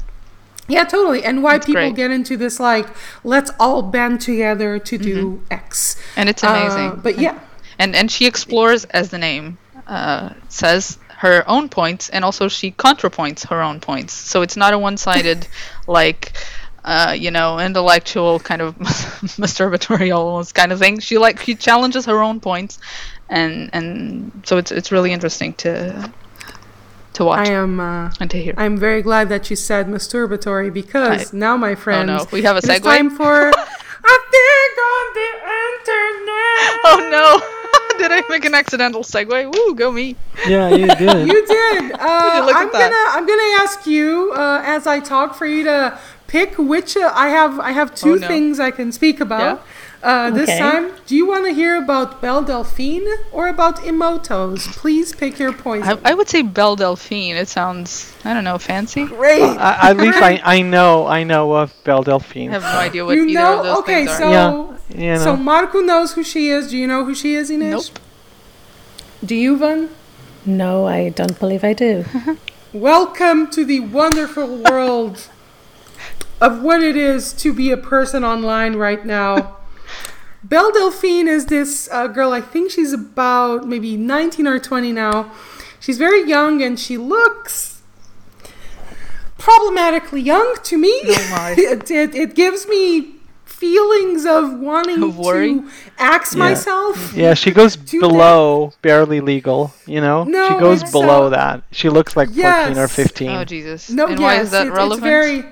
Yeah, 0.66 0.84
totally. 0.84 1.22
And 1.24 1.42
why 1.42 1.56
It's 1.56 1.66
people 1.66 1.82
great. 1.82 1.96
get 1.96 2.10
into 2.10 2.36
this 2.36 2.58
like 2.60 2.86
let's 3.24 3.50
all 3.60 3.82
band 3.82 4.20
together 4.20 4.78
to 4.78 4.98
do 4.98 5.42
X. 5.50 5.94
Mm-hmm. 5.96 6.20
And 6.20 6.28
it's 6.30 6.44
Uh, 6.44 6.48
amazing. 6.48 7.00
but 7.02 7.18
yeah, 7.18 7.38
and 7.78 7.94
and 7.96 8.10
she 8.10 8.24
explores 8.26 8.84
as 8.86 9.10
the 9.10 9.18
name 9.18 9.58
uh, 9.86 10.30
says 10.48 10.96
her 11.24 11.42
own 11.48 11.70
points 11.70 12.10
and 12.10 12.22
also 12.22 12.48
she 12.48 12.70
contrapoints 12.70 13.46
her 13.48 13.62
own 13.62 13.80
points 13.80 14.12
so 14.12 14.42
it's 14.42 14.58
not 14.58 14.74
a 14.74 14.78
one-sided 14.78 15.46
like 15.86 16.32
uh, 16.84 17.16
you 17.18 17.30
know 17.30 17.58
intellectual 17.58 18.38
kind 18.38 18.60
of 18.60 18.74
masturbatory 19.40 20.14
almost 20.14 20.54
kind 20.54 20.70
of 20.70 20.78
thing 20.78 20.98
she 21.00 21.16
like 21.16 21.40
she 21.40 21.54
challenges 21.54 22.04
her 22.04 22.20
own 22.22 22.40
points 22.40 22.78
and 23.30 23.70
and 23.72 24.42
so 24.44 24.58
it's 24.58 24.70
it's 24.70 24.92
really 24.92 25.12
interesting 25.12 25.54
to 25.54 26.12
to 27.14 27.24
watch 27.24 27.48
I 27.48 27.52
am. 27.52 27.80
Uh, 27.80 28.12
and 28.20 28.30
to 28.30 28.36
hear 28.36 28.52
I'm 28.58 28.76
very 28.76 29.00
glad 29.00 29.30
that 29.30 29.48
you 29.48 29.56
said 29.56 29.86
masturbatory 29.86 30.70
because 30.70 31.32
I- 31.32 31.36
now, 31.36 31.56
my 31.56 31.74
friends, 31.74 32.08
no. 32.08 32.26
We 32.32 32.42
have 32.42 32.56
a 32.56 32.60
segue? 32.60 32.82
time 32.82 33.08
for 33.08 33.48
a 34.14 34.16
thing 34.34 34.72
on 34.92 35.04
the 35.20 35.30
internet. 35.64 36.80
oh 36.90 36.98
no 37.16 37.53
did 38.08 38.12
i 38.18 38.22
make 38.28 38.44
an 38.44 38.54
accidental 38.54 39.02
segue 39.02 39.40
woo 39.52 39.74
go 39.74 39.90
me 40.00 40.16
Yeah, 40.46 40.68
you 40.80 40.86
did. 41.04 41.28
You 41.30 41.38
did. 41.46 41.82
Uh, 41.92 42.42
look 42.46 42.56
I'm 42.58 42.70
gonna 42.82 43.04
I'm 43.16 43.26
gonna 43.32 43.50
ask 43.64 43.86
you 43.86 44.08
uh, 44.36 44.62
as 44.76 44.86
I 44.86 44.98
talk 45.00 45.28
for 45.40 45.46
you 45.46 45.62
to 45.72 45.98
pick 46.26 46.50
which 46.72 46.96
uh, 46.96 47.12
I 47.24 47.28
have 47.38 47.52
I 47.60 47.72
have 47.80 47.88
two 47.94 48.14
Oh, 48.14 48.14
no. 48.24 48.28
things 48.32 48.58
I 48.68 48.70
can 48.78 48.88
speak 49.00 49.16
about. 49.28 49.62
Uh, 50.02 50.30
This 50.38 50.50
Okay. 50.50 50.58
time, 50.66 50.84
do 51.08 51.12
you 51.20 51.24
want 51.32 51.42
to 51.48 51.52
hear 51.60 51.74
about 51.84 52.08
Belle 52.22 52.42
Delphine 52.50 53.08
or 53.32 53.44
about 53.48 53.76
Emotos? 53.90 54.58
Please 54.82 55.08
pick 55.22 55.38
your 55.42 55.52
poison. 55.66 55.98
I, 56.04 56.10
I 56.10 56.14
would 56.18 56.28
say 56.34 56.42
belle 56.58 56.76
delphine 56.76 57.36
it 57.42 57.48
sounds 57.48 57.88
i 58.28 58.30
don't 58.34 58.44
know 58.50 58.58
fancy 58.58 59.04
Great. 59.06 59.40
I, 59.68 59.90
at 59.90 59.96
least 60.04 60.20
I, 60.30 60.32
I 60.56 60.58
know 60.74 61.06
I 61.18 61.20
know 61.32 61.44
of 61.62 61.68
Belle 61.86 62.02
Delphine. 62.10 62.50
i 62.50 62.52
have 62.58 62.68
no 62.76 62.80
idea 62.88 63.02
what 63.06 63.16
you 63.16 63.24
either 63.32 63.40
know? 63.44 63.56
of 63.58 63.62
those 63.66 63.78
okay, 63.82 64.02
things 64.04 64.10
are 64.10 64.20
so 64.24 64.32
Yeah, 64.36 65.12
you 65.14 65.16
so 65.26 65.30
know. 65.36 65.42
Marco 65.50 65.78
knows 65.90 66.08
who 66.16 66.22
she 66.32 66.42
is. 66.56 66.62
Do 66.72 66.76
you 66.82 66.86
know 66.92 67.02
who 67.08 67.14
she 67.22 67.30
is, 67.40 67.46
Ines? 67.54 67.72
nope 67.76 67.98
Do 69.24 69.34
you, 69.34 69.56
Van? 69.56 69.88
No, 70.44 70.86
I 70.86 71.08
don't 71.08 71.38
believe 71.38 71.64
I 71.64 71.72
do. 71.72 72.04
Welcome 72.74 73.48
to 73.52 73.64
the 73.64 73.80
wonderful 73.80 74.58
world 74.58 75.30
of 76.42 76.62
what 76.62 76.82
it 76.82 76.94
is 76.94 77.32
to 77.34 77.54
be 77.54 77.70
a 77.70 77.78
person 77.78 78.22
online 78.22 78.76
right 78.76 79.02
now. 79.06 79.56
Belle 80.42 80.70
Delphine 80.72 81.26
is 81.26 81.46
this 81.46 81.88
uh, 81.90 82.06
girl, 82.08 82.34
I 82.34 82.42
think 82.42 82.70
she's 82.70 82.92
about 82.92 83.66
maybe 83.66 83.96
19 83.96 84.46
or 84.46 84.58
20 84.58 84.92
now. 84.92 85.32
She's 85.80 85.96
very 85.96 86.28
young 86.28 86.60
and 86.60 86.78
she 86.78 86.98
looks 86.98 87.80
problematically 89.38 90.20
young 90.20 90.56
to 90.64 90.76
me. 90.76 91.00
Oh 91.06 91.28
my. 91.30 91.54
it, 91.56 91.90
it, 91.90 92.14
it 92.14 92.34
gives 92.34 92.68
me 92.68 93.13
feelings 93.64 94.26
of 94.26 94.58
wanting 94.58 95.02
Of 95.02 95.16
worry? 95.18 95.54
to 95.54 95.68
axe 95.98 96.34
myself. 96.34 97.14
Yeah, 97.14 97.32
she 97.34 97.50
goes 97.50 97.76
Do 97.76 97.98
below 98.00 98.72
barely 98.82 99.20
legal, 99.20 99.72
you 99.86 100.00
know? 100.00 100.24
No, 100.24 100.48
she 100.48 100.60
goes 100.60 100.92
below 100.92 101.26
uh, 101.26 101.28
that. 101.30 101.62
She 101.70 101.88
looks 101.88 102.14
like 102.16 102.28
14 102.28 102.78
or 102.78 102.88
15. 102.88 103.30
Oh 103.30 103.44
Jesus! 103.44 103.90
No, 103.90 104.04
and 104.06 104.20
yes, 104.20 104.20
why 104.20 104.34
is 104.40 104.50
that 104.50 104.66
it- 104.66 104.70
relevant? 104.72 104.98
It's 104.98 105.02
very. 105.02 105.44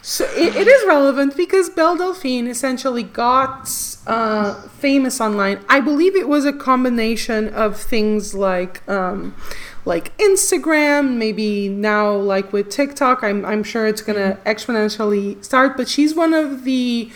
So 0.00 0.24
it, 0.36 0.56
it 0.56 0.66
is 0.68 0.86
relevant 0.86 1.36
because 1.36 1.68
Belle 1.70 1.96
Delphine 1.96 2.46
essentially 2.46 3.02
got 3.02 3.68
uh, 4.06 4.54
famous 4.78 5.20
online. 5.20 5.58
I 5.68 5.80
believe 5.80 6.14
it 6.16 6.28
was 6.28 6.44
a 6.44 6.52
combination 6.52 7.48
of 7.48 7.76
things 7.76 8.32
like 8.32 8.88
um, 8.88 9.34
like 9.84 10.16
Instagram, 10.18 11.16
maybe 11.16 11.68
now 11.68 12.12
like 12.14 12.52
with 12.52 12.68
TikTok. 12.70 13.22
I'm 13.22 13.44
I'm 13.44 13.62
sure 13.62 13.86
it's 13.86 14.02
gonna 14.02 14.38
exponentially 14.44 15.42
start. 15.44 15.76
But 15.76 15.88
she's 15.88 16.14
one 16.14 16.34
of 16.34 16.64
the 16.64 17.10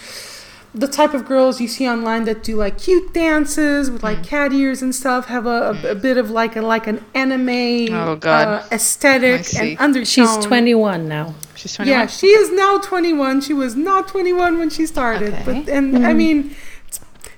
the 0.74 0.88
type 0.88 1.12
of 1.12 1.26
girls 1.26 1.60
you 1.60 1.68
see 1.68 1.86
online 1.86 2.24
that 2.24 2.42
do 2.42 2.56
like 2.56 2.78
cute 2.78 3.12
dances 3.12 3.90
with 3.90 4.00
Mm. 4.00 4.04
like 4.04 4.22
cat 4.24 4.54
ears 4.54 4.80
and 4.80 4.94
stuff 4.94 5.26
have 5.26 5.44
a, 5.44 5.76
a, 5.84 5.90
a 5.90 5.94
bit 5.94 6.16
of 6.16 6.30
like 6.30 6.56
a 6.56 6.62
like 6.62 6.86
an 6.86 7.04
anime 7.14 7.92
Oh, 7.94 8.16
God. 8.16 8.48
Uh, 8.48 8.62
aesthetic 8.72 9.44
I 9.60 9.64
and 9.64 9.80
undertone. 9.80 10.04
She's 10.06 10.36
21 10.38 11.06
now. 11.06 11.34
She's 11.56 11.74
21. 11.74 12.00
Yeah, 12.00 12.06
she 12.06 12.28
is 12.28 12.50
now 12.52 12.78
21. 12.78 13.42
She 13.42 13.52
was 13.52 13.76
not 13.76 14.08
21 14.08 14.58
when 14.58 14.70
she 14.70 14.86
started. 14.86 15.34
Okay. 15.34 15.42
But 15.44 15.68
and 15.68 16.06
I 16.06 16.14
mean 16.14 16.56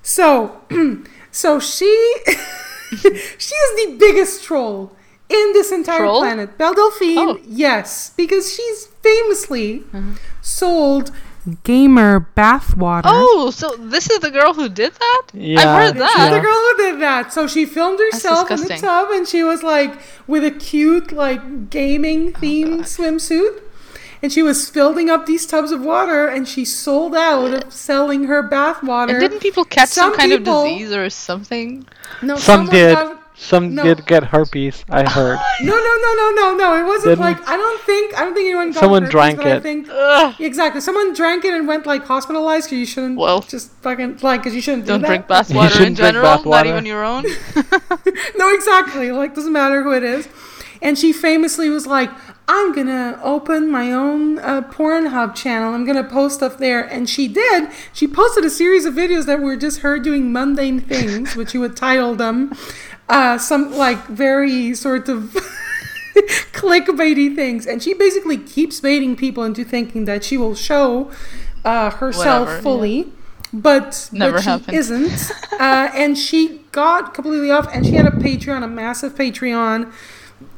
so 0.02 0.60
so 1.32 1.58
she 1.58 2.16
she 2.96 3.54
is 3.54 3.86
the 3.86 3.96
biggest 3.98 4.44
troll 4.44 4.94
in 5.28 5.52
this 5.52 5.72
entire 5.72 5.98
Troll? 6.00 6.20
planet. 6.20 6.56
Belle 6.58 6.74
Delphine, 6.74 7.18
Oh. 7.18 7.38
yes, 7.46 8.10
because 8.16 8.54
she's 8.54 8.86
famously 9.02 9.82
uh-huh. 9.92 10.14
sold 10.42 11.10
gamer 11.62 12.26
bathwater. 12.36 13.02
Oh, 13.04 13.50
so 13.50 13.74
this 13.78 14.08
is 14.10 14.20
the 14.20 14.30
girl 14.30 14.54
who 14.54 14.68
did 14.68 14.94
that? 14.94 15.22
Yeah, 15.34 15.60
I've 15.60 15.76
heard 15.78 15.92
she's 15.92 15.98
that. 16.00 16.16
She's 16.16 16.36
the 16.36 16.40
girl 16.40 16.54
who 16.54 16.76
did 16.92 17.00
that. 17.02 17.32
So 17.32 17.46
she 17.46 17.66
filmed 17.66 17.98
herself 17.98 18.50
in 18.50 18.60
the 18.62 18.76
tub 18.76 19.10
and 19.10 19.28
she 19.28 19.42
was 19.42 19.62
like 19.62 19.98
with 20.26 20.44
a 20.44 20.50
cute 20.50 21.12
like 21.12 21.68
gaming 21.70 22.32
oh, 22.34 22.38
themed 22.40 22.80
swimsuit. 22.82 23.60
And 24.22 24.32
she 24.32 24.42
was 24.42 24.70
filling 24.70 25.10
up 25.10 25.26
these 25.26 25.44
tubs 25.44 25.70
of 25.70 25.82
water 25.82 26.26
and 26.26 26.48
she 26.48 26.64
sold 26.64 27.14
out 27.14 27.52
of 27.64 27.70
selling 27.74 28.24
her 28.24 28.42
bath 28.42 28.82
water. 28.82 29.12
And 29.12 29.20
didn't 29.20 29.40
people 29.40 29.66
catch 29.66 29.90
some, 29.90 30.12
Some 30.12 30.18
kind 30.18 30.32
people- 30.32 30.62
of 30.62 30.68
disease 30.70 30.92
or 30.92 31.10
something? 31.10 31.86
no, 32.22 32.36
Some 32.36 32.66
did. 32.66 32.94
got- 32.94 33.20
Some 33.36 33.74
No. 33.74 33.82
did 33.82 34.06
get 34.06 34.22
herpes, 34.24 34.84
I 34.88 35.08
heard. 35.08 35.38
no, 35.60 35.72
no, 35.74 35.94
no, 36.04 36.14
no, 36.14 36.30
no, 36.36 36.56
no. 36.56 36.76
It 36.80 36.84
wasn't 36.86 37.18
Didn't? 37.18 37.20
like 37.20 37.48
I 37.48 37.56
don't 37.56 37.80
think 37.82 38.16
I 38.16 38.24
don't 38.24 38.32
think 38.34 38.46
anyone 38.46 38.70
got 38.70 38.78
Someone 38.80 39.02
herpes, 39.02 39.12
drank 39.12 39.36
but 39.38 39.46
I 39.48 39.60
think 39.60 39.88
Ugh. 39.90 40.34
exactly 40.38 40.80
someone 40.80 41.12
drank 41.14 41.44
it 41.44 41.52
and 41.52 41.66
went 41.66 41.84
like 41.84 42.04
hospitalized 42.04 42.66
because 42.66 42.78
you 42.78 42.86
shouldn't 42.86 43.18
Well. 43.18 43.40
just 43.40 43.72
fucking 43.82 44.18
like 44.22 44.40
because 44.42 44.54
you 44.54 44.60
shouldn't 44.60 44.86
Don't 44.86 45.00
do 45.00 45.06
drink 45.06 45.26
that. 45.26 45.48
bath 45.48 45.54
water 45.54 45.66
in 45.66 45.72
shouldn't 45.72 45.96
drink 45.96 46.08
general, 46.14 46.24
bath 46.24 46.44
not 46.44 46.50
water. 46.50 46.68
even 46.68 46.86
your 46.86 47.04
own. 47.04 47.24
no, 48.36 48.54
exactly. 48.54 49.10
Like, 49.12 49.34
doesn't 49.34 49.52
matter 49.52 49.82
who 49.82 49.92
it 49.92 50.02
is. 50.04 50.28
And 50.82 50.98
she 50.98 51.12
famously 51.12 51.70
was 51.70 51.86
like, 51.86 52.10
I'm 52.46 52.72
gonna 52.72 53.18
open 53.22 53.70
my 53.70 53.90
own 53.90 54.38
uh, 54.38 54.60
Pornhub 54.70 55.34
channel. 55.34 55.72
I'm 55.74 55.84
gonna 55.86 56.04
post 56.04 56.36
stuff 56.36 56.58
there. 56.58 56.82
And 56.82 57.08
she 57.08 57.26
did. 57.26 57.68
She 57.94 58.06
posted 58.06 58.44
a 58.44 58.50
series 58.50 58.84
of 58.84 58.92
videos 58.94 59.24
that 59.26 59.40
were 59.40 59.56
just 59.56 59.80
her 59.80 59.98
doing 59.98 60.30
mundane 60.30 60.78
things, 60.80 61.34
which 61.36 61.54
you 61.54 61.60
would 61.60 61.74
title 61.74 62.14
them 62.14 62.52
uh, 63.08 63.38
some 63.38 63.72
like 63.72 64.06
very 64.06 64.74
sort 64.74 65.08
of 65.08 65.36
clickbaity 66.52 67.34
things. 67.34 67.66
And 67.66 67.82
she 67.82 67.94
basically 67.94 68.38
keeps 68.38 68.80
baiting 68.80 69.16
people 69.16 69.44
into 69.44 69.64
thinking 69.64 70.04
that 70.06 70.24
she 70.24 70.36
will 70.36 70.54
show 70.54 71.10
uh, 71.64 71.90
herself 71.90 72.46
Whatever, 72.48 72.62
fully. 72.62 73.12
But, 73.52 74.08
Never 74.12 74.36
but 74.36 74.42
she 74.42 74.48
happened. 74.50 74.76
isn't. 74.76 75.30
uh, 75.52 75.90
and 75.94 76.18
she 76.18 76.60
got 76.72 77.14
completely 77.14 77.50
off, 77.50 77.68
and 77.72 77.86
she 77.86 77.92
had 77.92 78.06
a 78.06 78.10
Patreon, 78.10 78.64
a 78.64 78.66
massive 78.66 79.14
Patreon. 79.14 79.92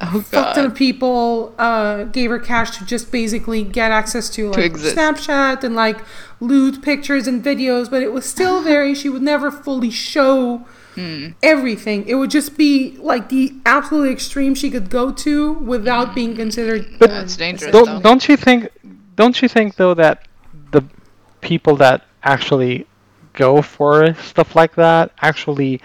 Oh 0.00 0.20
Fuck 0.20 0.54
ton 0.54 0.64
of 0.64 0.74
people 0.74 1.54
uh, 1.58 2.04
gave 2.04 2.30
her 2.30 2.38
cash 2.38 2.76
to 2.78 2.84
just 2.86 3.12
basically 3.12 3.62
get 3.62 3.92
access 3.92 4.28
to 4.30 4.50
like 4.50 4.58
exist. 4.64 4.96
Snapchat 4.96 5.62
and 5.62 5.76
like 5.76 5.98
loot 6.40 6.82
pictures 6.82 7.26
and 7.26 7.44
videos, 7.44 7.90
but 7.90 8.02
it 8.02 8.12
was 8.12 8.24
still 8.24 8.62
very. 8.64 8.94
She 8.94 9.08
would 9.08 9.22
never 9.22 9.50
fully 9.50 9.90
show 9.90 10.66
Hmm. 10.96 11.28
everything. 11.42 12.08
It 12.08 12.14
would 12.14 12.30
just 12.30 12.56
be 12.56 12.96
like 12.98 13.28
the 13.28 13.52
absolute 13.66 14.10
extreme 14.10 14.54
she 14.54 14.70
could 14.70 14.88
go 14.88 15.12
to 15.12 15.52
without 15.52 16.14
being 16.14 16.34
considered. 16.34 16.86
But 16.98 17.10
Yeah, 17.10 17.20
it's 17.20 17.36
dangerous. 17.36 17.70
Don't, 17.70 18.02
don't 18.02 18.26
you 18.26 18.36
think? 18.36 18.70
Don't 19.14 19.40
you 19.42 19.48
think 19.48 19.76
though 19.76 19.92
that 19.92 20.26
the 20.70 20.82
people 21.42 21.76
that 21.76 22.06
actually 22.22 22.86
go 23.34 23.60
for 23.60 24.14
stuff 24.14 24.56
like 24.56 24.74
that 24.76 25.12
actually 25.20 25.82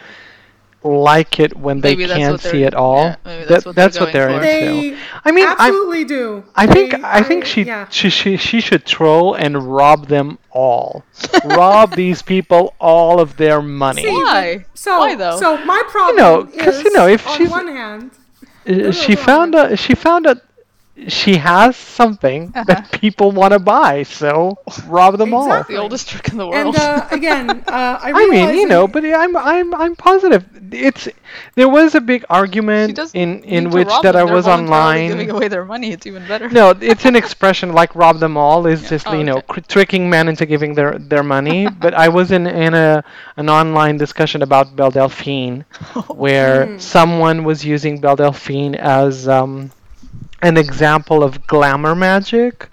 like 0.84 1.40
it 1.40 1.56
when 1.56 1.82
they 1.82 1.96
Maybe 1.96 2.08
can't 2.12 2.40
see 2.42 2.60
they're- 2.60 2.68
it 2.68 2.74
all? 2.74 3.04
yeah, 3.04 3.16
maybe 3.26 3.46
That- 3.46 3.50
that's 3.50 3.66
what 3.66 3.76
they're 3.76 3.84
that's 3.86 4.00
what 4.00 4.14
they're 4.14 4.28
going 4.30 4.44
into. 4.44 4.96
They 4.96 4.98
I 5.24 5.32
mean, 5.32 5.46
I, 5.48 6.04
do. 6.08 6.44
I 6.56 6.66
think 6.68 6.92
They- 6.94 7.02
I 7.04 7.22
think 7.22 7.46
she, 7.46 7.64
yeah. 7.64 7.86
she 7.90 8.10
she 8.10 8.38
she 8.38 8.62
should 8.62 8.86
troll 8.86 9.36
and 9.36 9.62
rob 9.76 10.08
them 10.08 10.40
all. 10.50 11.04
rob 11.46 11.96
these 11.96 12.22
people 12.24 12.74
all 12.80 13.20
of 13.20 13.38
their 13.38 13.62
money. 13.62 14.04
See, 14.04 14.10
Why? 14.12 14.66
So, 14.74 14.98
Why 15.00 15.16
though? 15.16 15.38
So 15.40 15.58
my 15.66 15.84
problem 15.90 16.16
know, 16.18 16.44
'cause, 16.46 16.78
is, 16.80 16.84
you 16.86 16.94
know, 16.94 17.08
if 17.08 17.28
on 17.28 17.38
she's- 17.38 17.50
one 17.52 17.68
hand, 17.68 18.12
Uh, 18.68 18.92
she 18.92 19.16
found 19.16 19.56
on. 19.56 19.74
a 19.74 19.76
she 19.78 19.94
found 19.96 20.26
a 20.26 20.42
she 21.08 21.36
has 21.38 21.76
something 21.76 22.52
Uh-huh. 22.54 22.64
that 22.68 22.92
people 22.92 23.32
want 23.32 23.54
to 23.54 23.60
buy, 23.60 24.04
so 24.04 24.58
rob 24.88 25.18
them 25.18 25.34
all. 25.34 25.48
Exactly. 25.48 25.76
the 25.76 25.82
oldest 25.82 26.10
trick 26.10 26.30
in 26.30 26.38
the 26.38 26.48
world. 26.48 26.76
and 26.76 26.78
uh, 26.78 27.08
again, 27.12 27.50
uh, 27.68 28.00
I, 28.02 28.12
I 28.14 28.28
mean, 28.28 28.56
you 28.56 28.68
know, 28.68 28.88
but 28.88 29.04
I'm 29.06 29.36
I'm 29.36 29.74
I'm 29.74 29.96
positive. 29.96 30.46
It's 30.72 31.08
there 31.56 31.68
was 31.68 31.96
a 31.96 32.02
big 32.02 32.24
argument 32.30 33.00
in 33.14 33.44
in 33.44 33.70
which 33.72 33.88
that 34.04 34.14
them. 34.14 34.16
I 34.16 34.26
They're 34.26 34.34
was 34.36 34.46
voluntarily 34.46 35.08
Giving 35.08 35.32
away 35.32 35.48
their 35.48 35.66
money, 35.66 35.92
it's 35.92 36.06
even 36.06 36.26
better. 36.28 36.50
No, 36.50 36.70
it's 36.82 37.06
an 37.06 37.16
expression 37.16 37.74
like 37.74 37.96
"rob 37.96 38.20
them 38.20 38.38
all" 38.38 38.66
is 38.68 38.88
just 38.90 39.08
Oh, 39.08 39.14
you 39.14 39.24
know 39.24 39.38
okay. 39.38 39.48
cr- 39.48 39.60
tricking 39.68 40.10
men 40.10 40.28
into 40.30 40.46
giving 40.46 40.74
their 40.76 40.98
their 40.98 41.24
money. 41.24 41.68
but 41.84 41.94
I 41.94 42.08
was 42.10 42.32
in 42.32 42.48
in 42.48 42.74
a 42.74 43.04
an 43.38 43.50
online 43.50 43.98
discussion 43.98 44.42
about 44.44 44.76
Belle 44.76 44.92
Delphine, 44.92 45.66
where 46.08 46.78
someone 46.80 47.44
was 47.44 47.66
using 47.66 48.00
Belle 48.00 48.16
Delphine 48.16 48.76
as 48.76 49.28
um, 49.28 49.72
an 50.42 50.58
example 50.58 51.24
of 51.24 51.46
glamour 51.48 51.96
magic. 51.96 52.70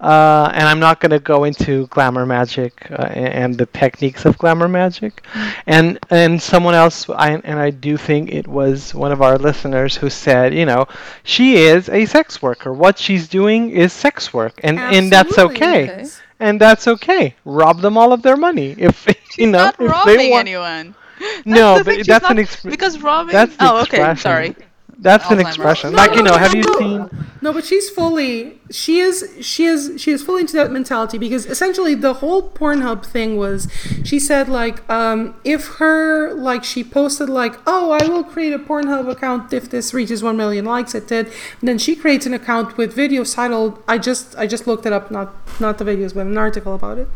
Uh, 0.00 0.50
and 0.54 0.68
I'm 0.68 0.78
not 0.78 1.00
going 1.00 1.10
to 1.10 1.18
go 1.18 1.44
into 1.44 1.86
glamour 1.88 2.24
magic 2.24 2.88
uh, 2.90 3.02
and 3.10 3.56
the 3.58 3.66
techniques 3.66 4.24
of 4.24 4.38
glamour 4.38 4.68
magic. 4.68 5.24
And 5.66 5.98
and 6.08 6.40
someone 6.40 6.74
else, 6.74 7.08
I, 7.10 7.32
and 7.32 7.58
I 7.58 7.70
do 7.70 7.96
think 7.96 8.30
it 8.32 8.46
was 8.46 8.94
one 8.94 9.12
of 9.12 9.20
our 9.22 9.36
listeners 9.38 9.96
who 9.96 10.08
said, 10.08 10.54
you 10.54 10.64
know, 10.66 10.86
she 11.24 11.56
is 11.56 11.88
a 11.88 12.06
sex 12.06 12.40
worker. 12.40 12.72
What 12.72 12.98
she's 12.98 13.28
doing 13.28 13.70
is 13.70 13.92
sex 13.92 14.32
work, 14.32 14.54
and 14.62 14.78
and 14.78 15.10
that's 15.12 15.36
Absolutely 15.36 15.56
okay. 15.56 16.06
And 16.38 16.60
that's 16.60 16.86
okay. 16.86 17.34
Rob 17.44 17.80
them 17.80 17.98
all 17.98 18.12
of 18.12 18.22
their 18.22 18.36
money 18.36 18.70
if 18.78 19.06
you 19.36 19.46
know 19.48 19.64
not 19.64 19.80
if 19.80 19.90
robbing 19.90 20.16
they 20.16 20.30
want. 20.30 20.48
anyone. 20.48 20.94
That's 21.18 21.46
No, 21.46 21.78
the 21.78 21.84
but 21.84 22.06
that's 22.06 22.22
not- 22.22 22.30
an 22.38 22.44
exp- 22.44 22.70
because 22.70 23.00
robbing. 23.00 23.32
that's 23.32 23.56
oh, 23.58 23.80
okay. 23.82 23.96
expression. 23.96 24.16
Sorry. 24.18 24.56
That's 24.98 25.30
an 25.30 25.38
Alzheimer's. 25.38 25.46
expression. 25.48 25.90
No, 25.92 25.96
like 25.96 26.14
you 26.14 26.22
know, 26.22 26.32
no, 26.32 26.38
have 26.38 26.54
you 26.54 26.62
no. 26.62 26.78
seen? 26.78 27.26
No, 27.42 27.52
but 27.52 27.64
she's 27.64 27.90
fully 27.90 28.60
she 28.70 28.98
is 28.98 29.36
she 29.40 29.64
is 29.64 29.92
she 29.96 30.10
is 30.10 30.22
fully 30.22 30.40
into 30.40 30.54
that 30.54 30.72
mentality 30.72 31.18
because 31.18 31.46
essentially 31.46 31.94
the 31.94 32.14
whole 32.14 32.50
Pornhub 32.50 33.04
thing 33.04 33.36
was 33.36 33.68
she 34.04 34.18
said 34.18 34.48
like 34.48 34.88
um 34.90 35.36
if 35.44 35.66
her 35.76 36.32
like 36.34 36.64
she 36.64 36.82
posted 36.82 37.28
like 37.28 37.58
oh 37.66 37.92
I 37.92 38.08
will 38.08 38.24
create 38.24 38.52
a 38.52 38.58
Pornhub 38.58 39.08
account 39.08 39.52
if 39.52 39.70
this 39.70 39.94
reaches 39.94 40.22
one 40.22 40.36
million 40.36 40.64
likes 40.64 40.94
it 40.94 41.06
did. 41.06 41.26
And 41.60 41.68
then 41.68 41.78
she 41.78 41.94
creates 41.94 42.26
an 42.26 42.34
account 42.34 42.76
with 42.76 42.96
videos 42.96 43.34
titled 43.34 43.82
I 43.86 43.98
just 43.98 44.36
I 44.36 44.46
just 44.46 44.66
looked 44.66 44.84
it 44.84 44.92
up 44.92 45.10
not 45.10 45.34
not 45.60 45.78
the 45.78 45.84
videos 45.84 46.14
but 46.14 46.26
an 46.26 46.36
article 46.36 46.74
about 46.74 46.98
it. 46.98 47.08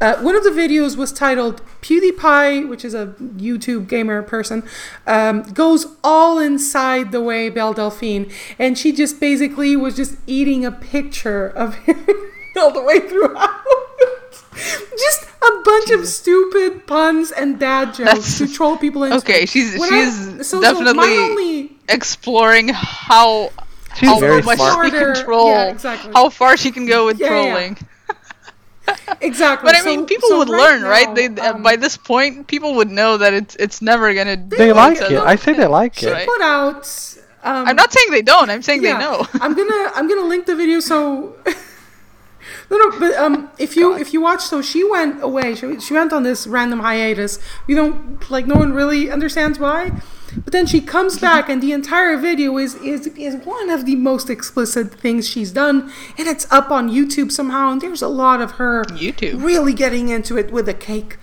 Uh, 0.00 0.20
one 0.20 0.34
of 0.34 0.42
the 0.42 0.50
videos 0.50 0.96
was 0.96 1.12
titled 1.12 1.62
PewDiePie, 1.80 2.68
which 2.68 2.84
is 2.84 2.94
a 2.94 3.06
YouTube 3.36 3.88
gamer 3.88 4.22
person, 4.22 4.62
um, 5.06 5.42
goes 5.42 5.86
all 6.02 6.38
inside 6.38 7.12
the 7.12 7.22
way 7.22 7.48
Belle 7.48 7.72
Delphine, 7.72 8.30
and 8.58 8.76
she 8.76 8.92
just 8.92 9.20
basically 9.20 9.76
was 9.76 9.94
just 9.94 10.16
eating 10.26 10.64
a 10.64 10.72
picture 10.90 11.46
of 11.48 11.74
him 11.74 12.06
all 12.56 12.70
the 12.72 12.82
way 12.82 13.00
throughout. 13.00 13.60
just 14.96 15.24
a 15.42 15.62
bunch 15.64 15.90
of 15.90 16.06
stupid 16.06 16.86
puns 16.86 17.30
and 17.32 17.58
dad 17.58 17.86
jokes 17.94 17.98
That's- 17.98 18.38
to 18.38 18.48
troll 18.52 18.76
people 18.76 19.04
into. 19.04 19.16
Okay, 19.18 19.46
she's 19.46 19.78
When 19.78 19.90
she's 19.90 20.46
so- 20.48 20.60
so 20.60 20.60
my 20.60 20.72
definitely 20.72 21.16
only- 21.18 21.72
exploring 21.88 22.68
how 22.68 23.50
She's 23.96 24.08
how 24.08 24.18
very 24.18 24.42
much 24.42 24.56
smart. 24.58 24.86
she 24.86 24.90
can 24.90 25.00
Smarter- 25.00 25.24
troll, 25.24 25.48
yeah, 25.50 25.64
exactly. 25.70 26.12
how 26.12 26.28
far 26.28 26.56
she 26.56 26.70
can 26.72 26.86
go 26.86 27.06
with 27.06 27.18
Yeah, 27.20 27.26
yeah. 27.26 27.30
trolling. 27.52 27.78
exactly. 29.20 29.66
But 29.68 29.76
I 29.76 29.80
So- 29.80 29.86
mean, 29.86 30.06
people 30.06 30.28
so 30.30 30.38
would 30.38 30.48
right 30.48 30.58
learn, 30.58 30.82
right? 30.82 31.14
They 31.14 31.26
uh, 31.26 31.54
um, 31.54 31.62
by 31.62 31.76
this 31.76 31.96
point, 31.96 32.46
people 32.46 32.74
would 32.76 32.90
know 32.90 33.16
that 33.18 33.32
it's 33.34 33.54
it's 33.56 33.80
never 33.82 34.12
gonna. 34.14 34.36
They 34.36 34.72
like 34.72 35.00
like 35.00 35.10
it. 35.10 35.14
it. 35.14 35.20
I 35.20 35.36
think 35.36 35.56
they 35.58 35.66
like 35.66 35.94
She 35.96 36.06
it. 36.06 36.12
Right. 36.12 36.26
put 36.28 36.42
out 36.42 36.86
Um, 37.44 37.68
I'm 37.68 37.76
not 37.76 37.92
saying 37.92 38.10
they 38.10 38.22
don't. 38.22 38.50
I'm 38.50 38.62
saying 38.62 38.82
yeah, 38.82 38.94
they 38.94 38.98
know. 39.04 39.26
I'm 39.34 39.54
gonna 39.54 39.90
I'm 39.94 40.08
gonna 40.08 40.24
link 40.26 40.46
the 40.46 40.56
video 40.56 40.80
so. 40.80 41.36
No, 42.70 42.76
no, 42.78 42.98
but 42.98 43.14
um, 43.14 43.50
if 43.58 43.76
you 43.76 43.94
if 43.96 44.12
you 44.12 44.20
watch, 44.20 44.42
so 44.42 44.60
she 44.62 44.84
went 44.88 45.22
away. 45.22 45.54
She, 45.54 45.80
she 45.80 45.94
went 45.94 46.12
on 46.12 46.22
this 46.24 46.46
random 46.46 46.80
hiatus. 46.80 47.38
We 47.66 47.74
don't 47.74 48.28
like 48.30 48.46
no 48.46 48.54
one 48.56 48.72
really 48.72 49.10
understands 49.10 49.58
why, 49.58 49.92
but 50.36 50.52
then 50.52 50.66
she 50.66 50.80
comes 50.80 51.18
back, 51.28 51.48
and 51.48 51.62
the 51.62 51.72
entire 51.72 52.16
video 52.18 52.56
is 52.58 52.74
is 52.76 53.06
is 53.08 53.36
one 53.46 53.70
of 53.70 53.86
the 53.86 53.96
most 53.96 54.28
explicit 54.30 54.92
things 54.94 55.26
she's 55.28 55.52
done, 55.52 55.90
and 56.18 56.28
it's 56.28 56.50
up 56.52 56.70
on 56.70 56.90
YouTube 56.90 57.32
somehow. 57.32 57.72
And 57.72 57.80
there's 57.80 58.02
a 58.02 58.08
lot 58.08 58.40
of 58.42 58.52
her 58.52 58.84
YouTube. 58.84 59.42
really 59.42 59.72
getting 59.72 60.08
into 60.08 60.36
it 60.36 60.50
with 60.52 60.68
a 60.68 60.74
cake, 60.74 61.16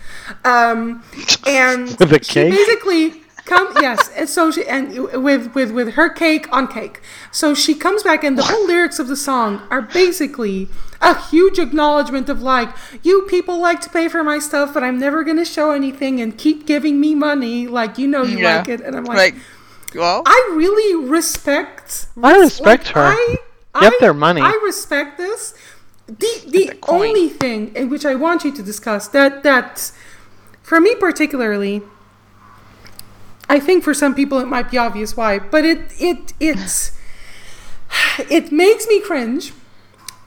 um, 0.43 1.03
and 1.47 1.87
With 1.99 2.13
a 2.13 2.23
she 2.23 2.33
cake? 2.33 2.51
basically 2.51 3.20
come 3.45 3.73
yes. 3.81 4.09
And 4.15 4.27
so 4.29 4.51
she 4.51 4.65
and 4.67 4.93
with 5.23 5.53
with 5.55 5.71
with 5.71 5.93
her 5.93 6.09
cake 6.09 6.47
on 6.51 6.67
cake. 6.67 7.01
So 7.31 7.53
she 7.53 7.73
comes 7.75 8.03
back 8.03 8.23
and 8.23 8.37
the 8.37 8.43
whole 8.43 8.65
lyrics 8.67 8.99
of 8.99 9.07
the 9.07 9.15
song 9.15 9.61
are 9.69 9.81
basically 9.81 10.67
a 11.01 11.19
huge 11.29 11.57
acknowledgement 11.59 12.29
of 12.29 12.41
like 12.41 12.69
you 13.03 13.23
people 13.23 13.59
like 13.59 13.81
to 13.81 13.89
pay 13.89 14.07
for 14.07 14.23
my 14.23 14.37
stuff 14.37 14.71
but 14.71 14.83
i'm 14.83 14.99
never 14.99 15.23
going 15.23 15.37
to 15.37 15.43
show 15.45 15.71
anything 15.71 16.21
and 16.21 16.37
keep 16.37 16.65
giving 16.67 16.99
me 16.99 17.15
money. 17.15 17.67
Like 17.67 17.97
you 17.97 18.07
know 18.07 18.23
you 18.23 18.37
Yeah. 18.39 18.57
like 18.57 18.67
it. 18.69 18.81
And 18.81 18.95
i'm 18.95 19.05
like 19.05 19.17
Like, 19.17 19.35
well, 19.95 20.21
i 20.25 20.51
really 20.53 21.07
respect 21.09 22.07
I 22.21 22.37
respect 22.37 22.89
her. 22.89 23.01
I, 23.01 23.37
Get 23.79 23.93
I- 23.93 23.97
their 23.99 24.13
money. 24.13 24.41
i 24.41 24.59
respect 24.63 25.17
this. 25.17 25.53
The 26.07 26.15
the 26.47 26.49
the 26.51 26.77
only 26.89 27.29
thing 27.29 27.73
in 27.75 27.89
which 27.89 28.05
i 28.05 28.15
want 28.15 28.43
you 28.43 28.51
to 28.53 28.61
discuss 28.61 29.07
that 29.09 29.43
that 29.43 29.91
for 30.61 30.79
me 30.81 30.93
particularly 30.95 31.81
I 33.51 33.59
think 33.59 33.83
for 33.83 33.93
some 33.93 34.15
people 34.15 34.39
it 34.39 34.47
might 34.47 34.71
be 34.71 34.77
obvious 34.77 35.17
why, 35.17 35.37
but 35.37 35.65
it 35.65 35.81
it 35.99 36.33
it's 36.39 36.97
it 38.29 38.49
makes 38.49 38.87
me 38.87 39.01
cringe 39.01 39.51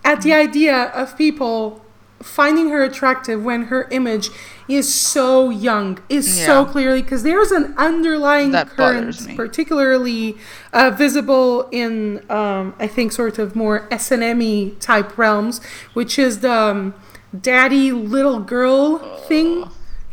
at 0.05 0.21
the 0.21 0.35
idea 0.35 0.77
of 1.01 1.17
people 1.17 1.83
finding 2.23 2.69
her 2.69 2.83
attractive 2.83 3.43
when 3.43 3.65
her 3.65 3.89
image 3.91 4.29
is 4.69 4.93
so 4.93 5.49
young, 5.49 5.99
is 6.11 6.27
so 6.45 6.67
clearly 6.67 7.01
because 7.01 7.23
there's 7.23 7.51
an 7.51 7.75
underlying 7.79 8.51
That 8.53 8.69
current, 8.69 9.37
particularly 9.37 10.37
uh, 10.75 10.91
visible 10.91 11.69
in 11.71 12.31
um, 12.31 12.75
I 12.79 12.87
think 12.87 13.13
sort 13.13 13.39
of 13.39 13.57
more 13.57 13.89
S 13.91 14.11
and 14.11 14.23
M 14.23 14.77
type 14.81 15.17
realms, 15.17 15.65
which 15.95 16.19
is 16.19 16.41
the 16.41 16.53
um, 16.53 16.95
daddy 17.39 17.91
little 17.91 18.41
girl 18.41 18.99
thing. 19.29 19.65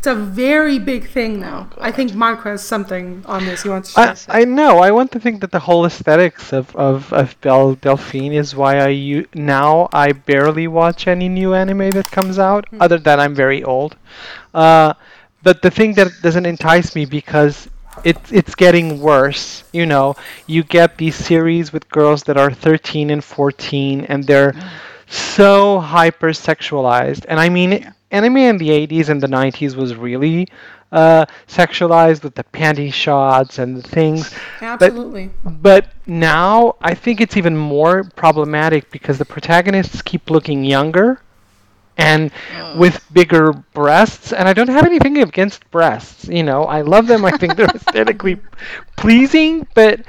It's 0.01 0.07
a 0.07 0.15
very 0.15 0.79
big 0.79 1.07
thing 1.07 1.39
now. 1.39 1.69
I 1.77 1.91
think 1.91 2.15
Marco 2.15 2.49
has 2.49 2.63
something 2.63 3.21
on 3.27 3.45
this 3.45 3.61
he 3.61 3.69
wants 3.69 3.93
to 3.93 3.99
I. 3.99 4.41
I 4.41 4.45
know. 4.45 4.79
I 4.79 4.89
want 4.89 5.11
to 5.11 5.19
think 5.19 5.41
that 5.41 5.51
the 5.51 5.59
whole 5.59 5.85
aesthetics 5.85 6.51
of 6.51 6.75
of, 6.75 7.13
of 7.13 7.39
Belle 7.41 7.75
Delphine 7.75 8.33
is 8.33 8.55
why 8.55 8.79
I 8.79 8.85
I 8.85 8.87
u- 8.87 9.27
now 9.35 9.89
I 9.93 10.13
barely 10.13 10.67
watch 10.67 11.05
any 11.05 11.29
new 11.29 11.53
anime 11.53 11.91
that 11.91 12.09
comes 12.09 12.39
out. 12.39 12.67
Hmm. 12.69 12.81
Other 12.81 12.97
than 12.97 13.19
I'm 13.19 13.35
very 13.35 13.63
old. 13.63 13.95
Uh, 14.55 14.95
but 15.43 15.61
the 15.61 15.69
thing 15.69 15.93
that 15.93 16.09
doesn't 16.23 16.47
entice 16.47 16.95
me 16.95 17.05
because 17.05 17.69
it's 18.03 18.31
it's 18.31 18.55
getting 18.55 19.01
worse. 19.01 19.63
You 19.71 19.85
know, 19.85 20.15
you 20.47 20.63
get 20.63 20.97
these 20.97 21.15
series 21.15 21.71
with 21.71 21.87
girls 21.89 22.23
that 22.23 22.37
are 22.37 22.51
13 22.51 23.11
and 23.11 23.23
14, 23.23 24.05
and 24.05 24.23
they're 24.25 24.55
so 25.07 25.79
hyper 25.79 26.29
sexualized. 26.29 27.25
And 27.29 27.39
I 27.39 27.49
mean, 27.49 27.93
anime 28.11 28.37
in 28.37 28.57
the 28.57 28.71
80s 28.71 29.09
and 29.09 29.21
the 29.21 29.27
90s 29.27 29.75
was 29.75 29.95
really 29.95 30.47
uh, 30.91 31.25
sexualized 31.47 32.23
with 32.23 32.35
the 32.35 32.43
panty 32.43 32.93
shots 32.93 33.59
and 33.59 33.77
the 33.77 33.81
things. 33.83 34.31
Absolutely. 34.61 35.31
But 35.43 35.87
now 36.07 36.75
I 36.81 36.93
think 36.95 37.21
it's 37.21 37.37
even 37.37 37.55
more 37.57 38.03
problematic 38.15 38.89
because 38.91 39.17
the 39.17 39.25
protagonists 39.25 40.01
keep 40.01 40.29
looking 40.29 40.63
younger 40.63 41.21
and 41.97 42.31
with 42.73 43.01
bigger 43.13 43.53
breasts. 43.73 44.33
And 44.33 44.47
I 44.47 44.53
don't 44.53 44.69
have 44.69 44.85
anything 44.85 45.17
against 45.17 45.69
breasts. 45.71 46.27
You 46.27 46.43
know, 46.43 46.63
I 46.65 46.81
love 46.81 47.07
them. 47.07 47.25
I 47.25 47.31
think 47.31 47.55
they're 47.55 47.67
aesthetically 47.75 48.39
pleasing. 48.97 49.67
But 49.73 50.01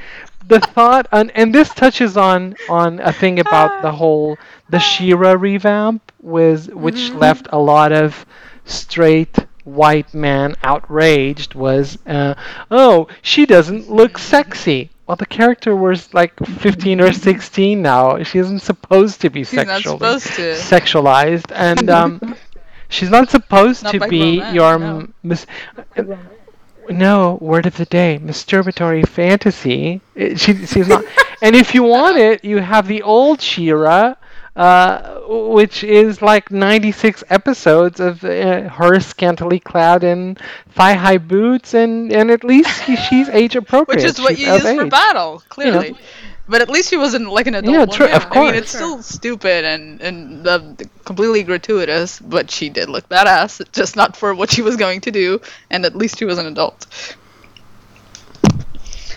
the 0.46 0.60
thought, 0.60 1.06
and, 1.12 1.30
and 1.34 1.54
this 1.54 1.68
touches 1.74 2.16
on 2.16 2.54
on 2.68 3.00
a 3.00 3.12
thing 3.12 3.38
about 3.38 3.72
the 3.82 3.92
whole 4.00 4.38
the 4.68 4.78
She-Ra 4.78 5.32
revamp, 5.32 6.12
was 6.20 6.68
which 6.68 7.10
left 7.12 7.48
a 7.52 7.58
lot 7.58 7.92
of 7.92 8.26
straight 8.64 9.36
white 9.64 10.12
man 10.12 10.54
outraged 10.64 11.54
was 11.54 11.96
uh, 12.06 12.34
oh 12.70 13.06
she 13.22 13.46
doesn't 13.46 13.88
look 13.90 14.18
sexy. 14.18 14.90
Well 15.06 15.16
the 15.16 15.26
character 15.26 15.74
was 15.76 16.12
like 16.14 16.32
15 16.46 17.00
or 17.00 17.12
16 17.12 17.80
now. 17.82 18.22
She 18.22 18.38
isn't 18.38 18.60
supposed 18.60 19.20
to 19.22 19.30
be 19.30 19.44
sexually 19.44 19.98
supposed 19.98 20.34
to. 20.34 20.54
sexualized. 20.54 21.50
And 21.54 21.88
um, 21.90 22.20
she's 22.88 23.10
not 23.10 23.30
supposed 23.30 23.84
Not 23.84 23.92
to 23.92 24.00
be 24.08 24.40
romance, 24.40 24.54
your 24.54 24.78
no. 24.78 25.08
mis- 25.22 25.46
no 26.88 27.38
word 27.40 27.66
of 27.66 27.76
the 27.76 27.84
day 27.86 28.18
masturbatory 28.22 29.06
fantasy. 29.06 30.00
It- 30.14 30.38
she, 30.40 30.66
she's 30.66 30.88
not. 30.88 31.04
And 31.40 31.56
if 31.56 31.74
you 31.74 31.82
want 31.82 32.16
it 32.18 32.44
you 32.44 32.58
have 32.58 32.86
the 32.88 33.02
old 33.02 33.40
She-Ra 33.40 34.14
uh, 34.54 35.20
which 35.26 35.82
is 35.82 36.20
like 36.20 36.50
96 36.50 37.24
episodes 37.30 38.00
of 38.00 38.22
uh, 38.22 38.68
her 38.68 39.00
scantily 39.00 39.58
clad 39.58 40.04
in 40.04 40.36
thigh-high 40.72 41.18
boots 41.18 41.72
and, 41.74 42.12
and 42.12 42.30
at 42.30 42.44
least 42.44 42.84
she, 42.84 42.96
she's 42.96 43.28
age 43.30 43.56
appropriate. 43.56 43.96
Which 43.96 44.04
is 44.04 44.20
what 44.20 44.36
She's 44.36 44.46
you 44.46 44.52
use 44.52 44.62
for 44.62 44.86
battle, 44.86 45.42
clearly. 45.48 45.96
But 46.52 46.62
at 46.62 46.70
least 46.70 46.90
she 46.90 46.98
wasn't 46.98 47.28
like 47.30 47.48
an 47.48 47.54
adult 47.56 47.80
Yeah, 47.80 47.86
woman. 47.86 47.96
true, 47.96 48.06
of 48.08 48.26
I 48.26 48.28
course. 48.28 48.52
mean, 48.52 48.54
it's 48.54 48.72
still 48.72 49.02
stupid 49.02 49.64
and 49.64 50.00
and 50.02 50.46
uh, 50.46 50.60
completely 51.04 51.42
gratuitous, 51.42 52.20
but 52.20 52.50
she 52.50 52.70
did 52.70 52.88
look 52.90 53.08
badass, 53.08 53.60
just 53.72 53.96
not 53.96 54.16
for 54.16 54.34
what 54.34 54.50
she 54.52 54.62
was 54.62 54.76
going 54.76 55.00
to 55.02 55.10
do, 55.12 55.40
and 55.70 55.84
at 55.86 55.96
least 55.96 56.18
she 56.18 56.24
was 56.26 56.38
an 56.38 56.46
adult. 56.46 56.86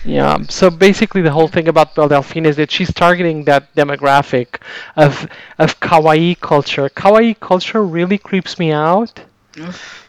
Yeah. 0.04 0.38
So 0.48 0.70
basically, 0.70 1.22
the 1.22 1.32
whole 1.32 1.48
thing 1.48 1.68
about 1.68 1.94
Belle 1.94 2.08
Delphine 2.08 2.46
is 2.46 2.56
that 2.56 2.70
she's 2.70 2.92
targeting 2.92 3.44
that 3.44 3.74
demographic 3.74 4.60
of 4.96 5.26
of 5.58 5.80
kawaii 5.80 6.38
culture. 6.40 6.88
Kawaii 6.88 7.38
culture 7.38 7.84
really 7.84 8.18
creeps 8.18 8.58
me 8.58 8.72
out. 8.72 9.20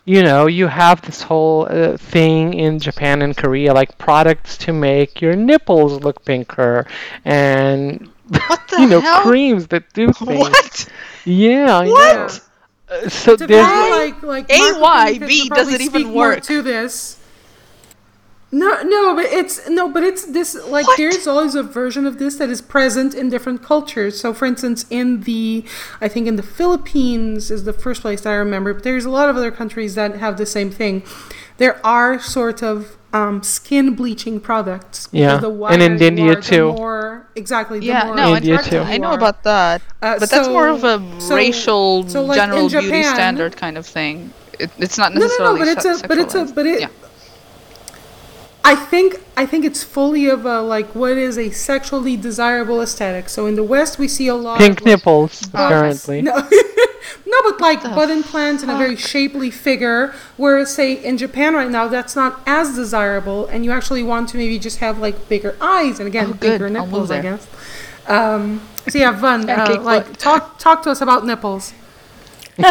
You 0.06 0.24
know, 0.24 0.48
you 0.48 0.68
have 0.68 1.02
this 1.02 1.22
whole 1.22 1.68
uh, 1.70 1.98
thing 1.98 2.54
in 2.54 2.80
Japan 2.80 3.22
and 3.22 3.36
Korea, 3.36 3.74
like 3.74 3.98
products 3.98 4.58
to 4.60 4.74
make 4.74 5.22
your 5.22 5.36
nipples 5.36 6.02
look 6.04 6.24
pinker, 6.26 6.86
and 7.26 8.10
What 8.30 8.68
the 8.70 8.82
you 8.82 8.88
know, 8.88 9.02
hell? 9.02 9.22
creams 9.22 9.68
that 9.68 9.91
do 9.93 10.12
things. 10.26 10.39
What? 10.39 10.89
Yeah. 11.26 11.78
I 11.78 11.88
What? 11.88 12.16
know. 12.16 12.30
Uh, 12.89 13.10
so 13.10 13.36
To 13.36 13.45
there's 13.45 13.66
like 13.68 14.24
like 14.24 14.50
A, 14.50 14.58
Marco 14.60 14.80
why? 14.80 15.12
could- 15.14 15.20
could 15.20 15.28
B, 15.28 15.48
probably 15.50 15.66
does 15.66 15.74
it 15.74 15.82
even 15.82 16.14
work? 16.14 16.41
to 16.43 16.62
this? 16.62 17.16
No, 18.50 18.82
no, 18.82 19.14
but 19.14 19.26
it's 19.26 19.68
no, 19.70 19.89
but 19.89 20.04
it's 20.04 20.24
this 20.26 20.56
like 20.70 20.88
What? 20.88 20.98
there's 20.98 21.28
always 21.28 21.54
a 21.54 21.64
version 21.64 22.06
of 22.06 22.18
this 22.18 22.38
that 22.38 22.50
is 22.50 22.62
present 22.62 23.14
in 23.14 23.30
different 23.30 23.62
cultures. 23.62 24.20
So, 24.22 24.34
for 24.34 24.45
instance, 24.45 24.86
in 24.89 25.22
the 25.22 25.66
I 26.00 26.08
think 26.08 26.28
in 26.28 26.38
the 26.38 26.43
Philippines 26.43 27.52
is 27.52 27.66
the 27.66 27.74
first 27.74 28.02
place 28.02 28.22
that 28.22 28.30
I 28.30 28.36
remember, 28.36 28.74
but 28.74 28.84
there's 28.84 29.04
a 29.04 29.10
lot 29.10 29.30
of 29.30 29.36
other 29.36 29.52
countries 29.52 29.95
that 29.95 30.16
have 30.16 30.38
the 30.38 30.45
same 30.45 30.72
thing. 30.72 31.04
There 31.58 31.86
are 31.86 32.20
sort 32.22 32.64
of 32.64 32.95
um, 33.12 33.43
skin 33.43 33.95
bleaching 33.95 34.39
products. 34.39 35.10
Yeah, 35.12 35.38
the 35.39 35.52
and 35.66 35.82
in 35.82 35.98
you 36.00 36.08
India 36.08 36.32
are, 36.32 36.36
the 36.36 36.41
too. 36.41 36.72
more- 36.74 37.28
exactly. 37.36 37.80
The 37.80 37.88
Yeah, 37.88 38.06
more 38.06 38.16
no, 38.16 38.36
India 38.36 38.60
too. 38.64 38.80
I 38.80 38.98
know 38.98 39.12
about 39.14 39.43
that, 39.43 39.82
Uh, 40.02 40.20
but 40.20 40.30
that's 40.30 40.48
more 40.48 40.68
of 40.70 40.86
a 40.86 41.00
so- 41.00 41.20
so- 41.20 41.36
racial, 41.36 42.08
so, 42.08 42.24
like, 42.24 42.38
general 42.38 42.62
in 42.62 42.70
beauty 42.70 43.04
standard 43.04 43.58
kind 43.58 43.78
of 43.78 43.86
thing. 43.86 44.32
It, 44.60 44.72
it's 44.78 44.98
not 44.98 45.14
necessarily 45.14 45.60
No, 45.60 45.66
no, 45.66 45.66
necessarily 45.66 45.66
no, 45.66 45.66
but 45.66 45.68
it's 45.68 46.00
se- 46.00 46.06
a, 46.06 46.08
but 46.08 46.18
it's 46.18 46.36
a, 46.36 46.45
but 46.54 46.66
it. 46.66 46.80
yeah. 46.82 46.88
I 48.68 48.76
think 48.76 49.15
I 49.38 49.45
think 49.45 49.63
it's 49.63 49.82
fully 49.82 50.28
of 50.28 50.45
a 50.45 50.59
like 50.61 50.93
what 50.93 51.18
is 51.18 51.38
a 51.38 51.51
sexually 51.51 52.18
desirable 52.18 52.82
aesthetic. 52.82 53.30
So 53.30 53.45
in 53.45 53.55
the 53.55 53.63
West 53.63 53.97
we 53.97 54.09
see 54.09 54.28
a 54.28 54.36
lot 54.36 54.57
pink 54.57 54.82
of, 54.82 54.86
like, 54.86 54.97
nipples, 54.97 55.41
butts- 55.43 55.53
apparently. 55.53 56.22
No, 56.22 56.36
no, 57.26 57.38
but 57.43 57.61
like 57.61 57.82
butt 57.82 58.09
implants 58.09 58.63
and 58.63 58.72
a 58.72 58.78
very 58.78 58.97
shapely 58.97 59.49
figure. 59.51 60.13
Whereas 60.36 60.76
say 60.76 60.91
in 60.93 61.18
Japan 61.18 61.53
right 61.53 61.72
now 61.72 61.88
that's 61.88 62.13
not 62.13 62.41
as 62.45 62.76
desirable, 62.76 63.45
and 63.47 63.63
you 63.63 63.72
actually 63.72 64.03
want 64.03 64.28
to 64.30 64.38
maybe 64.38 64.59
just 64.59 64.80
have 64.80 64.99
like 64.99 65.30
bigger 65.30 65.55
eyes 65.61 65.99
and 65.99 66.07
again 66.07 66.32
Oh, 66.32 66.34
bigger 66.34 66.65
I'll 66.68 66.86
nipples, 66.86 67.09
I 67.09 67.22
guess. 67.22 67.47
Um, 68.05 68.61
so 68.89 68.99
yeah, 68.99 69.11
Van, 69.11 69.49
uh, 69.49 69.80
like 69.82 70.18
talk 70.18 70.59
talk 70.59 70.84
to 70.84 70.91
us 70.91 70.99
about 70.99 71.26
nipples. 71.26 71.74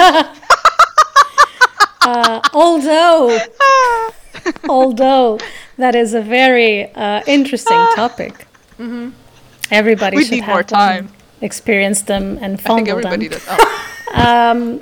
although 2.53 3.39
although 4.69 5.39
that 5.79 5.95
is 5.95 6.15
a 6.15 6.21
very 6.21 6.93
uh, 6.95 7.23
interesting 7.27 7.79
topic 7.95 8.47
everybody 9.71 10.17
We 10.17 10.25
should 10.25 10.33
need 10.33 10.45
have 10.45 10.55
more 10.55 10.63
them, 10.63 11.07
time. 11.07 11.13
experience 11.41 12.03
them 12.03 12.39
and 12.41 12.55
I 12.55 12.57
think 12.57 12.61
fondle 12.61 12.99
everybody 12.99 13.29
them 13.29 13.41
does. 13.41 13.59
Oh. 14.09 14.51
um, 14.51 14.81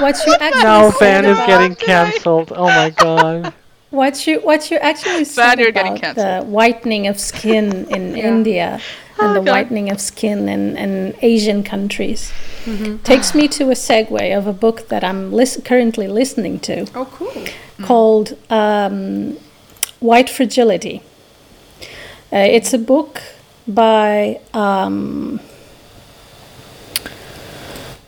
what 0.00 0.16
you 0.26 0.34
actually 0.40 0.62
Now 0.62 0.90
said 0.90 1.22
Van 1.22 1.24
is 1.24 1.38
getting 1.46 1.74
cancelled. 1.74 2.52
Oh 2.54 2.66
my 2.66 2.90
god. 2.90 3.52
what 3.90 4.26
you 4.26 4.40
what 4.40 4.70
you 4.70 4.76
actually 4.78 5.24
said 5.24 5.56
Glad 5.56 5.74
getting 5.74 5.98
about 5.98 6.14
the 6.16 6.44
whitening 6.46 7.08
of 7.08 7.18
skin 7.18 7.86
in 7.90 8.14
India 8.16 8.80
and 9.18 9.34
the 9.34 9.42
whitening 9.42 9.90
of 9.90 10.00
skin 10.00 10.48
in, 10.48 10.76
in 10.76 11.14
Asian 11.22 11.62
countries 11.62 12.32
Mm-hmm. 12.66 12.96
takes 13.04 13.32
me 13.32 13.46
to 13.46 13.70
a 13.70 13.74
segue 13.74 14.36
of 14.36 14.48
a 14.48 14.52
book 14.52 14.88
that 14.88 15.04
I'm 15.04 15.32
lis- 15.32 15.60
currently 15.64 16.08
listening 16.08 16.58
to 16.60 16.86
Oh, 16.96 17.04
cool. 17.04 17.32
called 17.86 18.36
um, 18.50 19.36
White 20.00 20.28
Fragility. 20.28 21.00
Uh, 22.32 22.38
it's 22.38 22.74
a 22.74 22.78
book 22.78 23.22
by 23.68 24.40
um, 24.52 25.38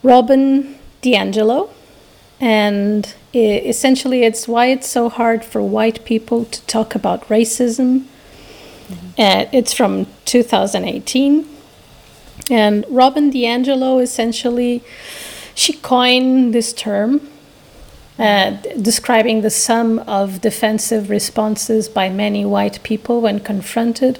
Robin 0.03 0.77
DiAngelo, 1.03 1.71
and 2.41 3.15
i 3.35 3.39
essentially 3.39 4.23
it's 4.25 4.49
why 4.49 4.67
it's 4.67 4.89
so 4.89 5.09
hard 5.09 5.45
for 5.45 5.63
white 5.63 6.05
people 6.05 6.45
to 6.47 6.61
talk 6.67 6.95
about 6.97 7.29
racism. 7.29 8.05
Uh, 9.19 9.47
it's 9.53 9.73
from 9.73 10.07
2018, 10.25 11.47
and 12.51 12.85
Robin 12.89 13.31
DiAngelo 13.31 14.03
essentially 14.03 14.83
she 15.55 15.73
coined 15.73 16.55
this 16.55 16.73
term 16.73 17.29
uh, 18.19 18.51
describing 18.81 19.43
the 19.43 19.51
sum 19.51 19.99
of 20.01 20.41
defensive 20.41 21.11
responses 21.11 21.89
by 21.89 22.09
many 22.09 22.45
white 22.45 22.83
people 22.83 23.21
when 23.21 23.41
confronted 23.41 24.19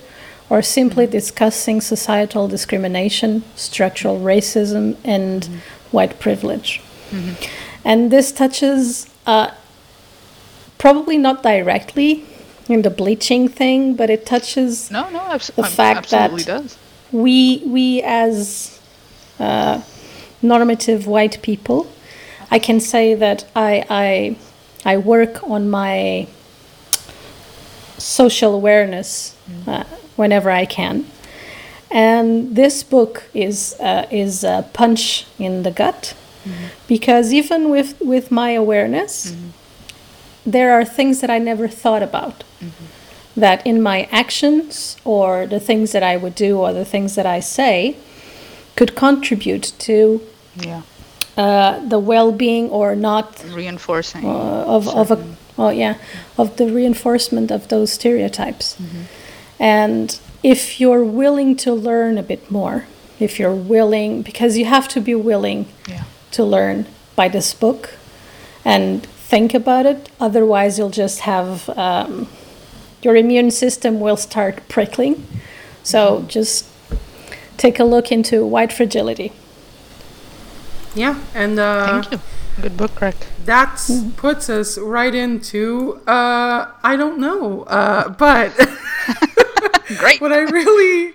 or 0.51 0.63
simply 0.63 1.07
discussing 1.07 1.81
societal 1.81 2.49
discrimination, 2.49 3.43
structural 3.55 4.19
racism, 4.19 4.97
and 5.05 5.45
white 5.91 6.19
privilege. 6.19 6.81
And 7.85 8.11
this 8.11 8.33
touches 8.33 9.09
uh, 9.27 9.51
probably 10.79 11.19
not 11.19 11.43
directly 11.43 12.25
in 12.69 12.83
the 12.83 12.91
bleaching 12.91 13.49
thing, 13.49 13.95
but 13.95 14.11
it 14.11 14.27
touches 14.27 14.91
No, 14.91 15.09
no, 15.11 15.21
abs- 15.21 15.51
The 15.57 15.65
fact 15.65 16.11
that- 16.11 16.31
does. 16.47 16.77
we 17.13 17.63
we 17.67 18.03
as 18.03 18.79
uh, 19.41 19.81
normative 20.43 21.07
white 21.07 21.41
people, 21.43 21.87
I 22.51 22.59
can 22.59 22.81
say 22.81 23.15
that 23.15 23.45
I 23.57 23.85
I 23.89 24.37
I 24.93 24.97
work 24.99 25.43
on 25.49 25.71
my 25.71 26.27
social 27.99 28.55
awareness 28.55 29.35
uh, 29.67 29.85
whenever 30.17 30.51
I 30.51 30.65
can, 30.67 31.07
and 31.91 32.55
this 32.55 32.83
book 32.83 33.25
is 33.35 33.75
uh, 33.81 34.07
is 34.11 34.45
a 34.45 34.69
punch 34.73 35.27
in 35.39 35.63
the 35.63 35.71
gut 35.71 36.15
because 36.87 37.33
even 37.33 37.71
with 37.71 37.95
with 38.01 38.31
my 38.31 38.51
awareness, 38.53 39.35
there 40.53 40.73
are 40.73 40.85
things 40.85 41.21
that 41.21 41.31
I 41.31 41.39
never 41.39 41.69
thought 41.69 42.03
about. 42.03 42.45
That 43.37 43.65
in 43.67 43.81
my 43.83 44.09
actions 44.11 44.97
or 45.05 45.47
the 45.47 45.61
things 45.61 45.93
that 45.93 46.03
I 46.03 46.17
would 46.17 46.35
do 46.35 46.59
or 46.59 46.73
the 46.73 46.85
things 46.85 47.15
that 47.15 47.27
I 47.27 47.41
say 47.41 47.97
could 48.75 48.97
contribute 48.97 49.73
to 49.87 50.21
Yeah, 50.57 50.83
uh, 51.37 51.79
the 51.89 52.01
well-being 52.01 52.69
or 52.71 52.97
not 52.97 53.45
reinforcing. 53.55 54.25
uh, 54.25 54.77
of, 54.77 54.89
of 54.89 55.11
a 55.13 55.19
well 55.57 55.73
yeah 55.73 55.95
of 56.37 56.57
the 56.57 56.67
reinforcement 56.67 57.51
of 57.53 57.69
those 57.69 57.93
stereotypes. 57.93 58.77
And 59.61 60.19
if 60.43 60.81
you're 60.81 61.05
willing 61.05 61.57
to 61.65 61.73
learn 61.73 62.19
a 62.19 62.23
bit 62.23 62.51
more 62.51 62.87
if 63.21 63.39
you're 63.39 63.55
willing 63.55 64.23
because 64.23 64.57
you 64.59 64.65
have 64.65 64.89
to 64.89 65.01
be 65.01 65.15
willing 65.15 65.67
yeah, 65.89 66.05
to 66.33 66.45
learn 66.45 66.87
by 67.17 67.29
this 67.29 67.55
book 67.55 67.95
and 68.65 69.07
think 69.29 69.55
about 69.55 69.87
it. 69.87 70.11
Otherwise, 70.21 70.79
you'll 70.79 70.91
just 70.91 71.21
have 71.21 71.69
um, 71.71 72.29
your 73.03 73.15
immune 73.17 73.51
system 73.51 74.01
will 74.01 74.17
start 74.17 74.67
prickling. 74.69 75.27
So 75.83 76.25
just 76.29 76.67
take 77.57 77.79
a 77.81 77.85
look 77.85 78.11
into 78.13 78.45
white 78.47 78.73
fragility. 78.73 79.33
Yeah, 80.95 81.21
and 81.35 81.59
uh, 81.59 81.87
thank 82.03 82.13
you. 82.13 82.21
Good 82.61 82.77
book, 82.77 82.95
Greg. 82.97 83.15
that 83.45 83.69
Mm-hmm. 83.79 84.11
puts 84.17 84.51
us 84.51 84.79
right 84.79 85.15
into 85.15 86.01
uh, 86.09 86.73
I 86.83 86.97
don't 86.97 87.19
know, 87.21 87.63
uh, 87.65 88.09
but 88.09 88.53
Great. 89.99 90.21
what 90.21 90.33
I 90.33 90.41
really 90.41 91.15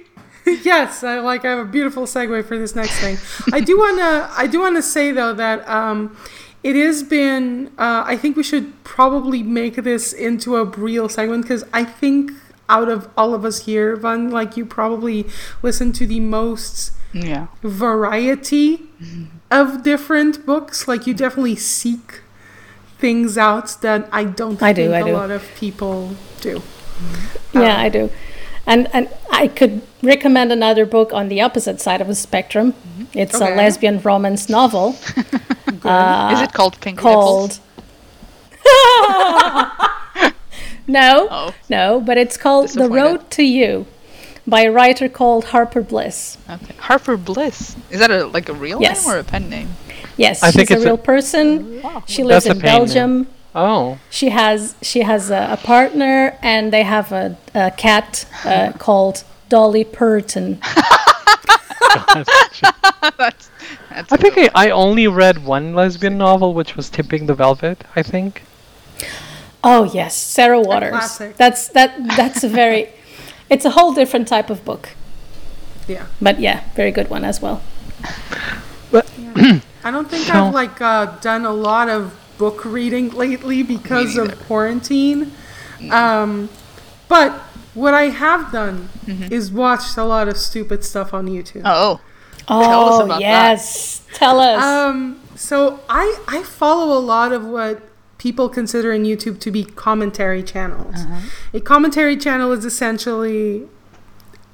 yes, 0.64 1.03
I 1.03 1.20
like 1.20 1.43
I 1.45 1.49
have 1.49 1.59
a 1.59 1.70
beautiful 1.70 2.03
segue 2.03 2.45
for 2.45 2.57
this 2.57 2.76
next 2.76 2.97
thing. 2.99 3.18
I 3.51 3.59
do 3.59 3.78
wanna 3.78 4.30
I 4.38 4.47
do 4.47 4.61
wanna 4.61 4.82
say 4.82 5.11
though 5.11 5.34
that 5.34 5.68
um, 5.68 6.16
it 6.64 6.76
has 6.76 7.03
been 7.03 7.68
uh, 7.78 8.03
I 8.05 8.16
think 8.18 8.38
we 8.38 8.43
should 8.43 8.84
probably 8.84 9.43
make 9.43 9.76
this 9.76 10.14
into 10.14 10.55
a 10.55 10.64
real 10.66 11.09
segment 11.09 11.43
because 11.43 11.64
I 11.74 11.84
think 11.84 12.32
out 12.70 12.88
of 12.89 13.09
all 13.18 13.34
of 13.34 13.43
us 13.45 13.66
here, 13.66 13.95
Van, 13.95 14.30
like 14.32 14.55
you 14.57 14.66
probably 14.66 15.26
listen 15.61 15.91
to 15.93 16.07
the 16.07 16.20
most 16.22 16.91
Yeah. 17.11 17.47
variety 17.61 18.84
of 19.51 19.84
different 19.84 20.45
books. 20.45 20.88
Like 20.88 21.05
you 21.07 21.14
definitely 21.14 21.55
seek 21.57 22.22
things 22.97 23.38
out 23.38 23.82
that 23.82 24.07
I 24.11 24.24
don't 24.24 24.61
I 24.64 24.72
do, 24.74 24.84
think 24.84 24.93
I 24.95 24.99
a 24.99 25.05
do. 25.05 25.14
lot 25.14 25.30
of 25.32 25.43
people 25.55 26.16
do. 26.41 26.61
Yeah, 27.53 27.78
I 27.80 27.89
do. 27.89 28.09
And 28.66 28.88
and 28.93 29.09
I 29.32 29.47
could 29.49 29.82
recommend 30.01 30.51
another 30.51 30.86
book 30.86 31.11
on 31.14 31.28
the 31.28 31.41
opposite 31.41 31.82
side 31.82 31.99
of 32.01 32.07
the 32.07 32.16
spectrum. 32.16 32.74
Mm-hmm. 32.74 33.03
It's 33.20 33.36
Okay. 33.36 33.53
a 33.53 33.55
lesbian 33.55 33.99
romance 34.01 34.47
novel 34.49 34.89
Is 35.07 35.16
it 35.76 35.86
uh, 35.86 36.47
called 36.53 36.80
Pink 36.82 36.97
called 36.99 37.59
No. 40.88 41.28
Oh. 41.32 41.53
No, 41.70 42.01
but 42.01 42.18
it's 42.18 42.36
called 42.38 42.70
The 42.70 42.89
Road 42.89 43.30
to 43.32 43.43
You 43.43 43.86
by 44.45 44.61
a 44.64 44.72
writer 44.72 45.07
called 45.07 45.45
Harper 45.45 45.82
Bliss. 45.82 46.38
Okay. 46.49 46.76
Harper 46.78 47.16
Bliss. 47.16 47.76
Is 47.89 47.99
that 47.99 48.11
a 48.11 48.26
like 48.28 48.49
a 48.49 48.53
real 48.53 48.82
Yes. 48.82 49.05
name 49.05 49.16
or 49.16 49.20
a 49.20 49.24
pen 49.24 49.49
name? 49.49 49.70
Yes, 50.18 50.43
I 50.43 50.47
she's 50.47 50.55
think 50.55 50.72
a 50.72 50.74
it's 50.76 50.84
a- 50.84 50.86
real 50.88 50.97
person. 50.97 51.82
She 52.05 52.24
lives 52.24 52.45
That's 52.45 52.57
in 52.57 52.61
Belgium. 52.61 53.18
name. 53.24 53.28
Belgium. 53.54 53.72
Oh, 53.72 53.99
She 54.10 54.30
has 54.30 54.76
she 54.82 55.01
has 55.01 55.30
a, 55.30 55.49
a 55.51 55.58
partner 55.58 56.38
and 56.41 56.72
they 56.74 56.84
have 56.84 57.12
a, 57.12 57.38
a 57.54 57.72
cat 57.72 58.26
uh, 58.45 58.72
called 58.78 59.24
Dolly 59.49 59.84
Purton. 59.84 60.60
that's 62.14 62.62
that's. 63.18 63.49
I 63.91 64.18
think 64.18 64.38
I, 64.38 64.49
I 64.56 64.70
only 64.72 65.08
read 65.08 65.45
one 65.45 65.74
lesbian 65.76 66.18
novel, 66.18 66.54
which 66.54 66.76
was 66.76 66.89
Tipping 66.89 67.28
the 67.28 67.36
Velvet. 67.36 67.84
I 67.95 68.01
think. 68.04 68.41
Oh 69.64 69.84
yes, 69.84 70.16
Sarah 70.16 70.60
Waters. 70.60 71.20
That's 71.38 71.68
that 71.70 71.95
that's 72.18 72.43
a 72.43 72.49
very 72.49 72.89
it's 73.49 73.66
a 73.66 73.72
whole 73.72 73.93
different 73.93 74.28
type 74.28 74.49
of 74.49 74.66
book. 74.66 74.89
Yeah. 75.88 76.08
But 76.22 76.39
yeah, 76.39 76.64
very 76.76 76.91
good 76.91 77.10
one 77.10 77.24
as 77.24 77.41
well. 77.41 77.62
But 78.91 79.10
I 79.84 79.91
don't 79.91 80.10
think 80.10 80.26
So- 80.26 80.34
I've 80.34 80.54
like 80.54 80.82
uh, 80.82 81.18
done 81.22 81.45
a 81.45 81.54
lot 81.54 81.89
of 81.89 82.18
book 82.38 82.66
reading 82.66 83.10
lately 83.12 83.64
because 83.64 84.18
of 84.18 84.38
quarantine. 84.48 85.32
Um, 85.92 86.50
but 87.08 87.32
what 87.74 87.94
I 87.94 88.04
have 88.04 88.52
done 88.52 88.90
Mm-hmm. 89.06 89.34
is 89.34 89.52
watched 89.52 89.98
a 89.98 90.06
lot 90.06 90.30
of 90.30 90.38
stupid 90.38 90.86
stuff 90.86 91.14
on 91.14 91.28
YouTube. 91.28 91.64
Oh. 91.66 92.00
Oh 92.48 92.88
us 93.00 93.06
about 93.06 93.16
that. 93.16 93.22
yes. 93.22 94.02
Tell 94.14 94.40
us. 94.40 94.64
Um, 94.64 95.20
so 95.36 95.82
I 95.90 96.18
I 96.28 96.44
follow 96.44 96.98
a 96.98 97.02
lot 97.02 97.34
of 97.34 97.44
what 97.46 97.82
people 98.18 98.48
consider 98.48 98.94
in 98.94 99.04
YouTube 99.04 99.42
to 99.42 99.52
be 99.52 99.66
commentary 99.66 100.42
channels. 100.42 100.96
A 101.54 101.60
commentary 101.60 102.16
channel 102.16 102.54
is 102.54 102.64
essentially 102.64 103.68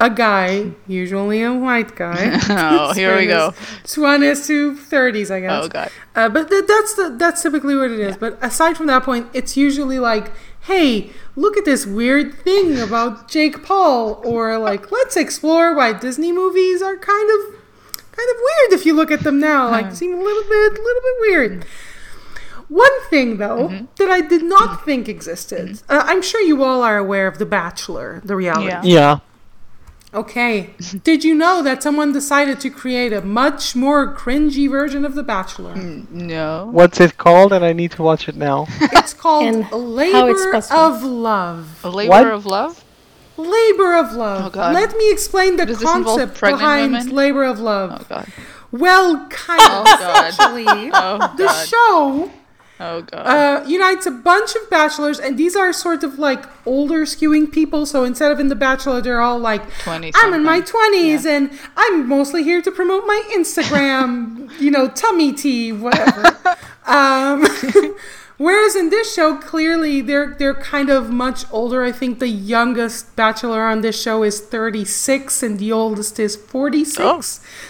a 0.02 0.10
guy, 0.10 0.72
usually 0.88 1.42
a 1.44 1.54
white 1.54 1.96
guy. 1.96 2.40
Oh, 2.50 2.94
here 2.94 3.16
we 3.18 3.26
go. 3.28 3.54
Twenties 3.84 4.48
to 4.48 4.76
thirties, 4.76 5.30
I 5.32 5.42
guess. 5.42 5.66
Oh 5.66 5.68
god. 5.68 5.90
Uh, 6.16 6.30
but 6.30 6.50
th- 6.50 6.66
that's 6.68 6.94
the 6.96 7.16
that's 7.18 7.42
typically 7.42 7.76
what 7.76 7.92
it 7.92 8.00
is. 8.00 8.18
But 8.18 8.38
aside 8.42 8.78
from 8.78 8.88
that 8.88 9.04
point, 9.04 9.28
it's 9.34 9.58
usually 9.58 10.00
like, 10.00 10.32
"Hey, 10.62 11.12
look 11.36 11.58
at 11.58 11.66
this 11.66 11.86
weird 11.86 12.34
thing 12.34 12.80
about 12.80 13.28
Jake 13.30 13.64
Paul," 13.64 14.22
or 14.24 14.58
like, 14.58 14.92
"Let's 14.92 15.18
explore 15.18 15.76
why 15.76 15.94
Disney 15.94 16.32
movies 16.32 16.82
are 16.82 16.96
kind 16.98 17.30
of 17.30 17.56
kind 18.12 18.30
of 18.30 18.36
weird 18.38 18.80
if 18.80 18.86
you 18.86 18.94
look 18.96 19.12
at 19.12 19.24
them 19.24 19.40
now. 19.40 19.70
Like, 19.70 19.94
seem 19.94 20.14
a 20.14 20.18
little 20.24 20.44
bit 20.44 20.80
a 20.80 20.82
little 20.82 21.02
bit 21.02 21.16
weird." 21.22 21.66
One 22.70 23.02
thing 23.10 23.38
though 23.38 23.88
that 23.98 24.10
I 24.10 24.22
did 24.22 24.44
not 24.44 24.86
think 24.86 25.10
existed. 25.10 25.82
Uh, 25.90 26.04
I'm 26.06 26.22
sure 26.22 26.40
you 26.40 26.64
all 26.64 26.84
are 26.84 26.98
aware 26.98 27.26
of 27.28 27.40
The 27.40 27.46
Bachelor, 27.46 28.22
the 28.24 28.36
reality. 28.36 28.68
Yeah. 28.68 28.82
Yeah. 28.84 29.20
Okay. 30.14 30.72
Did 31.04 31.24
you 31.24 31.36
know 31.36 31.62
that 31.62 31.84
someone 31.84 32.12
decided 32.14 32.60
to 32.62 32.70
create 32.70 33.14
a 33.14 33.22
much 33.22 33.76
more 33.76 34.16
cringy 34.16 34.70
version 34.70 35.06
of 35.06 35.14
The 35.16 35.24
Bachelor? 35.24 35.76
No. 35.76 36.68
What's 36.72 37.00
it 37.00 37.18
called? 37.18 37.54
And 37.54 37.64
I 37.64 37.74
need 37.74 37.92
to 37.92 38.04
watch 38.04 38.28
it 38.28 38.36
now. 38.36 38.68
It's 38.82 39.14
called 39.14 39.72
Labor 39.72 40.56
it's 40.56 40.72
of 40.72 41.04
Love. 41.04 41.80
A 41.84 41.90
labor 41.90 42.10
What? 42.10 42.28
of 42.28 42.46
love? 42.46 42.84
Labor 43.38 43.96
of 43.96 44.14
Love. 44.14 44.46
Oh, 44.46 44.50
God. 44.50 44.74
Let 44.74 44.96
me 44.98 45.12
explain 45.12 45.56
the 45.58 45.66
Does 45.66 45.80
this 45.80 45.96
involve 45.96 46.20
concept 46.20 46.42
behind 46.42 46.94
women? 46.94 47.10
Labor 47.16 47.44
of 47.44 47.60
Love. 47.60 48.02
Oh 48.02 48.06
god. 48.10 48.28
Well, 48.72 49.28
kind 49.30 49.62
Oh 49.64 49.80
of. 49.82 49.86
god. 50.00 50.26
Actually, 50.34 50.92
Oh 50.94 51.34
the 51.38 51.48
show 51.66 52.32
Oh 52.82 53.02
god. 53.02 53.26
uh, 53.26 53.68
unites 53.68 54.06
a 54.06 54.12
bunch 54.12 54.56
of 54.56 54.70
bachelors, 54.70 55.20
and 55.20 55.38
these 55.38 55.56
are 55.56 55.74
sort 55.74 56.04
of 56.04 56.18
like 56.18 56.46
older 56.66 57.02
skewing 57.02 57.52
people. 57.52 57.86
So 57.86 58.06
instead 58.06 58.32
of 58.32 58.40
in 58.40 58.48
The 58.48 58.56
Bachelor, 58.56 59.02
they're 59.02 59.20
all 59.20 59.38
like, 59.38 59.70
20 59.80 60.12
I'm 60.16 60.34
in 60.34 60.44
my 60.44 60.64
something. 60.64 61.20
20s, 61.20 61.26
and 61.26 61.60
I'm 61.76 62.08
mostly 62.08 62.44
here 62.44 62.62
to 62.62 62.72
promote 62.72 63.06
my 63.06 63.22
Instagram, 63.34 64.50
you 64.62 64.72
know, 64.72 64.88
tummy 64.88 65.34
tea, 65.34 65.74
whatever. 65.74 66.38
um, 66.86 67.46
whereas 68.38 68.78
in 68.78 68.90
this 68.92 69.14
show, 69.14 69.36
clearly 69.36 70.00
they're 70.00 70.36
they're 70.40 70.56
kind 70.56 70.90
of 70.90 71.10
much 71.10 71.44
older. 71.52 71.84
I 71.84 71.92
think 71.92 72.20
the 72.20 72.30
youngest 72.30 73.14
bachelor 73.18 73.64
on 73.64 73.82
this 73.82 74.02
show 74.02 74.24
is 74.24 74.40
36, 74.40 75.44
and 75.44 75.60
the 75.60 75.74
oldest 75.74 76.18
is 76.18 76.38
46. 76.38 77.00
Oh. 77.02 77.22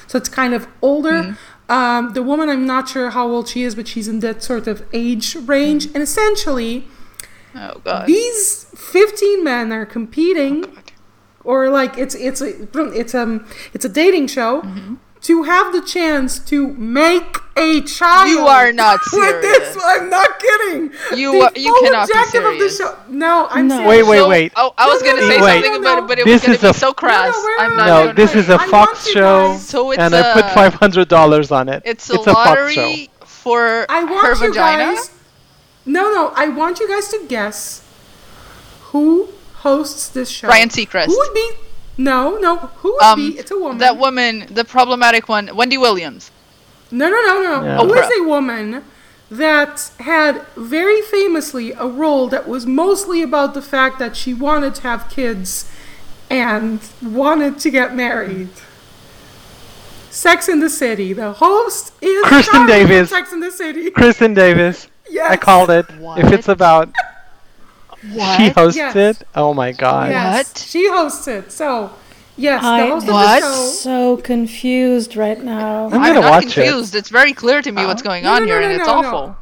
So 0.08 0.18
it's 0.20 0.30
kind 0.30 0.54
of 0.54 0.68
older. 0.84 1.36
Um, 1.70 2.14
the 2.14 2.24
woman, 2.24 2.50
I'm 2.50 2.66
not 2.66 2.90
sure 2.90 3.12
how 3.12 3.28
old 3.28 3.48
she 3.48 3.64
is, 3.64 3.76
but 3.76 3.88
she's 3.88 4.08
in 4.08 4.20
that 4.22 4.42
sort 4.44 4.68
of 4.68 4.84
age 4.92 5.36
range. 5.36 5.86
And 5.86 5.98
essentially, 5.98 6.88
oh 7.56 7.80
god. 7.84 8.08
these 8.08 8.66
15 8.76 9.44
men 9.44 9.72
are 9.72 9.86
competing, 9.86 10.66
or 11.44 11.70
like 11.70 11.98
it's 11.98 12.16
it's 12.16 12.42
a 12.42 12.68
it's 13.02 13.14
um 13.16 13.46
it's 13.74 13.86
a 13.86 13.90
dating 13.90 14.28
show 14.28 14.62
to 15.22 15.44
have 15.44 15.74
the 15.74 15.82
chance 15.82 16.40
to 16.40 16.68
make 16.76 17.38
a 17.58 17.82
child. 17.82 18.30
You 18.30 18.48
are 18.48 18.72
not 18.72 19.00
With 19.14 19.42
this. 19.42 19.78
I'm 19.84 20.10
not 20.10 20.40
kidding. 20.40 20.92
You 21.18 21.34
The 21.34 21.40
are- 21.42 21.52
you 21.56 21.74
full 21.74 21.84
cannot 21.84 22.08
be 22.08 22.14
objective 22.18 22.46
of 22.46 22.54
the 22.60 22.70
serious. 22.70 22.78
show. 22.78 22.98
No, 23.10 23.48
I'm 23.50 23.68
No. 23.68 23.78
serious. 23.80 24.08
Wait, 24.08 24.22
wait, 24.22 24.28
wait. 24.30 24.54
Oh, 24.56 24.74
I 24.78 24.88
was 24.88 25.02
No, 25.04 25.10
gonna 25.10 25.22
no, 25.22 25.28
say 25.30 25.38
no, 25.40 25.44
Wait. 25.44 25.52
something 25.64 25.72
no, 25.74 25.80
about 25.80 25.98
no. 26.00 26.04
it, 26.06 26.08
but 26.08 26.20
it 26.20 26.26
This 26.26 26.48
was 26.48 26.58
gonna 26.62 26.74
be 26.74 26.78
so 26.80 26.94
crass. 26.94 27.34
No, 27.36 27.42
no, 27.42 27.48
wait, 27.48 27.56
I'm 27.60 27.76
not 27.78 27.86
No, 27.88 28.04
doing 28.04 28.16
this 28.16 28.36
is 28.36 28.50
a 28.50 28.60
Fox 28.60 29.08
show, 29.10 29.58
So 29.58 29.92
it's 29.92 30.00
and 30.02 30.16
I 30.16 30.34
put 30.34 30.46
five 30.52 30.74
hundred 30.76 31.10
dollars 31.10 31.52
on 31.52 31.68
it. 31.70 31.84
It's 31.86 32.10
a 32.10 32.14
it's 32.14 32.28
a 32.28 32.34
Fox 32.34 32.74
show. 32.74 32.82
lottery 32.82 33.10
for 33.26 33.86
I 33.90 34.04
want 34.06 34.26
her 34.38 34.46
you 34.46 34.54
vagina. 34.54 34.96
guys. 34.96 35.12
No, 35.86 36.12
no. 36.14 36.32
I 36.36 36.48
want 36.48 36.80
you 36.80 36.88
guys 36.88 37.10
to 37.10 37.20
guess 37.28 37.82
who 38.92 39.30
hosts 39.58 40.08
this 40.10 40.30
show. 40.30 40.48
Ryan 40.48 40.70
Seacrest. 40.70 41.08
Who 41.08 41.18
would 41.18 41.34
be? 41.34 41.52
No, 42.00 42.38
no. 42.38 42.56
Who 42.82 42.94
would 42.94 43.04
Um, 43.04 43.20
be? 43.20 43.38
It's 43.38 43.52
a 43.52 43.60
woman. 43.60 43.78
That 43.80 43.98
woman, 43.98 44.48
the 44.50 44.64
problematic 44.64 45.28
one, 45.28 45.50
Wendy 45.54 45.78
Williams. 45.78 46.32
No, 46.92 47.10
no, 47.10 47.22
no, 47.22 47.42
no. 47.44 47.64
Yeah. 47.66 47.78
Who 47.84 47.94
is 47.94 48.10
a 48.20 48.24
woman 48.24 48.84
that 49.30 49.92
had 50.00 50.46
very 50.56 51.02
famously 51.02 51.74
a 51.74 51.86
role 51.86 52.28
that 52.30 52.48
was 52.48 52.66
mostly 52.66 53.22
about 53.22 53.54
the 53.54 53.62
fact 53.62 54.00
that 54.00 54.16
she 54.16 54.34
wanted 54.34 54.76
to 54.76 54.82
have 54.84 55.10
kids 55.10 55.70
and 56.30 56.80
wanted 57.04 57.60
to 57.60 57.70
get 57.70 57.94
married. 57.94 58.50
Sex 60.10 60.48
in 60.48 60.62
the 60.62 60.70
City. 60.70 61.12
The 61.14 61.34
host 61.34 61.94
is 62.02 62.26
Kristin 62.26 62.66
Davis. 62.66 63.10
Sex 63.10 63.34
in 63.34 63.42
the 63.42 63.52
City. 63.52 63.92
Kristin 63.92 64.34
Davis. 64.34 64.88
Yes. 65.10 65.32
I 65.32 65.38
called 65.38 65.70
it. 65.70 65.86
If 66.18 66.32
it's 66.32 66.48
about 66.48 66.92
What? 68.14 68.38
she 68.42 68.50
hosted. 68.52 68.96
Yes. 68.96 69.24
oh 69.36 69.54
my 69.54 69.72
god. 69.72 70.12
Yes, 70.12 70.48
What? 70.50 70.58
she 70.58 70.88
hosted. 70.90 71.52
So, 71.52 71.92
yes, 72.38 72.64
I 72.64 72.82
the 72.86 72.92
host 72.94 73.08
What? 73.08 73.44
of 73.44 73.50
the 73.50 73.56
show. 73.56 73.66
So 73.72 74.18
confused 74.18 75.16
right 75.18 75.42
now. 75.44 75.88
I'm 75.88 75.94
I'm 75.96 76.02
gonna 76.04 76.22
not 76.22 76.30
watch 76.30 76.46
it. 76.46 76.54
confused. 76.54 76.96
It's 76.96 77.10
very 77.10 77.34
clear 77.34 77.62
to 77.62 77.72
me 77.72 77.84
oh. 77.84 77.88
what's 77.88 78.02
going 78.02 78.24
No, 78.24 78.34
on 78.34 78.42
no, 78.42 78.46
no, 78.46 78.52
here, 78.54 78.62
no, 78.62 78.68
and 78.68 78.76
it's 78.80 78.88
no, 78.88 79.02
no. 79.02 79.08
awful. 79.08 79.38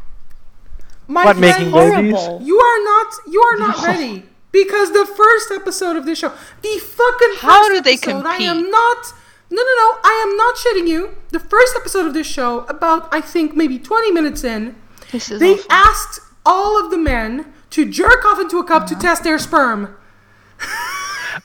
My 1.07 1.23
What, 1.25 1.37
friend, 1.37 1.71
making 1.71 1.71
babies? 1.73 2.15
Horrible. 2.15 2.45
You 2.45 2.59
are 2.59 2.83
not. 2.83 3.13
You 3.27 3.41
are 3.41 3.57
not 3.57 3.85
ready 3.91 4.23
because 4.51 4.91
the 4.91 5.05
first 5.05 5.51
episode 5.51 5.95
of 5.95 6.05
this 6.05 6.19
show, 6.19 6.29
the 6.61 6.79
fucking 6.79 7.29
first 7.33 7.41
How 7.41 7.69
do 7.69 7.79
they 7.81 7.93
episode, 7.93 8.25
I 8.25 8.37
am 8.37 8.69
not. 8.69 9.13
No, 9.49 9.61
no, 9.61 9.73
no. 9.83 9.97
I 10.03 10.25
am 10.27 10.35
not 10.35 10.55
shitting 10.57 10.87
you. 10.89 11.15
The 11.29 11.39
first 11.39 11.73
episode 11.77 12.05
of 12.07 12.13
this 12.13 12.27
show, 12.27 12.65
about 12.65 13.07
I 13.13 13.21
think 13.21 13.55
maybe 13.55 13.77
twenty 13.79 14.11
minutes 14.11 14.43
in, 14.43 14.75
This 15.11 15.31
is 15.31 15.39
they 15.39 15.53
awful. 15.53 15.65
asked 15.69 16.19
all 16.45 16.83
of 16.83 16.91
the 16.91 16.97
men 16.97 17.53
to 17.77 17.85
jerk 17.85 18.25
off 18.25 18.39
into 18.39 18.57
a 18.59 18.63
cup 18.63 18.87
to 18.87 18.95
test 18.95 19.23
their 19.23 19.39
sperm. 19.39 19.95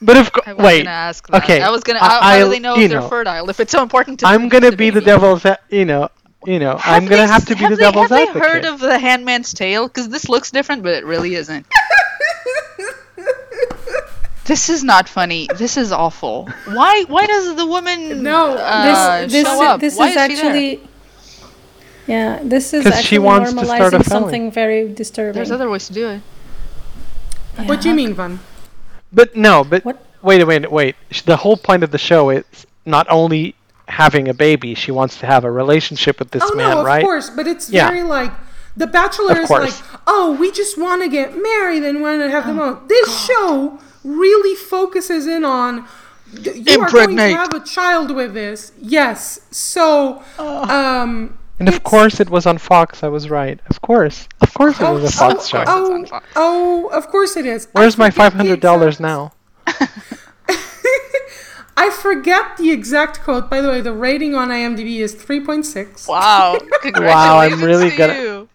But 0.01 0.17
if 0.17 0.31
I 0.47 0.55
was 0.55 0.65
wait, 0.65 0.79
gonna 0.85 0.91
ask 0.91 1.27
that. 1.29 1.45
okay, 1.45 1.61
I 1.61 1.69
was 1.69 1.83
gonna. 1.85 1.99
I- 2.01 2.09
How, 2.09 2.21
how 2.23 2.37
do 2.39 2.45
I'll- 2.45 2.49
they 2.49 2.59
know 2.59 2.77
you 2.77 2.85
if 2.85 2.91
they're 2.91 3.01
know, 3.01 3.09
fertile? 3.09 3.51
If 3.51 3.61
it's 3.61 3.71
so 3.71 3.83
important 3.83 4.21
to 4.21 4.27
I'm 4.27 4.49
gonna 4.49 4.71
to 4.71 4.77
be 4.77 4.89
the 4.89 5.01
baby? 5.01 5.05
devil's, 5.07 5.45
a- 5.45 5.59
you 5.69 5.85
know, 5.85 6.09
you 6.47 6.59
know, 6.59 6.73
I'm 6.73 7.03
Have 7.03 7.09
gonna 7.11 7.27
have 7.27 7.45
to 7.47 7.55
be 7.55 7.67
the 7.69 7.77
they, 7.77 7.83
devil's 7.85 8.09
have 8.09 8.29
advocate. 8.29 8.43
they 8.43 8.49
heard 8.49 8.65
of 8.65 8.81
The 8.81 8.99
Handmaid's 8.99 9.53
Tale? 9.53 9.87
Because 9.89 10.09
this 10.09 10.31
looks 10.31 10.51
different, 10.51 10.83
but 10.83 10.95
it 10.95 11.05
really 11.05 11.35
isn't. 11.35 11.67
this 14.47 14.69
is 14.71 14.83
not 14.83 15.09
funny. 15.09 15.49
This 15.57 15.77
is 15.77 15.93
awful. 15.93 16.49
Why? 16.67 17.05
Why 17.09 17.27
does 17.27 17.55
the 17.55 17.67
woman 17.67 18.23
No, 18.23 18.55
uh, 18.57 19.21
this 19.23 19.33
this, 19.33 19.47
show 19.47 19.63
up? 19.65 19.81
this 19.81 19.97
Why 19.97 20.09
is 20.09 20.39
she 20.39 20.43
there? 20.43 20.79
Actually 22.09 22.15
yeah 22.15 22.41
this 22.43 22.73
is 22.73 22.85
'Cause 22.85 22.95
she 22.95 22.99
actually 22.99 23.19
wants 23.19 23.53
to 23.53 23.65
start 23.65 23.95
a 23.95 23.99
normalizing 23.99 24.09
something 24.09 24.51
very 24.51 24.89
disturbing 24.93 25.35
There's 25.35 25.51
other 25.51 25.69
ways 25.71 25.87
to 25.89 25.93
do 25.93 26.09
it. 26.09 26.21
What 27.67 27.81
do 27.83 27.89
you 27.89 27.95
mean, 27.95 28.15
Van? 28.15 28.41
But 29.13 29.37
no, 29.37 29.63
but 29.63 29.85
What? 29.85 29.99
wait, 30.23 30.43
wait, 30.45 30.71
wait. 30.73 30.97
The 31.27 31.37
whole 31.37 31.57
point 31.57 31.83
of 31.85 31.91
the 31.91 31.99
show 31.99 32.31
is 32.31 32.45
not 32.87 33.07
only 33.11 33.55
having 33.89 34.27
a 34.29 34.35
baby; 34.35 34.75
she 34.75 34.91
wants 34.91 35.19
to 35.19 35.27
have 35.27 35.45
a 35.45 35.51
relationship 35.51 36.19
with 36.19 36.31
this 36.31 36.43
Oh 36.43 36.55
man, 36.55 36.71
no, 36.71 36.79
of 36.81 36.87
right? 36.87 37.03
course, 37.05 37.29
but 37.29 37.47
it's 37.47 37.69
Yeah. 37.69 37.89
very 37.89 38.03
like 38.03 38.33
the 38.77 38.87
Bachelor 38.87 39.33
Of 39.33 39.39
is 39.45 39.51
like, 39.51 39.75
oh, 40.07 40.33
we 40.41 40.51
just 40.51 40.79
want 40.79 41.03
to 41.03 41.09
get 41.09 41.37
married 41.37 41.83
and 41.85 42.01
want 42.01 42.23
to 42.23 42.31
have 42.31 42.45
Oh, 42.45 42.49
them 42.49 42.59
on. 42.61 42.79
This 42.89 43.09
show 43.27 43.79
really 44.03 44.57
focuses 44.57 45.27
in 45.27 45.45
on 45.45 45.85
th- 46.43 46.57
you 46.67 46.81
are 46.81 46.91
going 46.91 47.17
to 47.19 47.37
have 47.37 47.53
a 47.53 47.61
child 47.61 48.11
with 48.13 48.33
this. 48.33 48.73
Yes, 48.81 49.41
so 49.51 50.23
um. 50.39 51.37
And 51.59 51.69
of 51.69 51.83
course, 51.85 52.19
it 52.19 52.29
was 52.31 52.47
on 52.47 52.59
Fox. 52.59 53.03
I 53.05 53.09
was 53.09 53.31
right. 53.31 53.61
Of 53.71 53.81
course, 53.83 54.27
of 54.41 54.53
course, 54.55 54.81
it 54.81 54.85
Oh, 54.85 54.95
was 54.95 55.05
a 55.05 55.07
oh, 55.07 55.11
Fox 55.31 55.47
show. 55.49 55.63
oh, 55.67 55.95
on 55.95 56.07
Fox. 56.07 56.27
oh, 56.35 56.89
of 56.93 57.07
course 57.09 57.37
it 57.37 57.47
is. 57.47 57.69
Where's 57.73 57.97
my 57.97 58.11
five 58.11 58.33
hundred 58.33 58.61
dollars 58.61 58.99
now? 58.99 59.33
I 61.75 61.91
forget 61.91 62.57
the 62.59 62.71
exact 62.71 63.21
quote. 63.23 63.49
By 63.51 63.61
the 63.61 63.69
way, 63.69 63.81
the 63.81 63.93
rating 63.93 64.35
on 64.35 64.49
IMDb 64.51 64.99
is 64.99 65.15
3.6. 65.17 66.07
Wow! 66.07 66.59
Congratulations 66.83 67.01
Wow, 67.15 67.39
I'm 67.39 67.63
really 67.63 67.91
to 67.91 67.97
gonna- 67.97 68.15
you. 68.15 68.49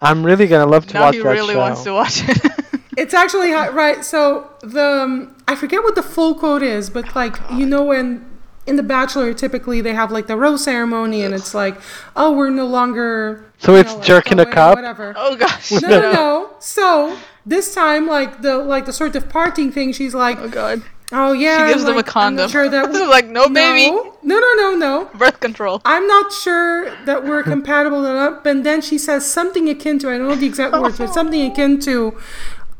I'm 0.00 0.24
really 0.24 0.46
gonna 0.48 0.66
love 0.66 0.86
to 0.88 0.94
Now 0.94 1.02
watch 1.02 1.14
he 1.14 1.22
that 1.22 1.28
really 1.28 1.54
show. 1.54 1.60
wants 1.60 1.82
to 1.84 1.92
watch 1.92 2.22
it. 2.28 2.52
It's 2.96 3.14
actually 3.14 3.52
right. 3.52 4.04
So 4.04 4.50
the 4.62 5.02
um, 5.02 5.36
I 5.46 5.54
forget 5.54 5.82
what 5.84 5.94
the 5.94 6.02
full 6.02 6.34
quote 6.34 6.62
is, 6.62 6.90
but 6.90 7.14
like 7.14 7.36
you 7.52 7.66
know 7.66 7.84
when 7.84 8.24
in 8.66 8.76
The 8.76 8.82
Bachelor 8.82 9.34
typically 9.34 9.80
they 9.80 9.94
have 9.94 10.10
like 10.12 10.26
the 10.28 10.36
rose 10.36 10.64
ceremony 10.64 11.22
and 11.22 11.34
it's 11.34 11.52
like 11.54 11.80
oh 12.14 12.32
we're 12.32 12.50
no 12.50 12.66
longer 12.66 13.44
So 13.58 13.74
it's 13.74 13.90
know, 13.90 13.96
like, 13.98 14.06
jerk 14.06 14.30
a 14.30 14.34
going, 14.36 14.50
cup? 14.50 14.76
whatever. 14.76 15.14
oh 15.16 15.34
gosh! 15.36 15.72
No, 15.72 15.88
no, 15.88 16.12
no. 16.12 16.50
So 16.60 17.16
this 17.44 17.74
time 17.74 18.06
like 18.06 18.42
the 18.42 18.58
like 18.58 18.86
the 18.86 18.92
sort 18.92 19.16
of 19.16 19.28
parting 19.28 19.72
thing, 19.72 19.92
she's 19.92 20.14
like 20.14 20.38
Oh 20.38 20.48
god! 20.48 20.82
oh 21.10 21.32
yeah. 21.32 21.66
She 21.66 21.72
gives 21.74 21.84
them 21.84 21.94
a 21.94 21.96
like, 21.96 22.06
I'm 22.08 22.12
condom. 22.12 22.50
Sure 22.50 22.68
that 22.68 22.90
we- 22.92 23.04
like 23.04 23.26
no 23.26 23.48
baby, 23.48 23.90
No, 23.90 24.14
no, 24.22 24.38
no, 24.38 24.54
no, 24.54 24.74
no. 24.76 25.10
birth 25.18 25.40
control. 25.40 25.82
I'm 25.84 26.06
not 26.06 26.32
sure 26.32 26.94
that 27.04 27.24
we're 27.24 27.42
compatible 27.42 28.04
enough. 28.06 28.46
And 28.46 28.64
then 28.64 28.80
she 28.80 28.96
says 28.96 29.26
something 29.30 29.68
akin 29.68 29.98
to, 30.00 30.08
I 30.10 30.18
don't 30.18 30.28
know 30.28 30.34
the 30.36 30.46
exact 30.46 30.72
words, 30.72 30.98
but 30.98 31.12
something 31.12 31.50
akin 31.50 31.80
to, 31.80 32.16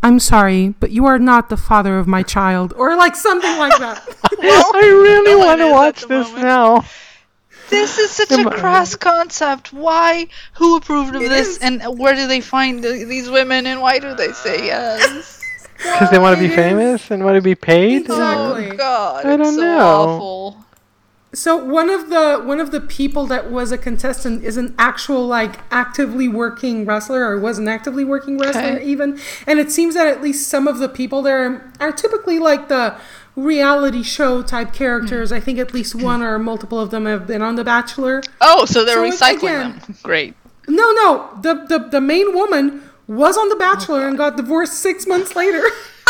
I'm 0.04 0.18
sorry, 0.18 0.74
but 0.80 0.90
you 0.90 1.04
are 1.06 1.18
not 1.18 1.48
the 1.50 1.56
father 1.56 1.98
of 1.98 2.06
my 2.08 2.22
child. 2.22 2.72
Or 2.76 2.96
like 2.96 3.14
something 3.16 3.56
like 3.58 3.76
that. 3.78 4.02
I 4.42 4.80
really 4.82 5.32
No 5.32 5.38
want 5.38 5.60
to 5.60 5.70
watch 5.70 6.00
this 6.06 6.26
moment. 6.28 6.44
now. 6.44 6.84
This 7.70 7.98
is 7.98 8.10
such 8.10 8.28
Come 8.28 8.46
a 8.46 8.50
on. 8.50 8.56
crass 8.58 8.94
concept. 8.96 9.72
Why? 9.72 10.26
Who 10.54 10.76
approved 10.76 11.14
of 11.16 11.22
It 11.22 11.28
this? 11.30 11.48
is. 11.56 11.58
And 11.58 11.82
where 11.98 12.14
do 12.14 12.26
they 12.26 12.40
find 12.40 12.82
the, 12.84 13.04
these 13.04 13.30
women? 13.30 13.66
And 13.66 13.80
why 13.80 13.98
do 13.98 14.14
they 14.14 14.32
say 14.32 14.66
yes? 14.66 15.38
Because 15.82 16.10
they 16.12 16.18
want 16.20 16.38
to 16.38 16.48
be 16.48 16.54
famous 16.54 17.10
and 17.10 17.24
want 17.24 17.34
to 17.34 17.40
be 17.42 17.56
paid. 17.56 18.08
Oh, 18.08 18.54
exactly. 18.54 18.70
Oh 18.70 18.76
God! 18.76 19.26
I 19.26 19.36
don't 19.36 19.56
so 19.56 19.60
know. 19.60 19.80
awful. 19.80 20.64
So 21.34 21.56
one 21.56 21.90
of 21.90 22.08
the 22.08 22.38
one 22.44 22.60
of 22.60 22.70
the 22.70 22.80
people 22.80 23.26
that 23.26 23.50
was 23.50 23.72
a 23.72 23.78
contestant 23.78 24.44
is 24.44 24.56
an 24.56 24.76
actual 24.78 25.26
like 25.26 25.56
actively 25.72 26.28
working 26.28 26.84
wrestler 26.86 27.22
or 27.28 27.40
was 27.40 27.58
an 27.58 27.66
actively 27.66 28.04
working 28.04 28.38
wrestler 28.38 28.76
Okay. 28.76 28.84
even. 28.84 29.18
And 29.44 29.58
it 29.58 29.72
seems 29.72 29.94
that 29.94 30.06
at 30.06 30.22
least 30.22 30.48
some 30.48 30.68
of 30.68 30.78
the 30.78 30.88
people 30.88 31.20
there 31.20 31.72
are 31.80 31.90
typically 31.90 32.38
like 32.38 32.68
the 32.68 32.94
reality 33.36 34.02
show 34.02 34.42
type 34.42 34.72
characters. 34.72 35.30
Hmm. 35.30 35.36
I 35.36 35.40
think 35.40 35.58
at 35.58 35.72
least 35.74 35.94
one 35.94 36.22
or 36.22 36.38
multiple 36.38 36.78
of 36.78 36.90
them 36.90 37.06
have 37.06 37.26
been 37.26 37.42
on 37.42 37.56
The 37.56 37.64
Bachelor. 37.64 38.22
Oh, 38.40 38.64
so 38.66 38.84
they're 38.84 39.10
So 39.12 39.24
recycling 39.24 39.36
again- 39.38 39.78
them. 39.86 39.96
Great. 40.02 40.34
No, 40.68 40.92
no. 40.92 41.28
The 41.42 41.54
the, 41.68 41.78
the 41.90 42.00
main 42.00 42.34
woman 42.34 42.82
was 43.08 43.36
on 43.36 43.48
The 43.48 43.56
Bachelor 43.56 44.06
and 44.06 44.16
got 44.16 44.36
divorced 44.36 44.74
six 44.74 45.06
months 45.06 45.34
later. 45.36 45.62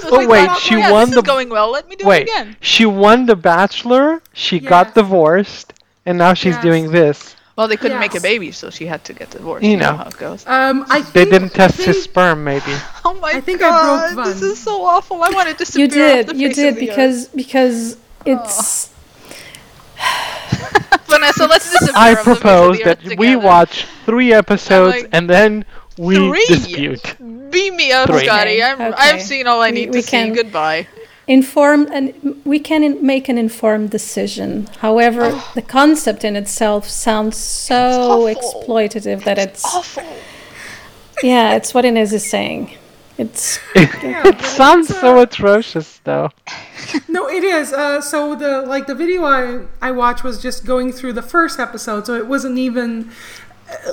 So 0.00 0.08
Oh 0.10 0.18
they 0.20 0.26
wait, 0.26 0.46
thought, 0.46 0.58
she 0.58 0.76
yeah, 0.76 0.90
won 0.90 1.06
this 1.06 1.14
the 1.16 1.20
is 1.20 1.26
going 1.26 1.48
well. 1.48 1.70
Let 1.70 1.88
me 1.88 1.96
do 1.96 2.06
wait. 2.06 2.22
it 2.22 2.30
again. 2.30 2.56
She 2.60 2.86
won 2.86 3.26
the 3.26 3.36
Bachelor. 3.36 4.20
She 4.32 4.58
got 4.58 4.94
divorced, 4.94 5.74
and 6.06 6.18
now 6.18 6.34
she's 6.34 6.54
Yes. 6.54 6.62
doing 6.62 6.90
this. 6.90 7.36
Well, 7.62 7.68
they 7.68 7.76
couldn't 7.76 8.00
make 8.00 8.16
a 8.16 8.20
baby, 8.20 8.50
so 8.50 8.70
she 8.70 8.86
had 8.86 9.04
to 9.04 9.12
get 9.14 9.30
divorced. 9.30 9.62
You 9.64 9.70
You 9.72 9.76
know 9.76 9.92
know. 9.92 9.96
how 9.98 10.08
it 10.08 10.18
goes. 10.18 10.44
Um, 10.46 10.84
I 10.90 11.02
They 11.02 11.24
didn't 11.24 11.50
test 11.50 11.78
I 11.80 11.84
his 11.84 12.02
sperm, 12.02 12.42
maybe. 12.42 12.74
Oh 13.04 13.14
my 13.14 13.30
I 13.34 13.40
think 13.40 13.62
I 13.62 13.70
god! 13.70 14.14
broke 14.14 14.26
this 14.26 14.42
is 14.42 14.58
so 14.58 14.84
awful. 14.84 15.22
I 15.22 15.30
want 15.30 15.48
to 15.48 15.54
disappear. 15.54 15.86
you 15.86 16.02
off 16.02 16.26
did 16.26 16.26
the 16.26 16.36
you 16.36 16.48
face 16.48 16.56
did 16.56 16.68
of 16.74 16.80
the 16.80 16.90
earth. 16.90 16.96
because 16.96 17.28
because 17.28 17.96
it's 18.26 18.90
But 20.90 21.06
Vanessa, 21.06 21.46
let's 21.46 21.70
disappear. 21.70 21.94
I 21.94 22.14
propose 22.16 22.80
that 22.80 22.98
Earth 23.06 23.18
we 23.18 23.36
watch 23.36 23.86
three 24.06 24.32
episodes 24.32 25.02
like, 25.02 25.08
and 25.12 25.30
then 25.30 25.64
we 25.98 26.16
Three? 26.16 26.44
dispute. 26.48 27.14
Beam 27.50 27.76
me 27.76 27.92
up, 27.92 28.08
Three. 28.08 28.24
Scotty. 28.24 28.62
I'm, 28.62 28.80
Okay. 28.80 28.94
I've 28.96 29.22
seen 29.22 29.46
all 29.46 29.60
I 29.60 29.70
need 29.70 29.90
we 29.92 30.02
to 30.02 30.08
can- 30.10 30.34
see. 30.34 30.42
Goodbye. 30.42 30.88
Informed 31.28 31.88
and 31.92 32.12
we 32.44 32.58
can 32.58 33.04
make 33.04 33.28
an 33.28 33.38
informed 33.38 33.90
decision 33.90 34.66
however 34.78 35.40
the 35.54 35.62
concept 35.62 36.24
in 36.24 36.34
itself 36.36 36.88
sounds 36.88 37.36
so 37.36 38.26
awful. 38.26 38.34
exploitative 38.34 39.22
that 39.24 39.38
it's 39.38 39.64
Awful. 39.64 40.02
yeah 41.22 41.54
it's 41.54 41.72
what 41.74 41.84
Inez 41.84 42.12
is 42.12 42.28
saying 42.28 42.76
it's 43.18 43.58
it 43.74 44.40
sounds 44.42 44.88
so 44.88 45.20
atrocious, 45.20 46.00
though. 46.04 46.30
No, 47.08 47.28
it 47.28 47.44
is. 47.44 47.72
Uh, 47.72 48.00
so 48.00 48.34
the 48.34 48.62
like 48.62 48.86
the 48.86 48.94
video 48.94 49.24
I 49.24 49.66
I 49.82 49.90
watched 49.92 50.24
was 50.24 50.40
just 50.42 50.64
going 50.64 50.92
through 50.92 51.12
the 51.12 51.22
first 51.22 51.60
episode, 51.60 52.06
so 52.06 52.14
it 52.14 52.26
wasn't 52.26 52.56
even 52.56 53.10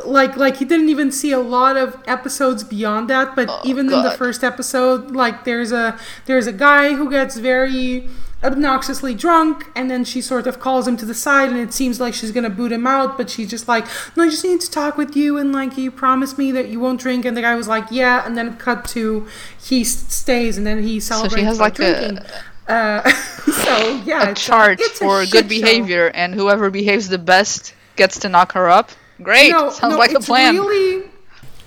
like 0.06 0.36
like 0.38 0.58
he 0.58 0.66
didn't 0.66 0.90
even 0.90 1.12
see 1.12 1.32
a 1.32 1.40
lot 1.40 1.78
of 1.78 1.98
episodes 2.08 2.64
beyond 2.64 3.10
that. 3.10 3.36
But 3.36 3.50
even 3.66 3.92
in 3.92 4.04
the 4.04 4.12
first 4.12 4.44
episode, 4.44 5.12
like 5.12 5.44
there's 5.44 5.72
a 5.72 5.98
there's 6.26 6.48
a 6.48 6.54
guy 6.54 6.94
who 6.94 7.10
gets 7.10 7.38
very 7.38 8.08
obnoxiously 8.42 9.14
drunk 9.14 9.66
and 9.76 9.92
then 9.92 10.06
she 10.06 10.22
sort 10.22 10.48
of 10.48 10.62
calls 10.62 10.88
him 10.88 10.96
to 10.96 11.06
the 11.06 11.14
side 11.14 11.50
and 11.50 11.60
it 11.60 11.74
seems 11.74 12.00
like 12.00 12.14
she's 12.14 12.32
gonna 12.32 12.50
boot 12.50 12.72
him 12.72 12.88
out 12.88 13.18
but 13.18 13.30
she's 13.30 13.50
just 13.50 13.68
like 13.68 13.86
no 14.16 14.24
i 14.24 14.30
just 14.30 14.46
need 14.46 14.62
to 14.62 14.72
talk 14.72 14.96
with 14.96 15.14
you 15.14 15.38
and 15.38 15.52
like 15.52 15.78
you 15.78 15.92
promise 15.92 16.38
me 16.38 16.50
that 16.50 16.70
you 16.70 16.80
won't 16.80 17.02
drink 17.02 17.26
and 17.26 17.36
the 17.36 17.42
guy 17.42 17.54
was 17.54 17.68
like 17.68 17.84
yeah 17.92 18.26
and 18.26 18.38
then 18.38 18.56
cut 18.56 18.86
to 18.86 19.28
he 19.62 19.84
stays 19.84 20.58
and 20.58 20.66
then 20.66 20.82
he 20.82 21.02
celebrates 21.02 21.34
so 21.34 21.38
she 21.38 21.44
has 21.44 21.60
like 21.60 21.78
a- 21.80 22.00
drinking. 22.00 22.26
Uh, 22.70 23.10
so 23.66 24.02
yeah, 24.06 24.28
A 24.28 24.32
it's 24.32 24.46
chart 24.46 24.80
it's 24.80 25.02
a 25.02 25.04
for 25.04 25.26
good 25.26 25.46
show. 25.46 25.50
behavior, 25.50 26.12
and 26.14 26.34
whoever 26.36 26.70
behaves 26.70 27.10
the 27.10 27.18
best 27.18 27.74
gets 27.96 28.20
to 28.20 28.30
knock 28.30 28.52
her 28.54 28.70
up. 28.70 28.92
Great. 29.22 29.52
No, 29.52 29.70
Sounds 29.70 29.94
no, 29.94 29.98
like 30.00 30.14
a 30.14 30.20
plan. 30.20 30.56
Really, 30.56 31.10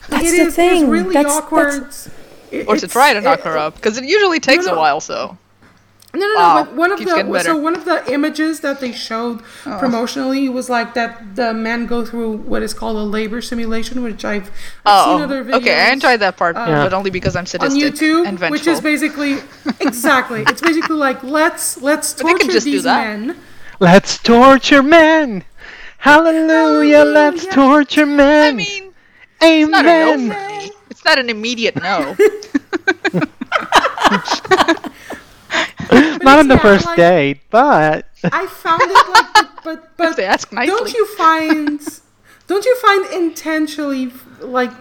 That's 0.08 0.24
it 0.24 0.30
the 0.30 0.36
is- 0.36 0.46
it's 0.48 0.56
thing. 0.56 0.88
really 0.88 1.14
That's- 1.14 1.36
awkward. 1.36 1.94
It- 2.50 2.68
or 2.68 2.76
to 2.76 2.86
try 2.88 3.12
to 3.14 3.20
knock 3.20 3.40
it- 3.40 3.44
her 3.46 3.56
up, 3.56 3.76
because 3.76 3.96
it 3.98 4.04
usually 4.04 4.40
takes 4.40 4.66
no. 4.66 4.74
a 4.74 4.78
while. 4.78 5.00
So 5.00 5.38
No, 6.14 6.20
no, 6.20 6.26
no. 6.26 6.34
Wow, 6.36 6.64
but 6.64 6.74
one 6.74 6.92
of 6.92 6.98
the 6.98 7.40
so 7.42 7.56
one 7.56 7.74
of 7.74 7.86
the 7.86 8.12
images 8.12 8.60
that 8.60 8.80
they 8.80 8.92
showed 8.92 9.40
oh. 9.64 9.70
promotionally 9.80 10.52
was 10.52 10.68
like 10.68 10.92
that 10.92 11.36
the 11.36 11.54
men 11.54 11.86
go 11.86 12.04
through 12.04 12.36
what 12.52 12.62
is 12.62 12.74
called 12.74 12.96
a 12.98 13.06
labor 13.18 13.40
simulation, 13.40 14.02
which 14.02 14.22
I've, 14.22 14.48
I've 14.84 15.08
oh, 15.08 15.14
seen 15.16 15.22
other 15.22 15.42
videos. 15.42 15.54
okay, 15.54 15.80
I 15.86 15.90
enjoyed 15.92 16.20
that 16.20 16.36
part, 16.36 16.54
Yeah. 16.56 16.84
but 16.84 16.92
only 16.92 17.08
because 17.10 17.34
I'm 17.34 17.46
on 17.60 17.70
YouTube, 17.70 18.26
and 18.26 18.38
which 18.50 18.66
is 18.66 18.82
basically 18.82 19.38
exactly. 19.80 20.42
It's 20.42 20.60
basically 20.60 20.96
like 20.96 21.22
let's 21.22 21.80
let's 21.80 22.12
But 22.12 22.24
they 22.26 22.32
can 22.34 22.38
torture 22.40 22.52
just 22.52 22.66
do 22.66 22.72
these 22.72 22.82
that. 22.82 23.06
men. 23.18 23.36
Let's 23.80 24.18
torture 24.18 24.82
men. 24.82 25.44
Hallelujah, 26.02 27.04
let's 27.04 27.46
torture 27.46 28.06
men. 28.06 28.54
I 28.54 28.56
mean, 28.56 28.92
it's 29.40 29.70
not 29.70 29.86
a 29.86 29.88
no 29.88 30.14
Amen. 30.14 30.30
for 30.32 30.48
me. 30.48 30.70
It's 30.90 31.04
not 31.04 31.18
an 31.20 31.30
immediate 31.30 31.76
no. 31.76 32.16
Not 36.22 36.38
on 36.38 36.48
the 36.48 36.54
yeah, 36.54 36.60
first 36.60 36.86
like- 36.86 36.96
date, 36.96 37.40
but 37.50 38.08
I 38.24 38.46
found 38.48 38.82
it 38.82 39.08
like, 39.10 39.32
but 39.62 39.62
but, 39.96 39.96
but 39.96 40.18
ask 40.18 40.50
nicely. 40.52 40.74
don't 40.74 40.92
you 40.92 41.06
find 41.14 41.80
don't 42.48 42.64
you 42.64 42.76
find 42.78 43.06
intentionally 43.14 44.12
like 44.40 44.72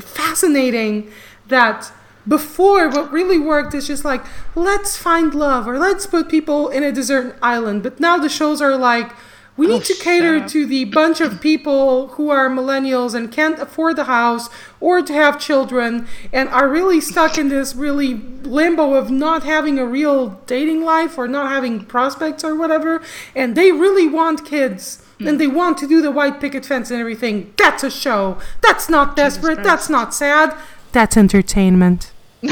fascinating 0.00 1.10
that 1.48 1.90
before 2.28 2.88
what 2.88 3.10
really 3.10 3.38
worked 3.38 3.74
is 3.74 3.88
just 3.88 4.04
like 4.04 4.24
let's 4.54 4.96
find 4.96 5.34
love 5.34 5.66
or 5.66 5.76
let's 5.78 6.06
put 6.06 6.28
people 6.28 6.68
in 6.68 6.84
a 6.84 6.92
desert 6.92 7.36
island 7.42 7.82
but 7.82 7.98
now 7.98 8.16
the 8.16 8.28
shows 8.28 8.60
are 8.60 8.76
like 8.76 9.10
we 9.58 9.66
need 9.66 9.84
to 9.84 9.94
cater 9.94 10.48
to 10.48 10.66
the 10.66 10.84
bunch 10.84 11.20
of 11.20 11.40
people 11.40 12.08
who 12.08 12.30
are 12.30 12.48
millennials 12.48 13.12
and 13.12 13.32
can't 13.32 13.58
afford 13.58 13.96
the 13.96 14.04
house 14.04 14.48
or 14.80 15.02
to 15.02 15.12
have 15.12 15.40
children 15.40 16.06
and 16.32 16.48
are 16.50 16.68
really 16.68 17.00
stuck 17.00 17.36
in 17.36 17.48
this 17.48 17.74
really 17.74 18.14
limbo 18.14 18.94
of 18.94 19.10
not 19.10 19.42
having 19.42 19.76
a 19.76 19.84
real 19.84 20.40
dating 20.46 20.84
life 20.84 21.18
or 21.18 21.26
not 21.26 21.50
having 21.50 21.84
prospects 21.84 22.44
or 22.44 22.54
whatever. 22.54 23.02
And 23.34 23.56
they 23.56 23.72
really 23.72 24.06
want 24.06 24.46
kids 24.46 25.04
and 25.18 25.40
they 25.40 25.48
want 25.48 25.78
to 25.78 25.88
do 25.88 26.00
the 26.00 26.12
white 26.12 26.40
picket 26.40 26.64
fence 26.64 26.92
and 26.92 27.00
everything. 27.00 27.52
That's 27.56 27.82
a 27.82 27.90
show. 27.90 28.38
That's 28.62 28.88
not 28.88 29.16
desperate. 29.16 29.64
That's 29.64 29.90
not 29.90 30.14
sad. 30.14 30.56
That's 30.92 31.16
entertainment 31.16 32.12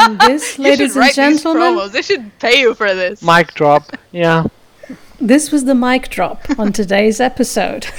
and 0.00 0.20
this 0.20 0.58
You 0.58 0.64
ladies 0.64 0.92
should 0.92 0.98
write 1.00 1.18
and 1.18 1.36
gentlemen. 1.40 1.90
They 1.92 2.02
should 2.02 2.38
pay 2.38 2.60
you 2.60 2.74
for 2.74 2.94
this. 2.94 3.22
mic 3.22 3.54
drop. 3.54 3.96
Yeah. 4.12 4.44
this 5.20 5.50
was 5.52 5.64
the 5.64 5.74
mic 5.74 6.08
drop 6.08 6.40
on 6.58 6.72
today's 6.72 7.20
episode 7.20 7.86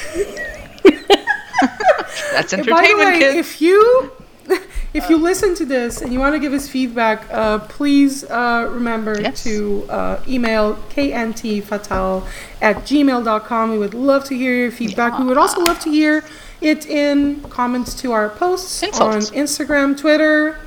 That's 2.33 2.53
And 2.53 2.65
By 2.65 2.81
the 2.81 2.87
entertainment, 2.87 3.09
way, 3.13 3.19
kids. 3.19 3.37
if 3.37 3.61
you 3.61 4.11
if 4.93 5.09
you 5.09 5.17
listen 5.17 5.55
to 5.55 5.65
this 5.65 6.01
and 6.01 6.11
you 6.11 6.19
want 6.19 6.33
to 6.35 6.39
give 6.39 6.53
us 6.53 6.67
feedback, 6.67 7.25
uh, 7.31 7.59
please 7.59 8.23
uh, 8.25 8.67
remember 8.71 9.19
Yes. 9.21 9.43
to 9.43 9.85
uh, 9.89 10.23
email 10.27 10.75
kntfatal 10.89 12.25
at 12.61 12.77
gmail.com. 12.77 13.71
We 13.71 13.77
would 13.77 13.93
love 13.93 14.23
to 14.25 14.35
hear 14.35 14.53
your 14.55 14.71
feedback. 14.71 15.17
We 15.19 15.25
would 15.25 15.37
also 15.37 15.61
love 15.61 15.79
to 15.81 15.89
hear 15.89 16.23
it 16.59 16.85
in 16.85 17.41
comments 17.43 17.93
to 18.01 18.11
our 18.11 18.29
posts 18.29 18.81
Insults. 18.83 19.29
on 19.31 19.35
Instagram, 19.37 19.97
Twitter. 19.97 20.57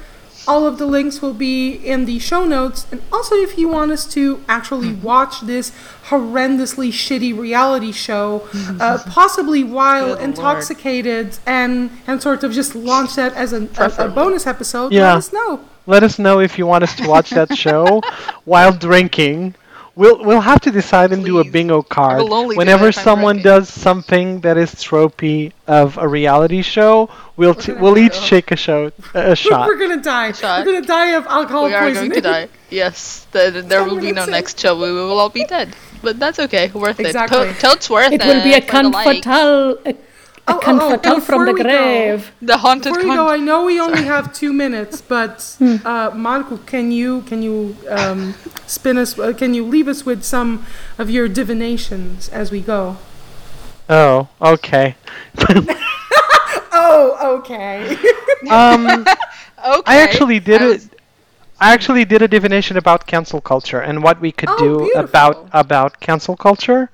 All 0.46 0.66
of 0.66 0.78
the 0.78 0.86
links 0.86 1.22
will 1.22 1.32
be 1.34 1.72
in 1.72 2.04
the 2.04 2.18
show 2.18 2.44
notes. 2.44 2.86
And 2.92 3.00
also, 3.12 3.34
if 3.36 3.56
you 3.58 3.68
want 3.68 3.92
us 3.92 4.04
to 4.14 4.42
actually 4.48 4.88
Mm-hmm. 4.88 5.02
watch 5.02 5.40
this 5.42 5.72
horrendously 6.08 6.88
shitty 6.90 7.36
reality 7.38 7.92
show, 7.92 8.46
uh, 8.80 8.98
possibly 9.08 9.64
while 9.64 10.08
Good 10.08 10.18
Lord. 10.18 10.20
intoxicated, 10.30 11.38
and 11.46 11.90
and 12.06 12.20
sort 12.22 12.44
of 12.44 12.52
just 12.52 12.74
launch 12.74 13.14
that 13.16 13.32
as 13.34 13.52
an, 13.52 13.70
a, 13.78 13.90
a 13.98 14.08
bonus 14.08 14.46
episode, 14.46 14.92
Yeah. 14.92 15.08
let 15.08 15.16
us 15.18 15.32
know. 15.32 15.60
Let 15.86 16.02
us 16.02 16.18
know 16.18 16.40
if 16.40 16.58
you 16.58 16.66
want 16.66 16.82
us 16.84 16.94
to 16.96 17.08
watch 17.08 17.30
that 17.30 17.56
show 17.56 18.00
while 18.44 18.72
drinking. 18.72 19.54
We'll 19.96 20.24
we'll 20.24 20.40
have 20.40 20.60
to 20.62 20.72
decide 20.72 21.12
and 21.12 21.24
do 21.24 21.38
a 21.38 21.44
bingo 21.44 21.80
card. 21.82 22.18
will 22.22 22.48
Whenever 22.48 22.86
it 22.86 22.88
if 22.90 22.98
I'm 22.98 23.04
someone 23.04 23.36
drinking. 23.36 23.52
does 23.52 23.68
something 23.68 24.40
that 24.40 24.56
is 24.56 24.74
tropey 24.74 25.52
of 25.68 25.98
a 25.98 26.08
reality 26.08 26.62
show, 26.62 27.08
we'll 27.36 27.54
t- 27.54 27.72
we'll 27.72 27.96
each 27.96 28.14
die. 28.14 28.20
shake 28.30 28.50
a 28.50 28.56
show 28.56 28.90
a 29.14 29.36
shot. 29.44 29.68
We're 29.68 29.78
gonna 29.78 30.02
die. 30.02 30.32
shot. 30.32 30.66
We're 30.66 30.72
gonna 30.72 30.86
die 30.86 31.10
of 31.18 31.26
alcohol 31.26 31.68
poisoning. 31.68 31.70
we 31.70 31.74
are 31.76 31.82
poisoning. 31.90 32.10
going 32.10 32.22
to 32.22 32.28
die. 32.28 32.48
Yes, 32.70 33.26
the, 33.30 33.50
the- 33.52 33.62
there 33.62 33.80
Ten 33.80 33.88
will 33.88 33.96
be 34.00 34.08
no 34.10 34.26
minutes 34.26 34.26
in. 34.26 34.32
next 34.32 34.58
show. 34.60 34.74
We 34.76 34.90
will 34.90 35.18
all 35.20 35.28
be 35.28 35.44
dead. 35.44 35.76
But 36.02 36.18
that's 36.18 36.38
okay. 36.40 36.70
Worth 36.74 36.98
Exactly. 36.98 37.38
it. 37.50 37.54
To- 37.54 37.60
totes 37.60 37.88
worth 37.88 38.12
it. 38.12 38.20
it 38.20 38.26
will 38.26 38.42
be 38.42 38.54
a 38.54 38.60
for 38.60 38.82
like. 38.82 39.22
confatal 39.22 39.78
a, 39.86 39.94
a 40.46 40.52
Oh, 40.52 40.54
oh, 40.54 40.58
oh, 40.58 40.60
confatal 40.60 41.20
from 41.20 41.46
the 41.46 41.52
we 41.52 41.62
go- 41.62 41.68
grave 41.68 42.32
The 42.42 42.58
haunted 42.58 42.92
Before 42.92 43.04
we 43.08 43.14
go, 43.16 43.28
I 43.28 43.38
know 43.38 43.64
we 43.64 43.80
only 43.80 44.02
have 44.04 44.32
two 44.32 44.52
minutes, 44.52 45.00
but 45.00 45.56
Hmm. 45.58 45.76
uh, 45.86 46.10
Marco, 46.14 46.58
can 46.58 46.90
you 46.92 47.22
can 47.22 47.42
you 47.42 47.76
um, 47.88 48.34
spin 48.66 48.98
us? 48.98 49.18
Uh, 49.18 49.32
can 49.32 49.54
you 49.54 49.64
leave 49.64 49.88
us 49.88 50.04
with 50.04 50.22
some 50.22 50.64
of 50.98 51.08
your 51.10 51.28
divinations 51.28 52.28
as 52.28 52.50
we 52.50 52.60
go? 52.60 52.96
Oh, 53.88 54.28
okay. 54.40 54.96
Oh, 56.72 57.36
okay. 57.38 57.96
Um, 58.50 59.06
Okay. 59.66 59.82
I 59.86 59.96
actually 60.02 60.40
did 60.40 60.60
I 60.60 60.70
it. 60.72 60.82
I 61.60 61.72
actually 61.72 62.04
did 62.04 62.20
a 62.20 62.28
divination 62.28 62.76
about 62.76 63.06
cancel 63.06 63.40
culture 63.40 63.80
and 63.80 64.02
what 64.02 64.20
we 64.20 64.30
could 64.30 64.50
Oh, 64.50 64.56
do 64.58 64.74
beautiful. 64.92 65.00
about 65.00 65.48
about 65.52 66.00
cancel 66.00 66.36
culture. 66.36 66.90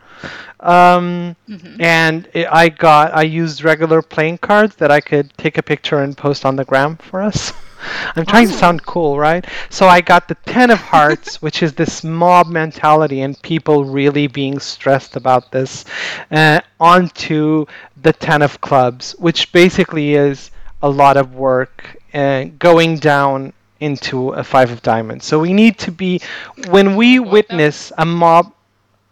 Um, 0.61 1.37
Mm-hmm. 1.49 1.81
and 1.81 2.29
it, 2.33 2.47
I 2.51 2.69
got 2.69 3.13
I 3.13 3.23
used 3.23 3.65
regular 3.65 4.03
playing 4.03 4.39
cards 4.39 4.77
that 4.77 4.91
I 4.91 5.01
could 5.01 5.37
take 5.37 5.59
a 5.59 5.63
picture 5.63 5.99
and 6.01 6.17
post 6.17 6.45
on 6.45 6.57
the 6.57 6.65
gram 6.65 6.97
for 6.97 7.21
us. 7.23 7.53
I'm 8.17 8.27
trying 8.27 8.47
to 8.49 8.53
sound 8.53 8.85
cool, 8.85 9.19
right? 9.19 9.45
So 9.71 9.87
I 9.89 10.01
got 10.01 10.29
the 10.29 10.37
Ten 10.47 10.71
of 10.71 10.79
Hearts, 10.81 11.41
which 11.43 11.63
is 11.63 11.73
this 11.73 12.05
mob 12.05 12.47
mentality 12.47 13.23
and 13.23 13.41
people 13.43 13.85
really 13.85 14.27
being 14.27 14.59
stressed 14.61 15.17
about 15.17 15.51
this, 15.51 15.85
uh, 16.31 16.61
onto 16.79 17.65
the 18.01 18.13
Ten 18.13 18.43
of 18.43 18.61
Clubs, 18.61 19.13
which 19.19 19.51
basically 19.53 20.15
is 20.15 20.51
a 20.83 20.89
lot 20.91 21.17
of 21.17 21.35
work 21.35 21.97
uh, 22.15 22.45
going 22.59 22.99
down 22.99 23.53
into 23.81 24.31
a 24.31 24.45
Five 24.45 24.71
of 24.71 24.83
Diamonds. 24.83 25.25
So 25.25 25.39
we 25.41 25.53
need 25.53 25.79
to 25.81 25.91
be, 25.91 26.21
when 26.69 26.97
we 26.97 27.19
witness 27.19 27.93
a 27.99 28.05
mob, 28.05 28.53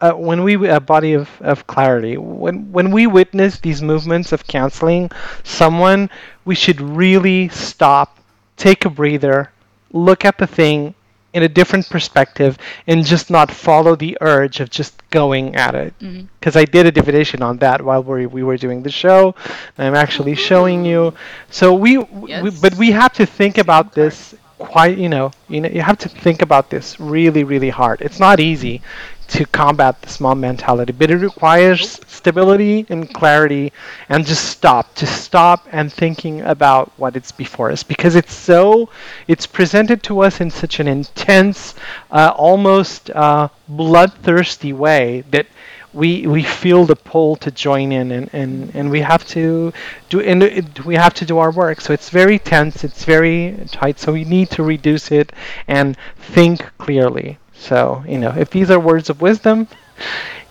uh, 0.01 0.12
when 0.12 0.42
we 0.42 0.68
a 0.68 0.80
body 0.80 1.12
of, 1.14 1.28
of 1.40 1.66
clarity 1.66 2.16
when 2.16 2.70
when 2.72 2.90
we 2.90 3.07
witness 3.07 3.59
these 3.61 3.82
movements 3.82 4.32
of 4.32 4.46
canceling 4.46 5.11
someone 5.42 6.09
we 6.44 6.55
should 6.55 6.80
really 6.80 7.49
stop 7.49 8.18
take 8.57 8.84
a 8.84 8.90
breather 8.90 9.51
look 9.92 10.24
at 10.24 10.38
the 10.38 10.46
thing 10.46 10.94
in 11.34 11.42
a 11.42 11.49
different 11.49 11.88
perspective 11.90 12.57
and 12.86 13.05
just 13.05 13.30
not 13.30 13.51
follow 13.51 13.94
the 13.94 14.16
urge 14.20 14.61
of 14.61 14.70
just 14.70 15.03
going 15.11 15.55
at 15.57 15.74
it. 15.74 15.94
Because 16.40 16.57
i 16.57 16.64
did 16.64 16.86
a 16.86 16.92
divination 16.92 17.42
on 17.42 17.59
that 17.59 17.82
while 17.82 18.03
we, 18.03 18.26
we 18.26 18.42
were 18.42 18.57
doing 18.57 18.82
the 18.82 18.90
show 18.90 19.34
i'm 19.78 19.94
actually 19.94 20.34
showing 20.34 20.84
you. 20.84 21.12
So 21.51 21.74
we, 21.74 21.99
we 21.99 22.51
but 22.51 22.74
we 22.76 22.90
have 22.92 23.12
to 23.14 23.26
think 23.26 23.59
about 23.59 23.94
this 23.94 24.34
quite 24.59 24.99
you 24.99 25.09
know 25.09 25.30
you 25.49 25.61
know 25.61 25.68
you 25.68 25.80
have 25.82 25.99
to 25.99 26.09
think 26.09 26.42
about 26.42 26.70
this 26.70 26.99
really 27.01 27.44
really 27.44 27.70
hard. 27.70 28.01
It's 28.01 28.18
not 28.20 28.40
easy 28.40 28.82
to 29.29 29.45
combat 29.47 30.01
this 30.03 30.20
mob 30.20 30.39
mentality, 30.39 30.93
but 30.93 31.11
it 31.11 31.18
requires 31.18 32.01
stability 32.07 32.87
and 32.89 33.12
clarity 33.12 33.72
and 34.09 34.26
just 34.26 34.47
stop, 34.47 34.95
just 34.95 35.22
stop 35.22 35.66
and 35.70 35.93
thinking 35.93 36.41
about 36.43 36.91
what 36.97 37.14
it's 37.14 37.31
before 37.31 37.70
us 37.70 37.83
because 37.83 38.16
it's 38.16 38.35
so, 38.35 38.89
it's 39.26 39.47
presented 39.47 40.03
to 40.03 40.20
us 40.20 40.41
in 40.41 40.51
such 40.51 40.81
an 40.81 40.89
intense, 40.89 41.74
uh, 42.11 42.33
almost 42.37 43.11
uh, 43.11 43.49
bloodthirsty 43.68 44.72
way 44.72 45.22
that 45.31 45.47
we 45.95 46.26
we 46.26 46.43
feel 46.43 46.85
the 46.85 46.97
pull 46.97 47.35
to 47.37 47.51
join 47.51 47.93
in 47.93 48.12
and, 48.12 48.29
and, 48.35 48.74
and 48.74 48.91
we 48.91 49.01
have 49.01 49.26
to 49.26 49.72
do 50.11 50.20
and 50.20 50.43
we 50.85 50.95
have 50.95 51.14
to 51.14 51.24
do 51.24 51.39
our 51.39 51.51
work. 51.51 51.81
So 51.81 51.93
it's 51.93 52.11
very 52.11 52.39
tense 52.39 52.85
it's 52.85 53.05
very 53.05 53.57
tight 53.72 53.99
so 53.99 54.12
we 54.12 54.24
need 54.24 54.51
to 54.51 54.62
reduce 54.62 55.11
it 55.11 55.33
and 55.66 55.97
think 56.18 56.61
clearly 56.79 57.39
so 57.59 58.02
you 58.09 58.18
know 58.18 58.30
if 58.36 58.50
these 58.50 58.70
are 58.70 58.80
words 58.80 59.11
of 59.11 59.20
wisdom 59.20 59.66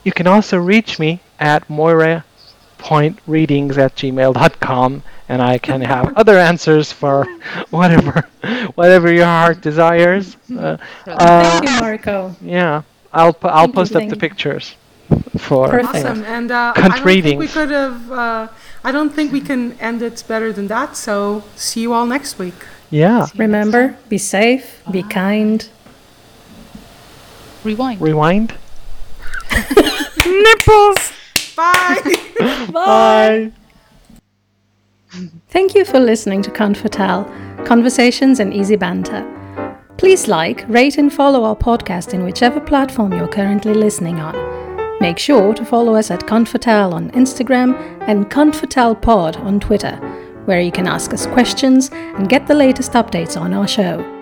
you 0.03 0.11
can 0.11 0.27
also 0.27 0.57
reach 0.57 0.99
me 0.99 1.19
at 1.39 1.67
moira 1.69 2.23
at 2.79 3.15
gmail.com 3.95 5.03
and 5.29 5.41
i 5.41 5.57
can 5.57 5.81
have 5.81 6.15
other 6.21 6.37
answers 6.37 6.91
for 6.91 7.25
whatever 7.71 8.27
whatever 8.75 9.11
your 9.11 9.25
heart 9.25 9.61
desires 9.61 10.37
uh, 10.55 10.77
uh, 11.07 11.59
Thank 11.59 11.69
you, 11.69 11.79
Marco. 11.81 12.35
yeah 12.41 12.83
i'll 13.13 13.33
pu- 13.33 13.47
i'll 13.47 13.65
Thank 13.65 13.69
you, 13.69 13.73
post 13.73 13.95
up 13.95 14.07
the 14.09 14.15
pictures 14.15 14.75
for 15.37 15.69
Perfect. 15.69 15.95
Awesome. 15.95 16.23
And 16.25 16.51
uh, 16.51 16.73
Cunt 16.75 16.91
I 16.91 16.97
don't 16.99 17.21
think 17.23 17.39
we 17.39 17.47
could 17.47 17.69
have. 17.71 18.11
Uh, 18.11 18.47
I 18.83 18.91
don't 18.91 19.11
think 19.13 19.31
we 19.31 19.41
can 19.41 19.73
end 19.79 20.01
it 20.01 20.23
better 20.27 20.51
than 20.51 20.67
that. 20.67 20.97
So 20.97 21.43
see 21.55 21.81
you 21.81 21.93
all 21.93 22.05
next 22.05 22.37
week. 22.39 22.55
yeah 22.89 23.27
Remember, 23.35 23.97
be 24.09 24.17
safe, 24.17 24.81
be 24.91 25.03
kind. 25.03 25.67
Rewind. 27.67 28.01
rewind 28.01 28.53
Nipples. 30.25 31.11
Bye. 31.55 32.17
bye 32.71 33.51
Thank 35.49 35.73
you 35.75 35.83
for 35.85 35.99
listening 35.99 36.41
to 36.43 36.51
Confortal, 36.51 37.25
Conversations 37.65 38.39
and 38.39 38.53
Easy 38.53 38.75
Banter. 38.75 39.25
Please 39.97 40.27
like, 40.27 40.63
rate, 40.69 40.97
and 40.97 41.11
follow 41.11 41.43
our 41.43 41.55
podcast 41.55 42.13
in 42.13 42.23
whichever 42.23 42.59
platform 42.59 43.11
you're 43.13 43.27
currently 43.27 43.73
listening 43.73 44.19
on. 44.19 44.35
Make 44.99 45.17
sure 45.17 45.53
to 45.53 45.65
follow 45.65 45.95
us 45.95 46.11
at 46.11 46.27
Confortal 46.27 46.93
on 46.93 47.09
Instagram 47.11 47.75
and 48.07 48.29
Confortal 48.29 49.01
Pod 49.01 49.37
on 49.37 49.59
Twitter, 49.59 49.95
where 50.45 50.61
you 50.61 50.71
can 50.71 50.87
ask 50.87 51.13
us 51.13 51.25
questions 51.27 51.89
and 51.91 52.29
get 52.29 52.45
the 52.47 52.53
latest 52.55 52.91
updates 52.93 53.39
on 53.39 53.53
our 53.53 53.67
show. 53.67 54.16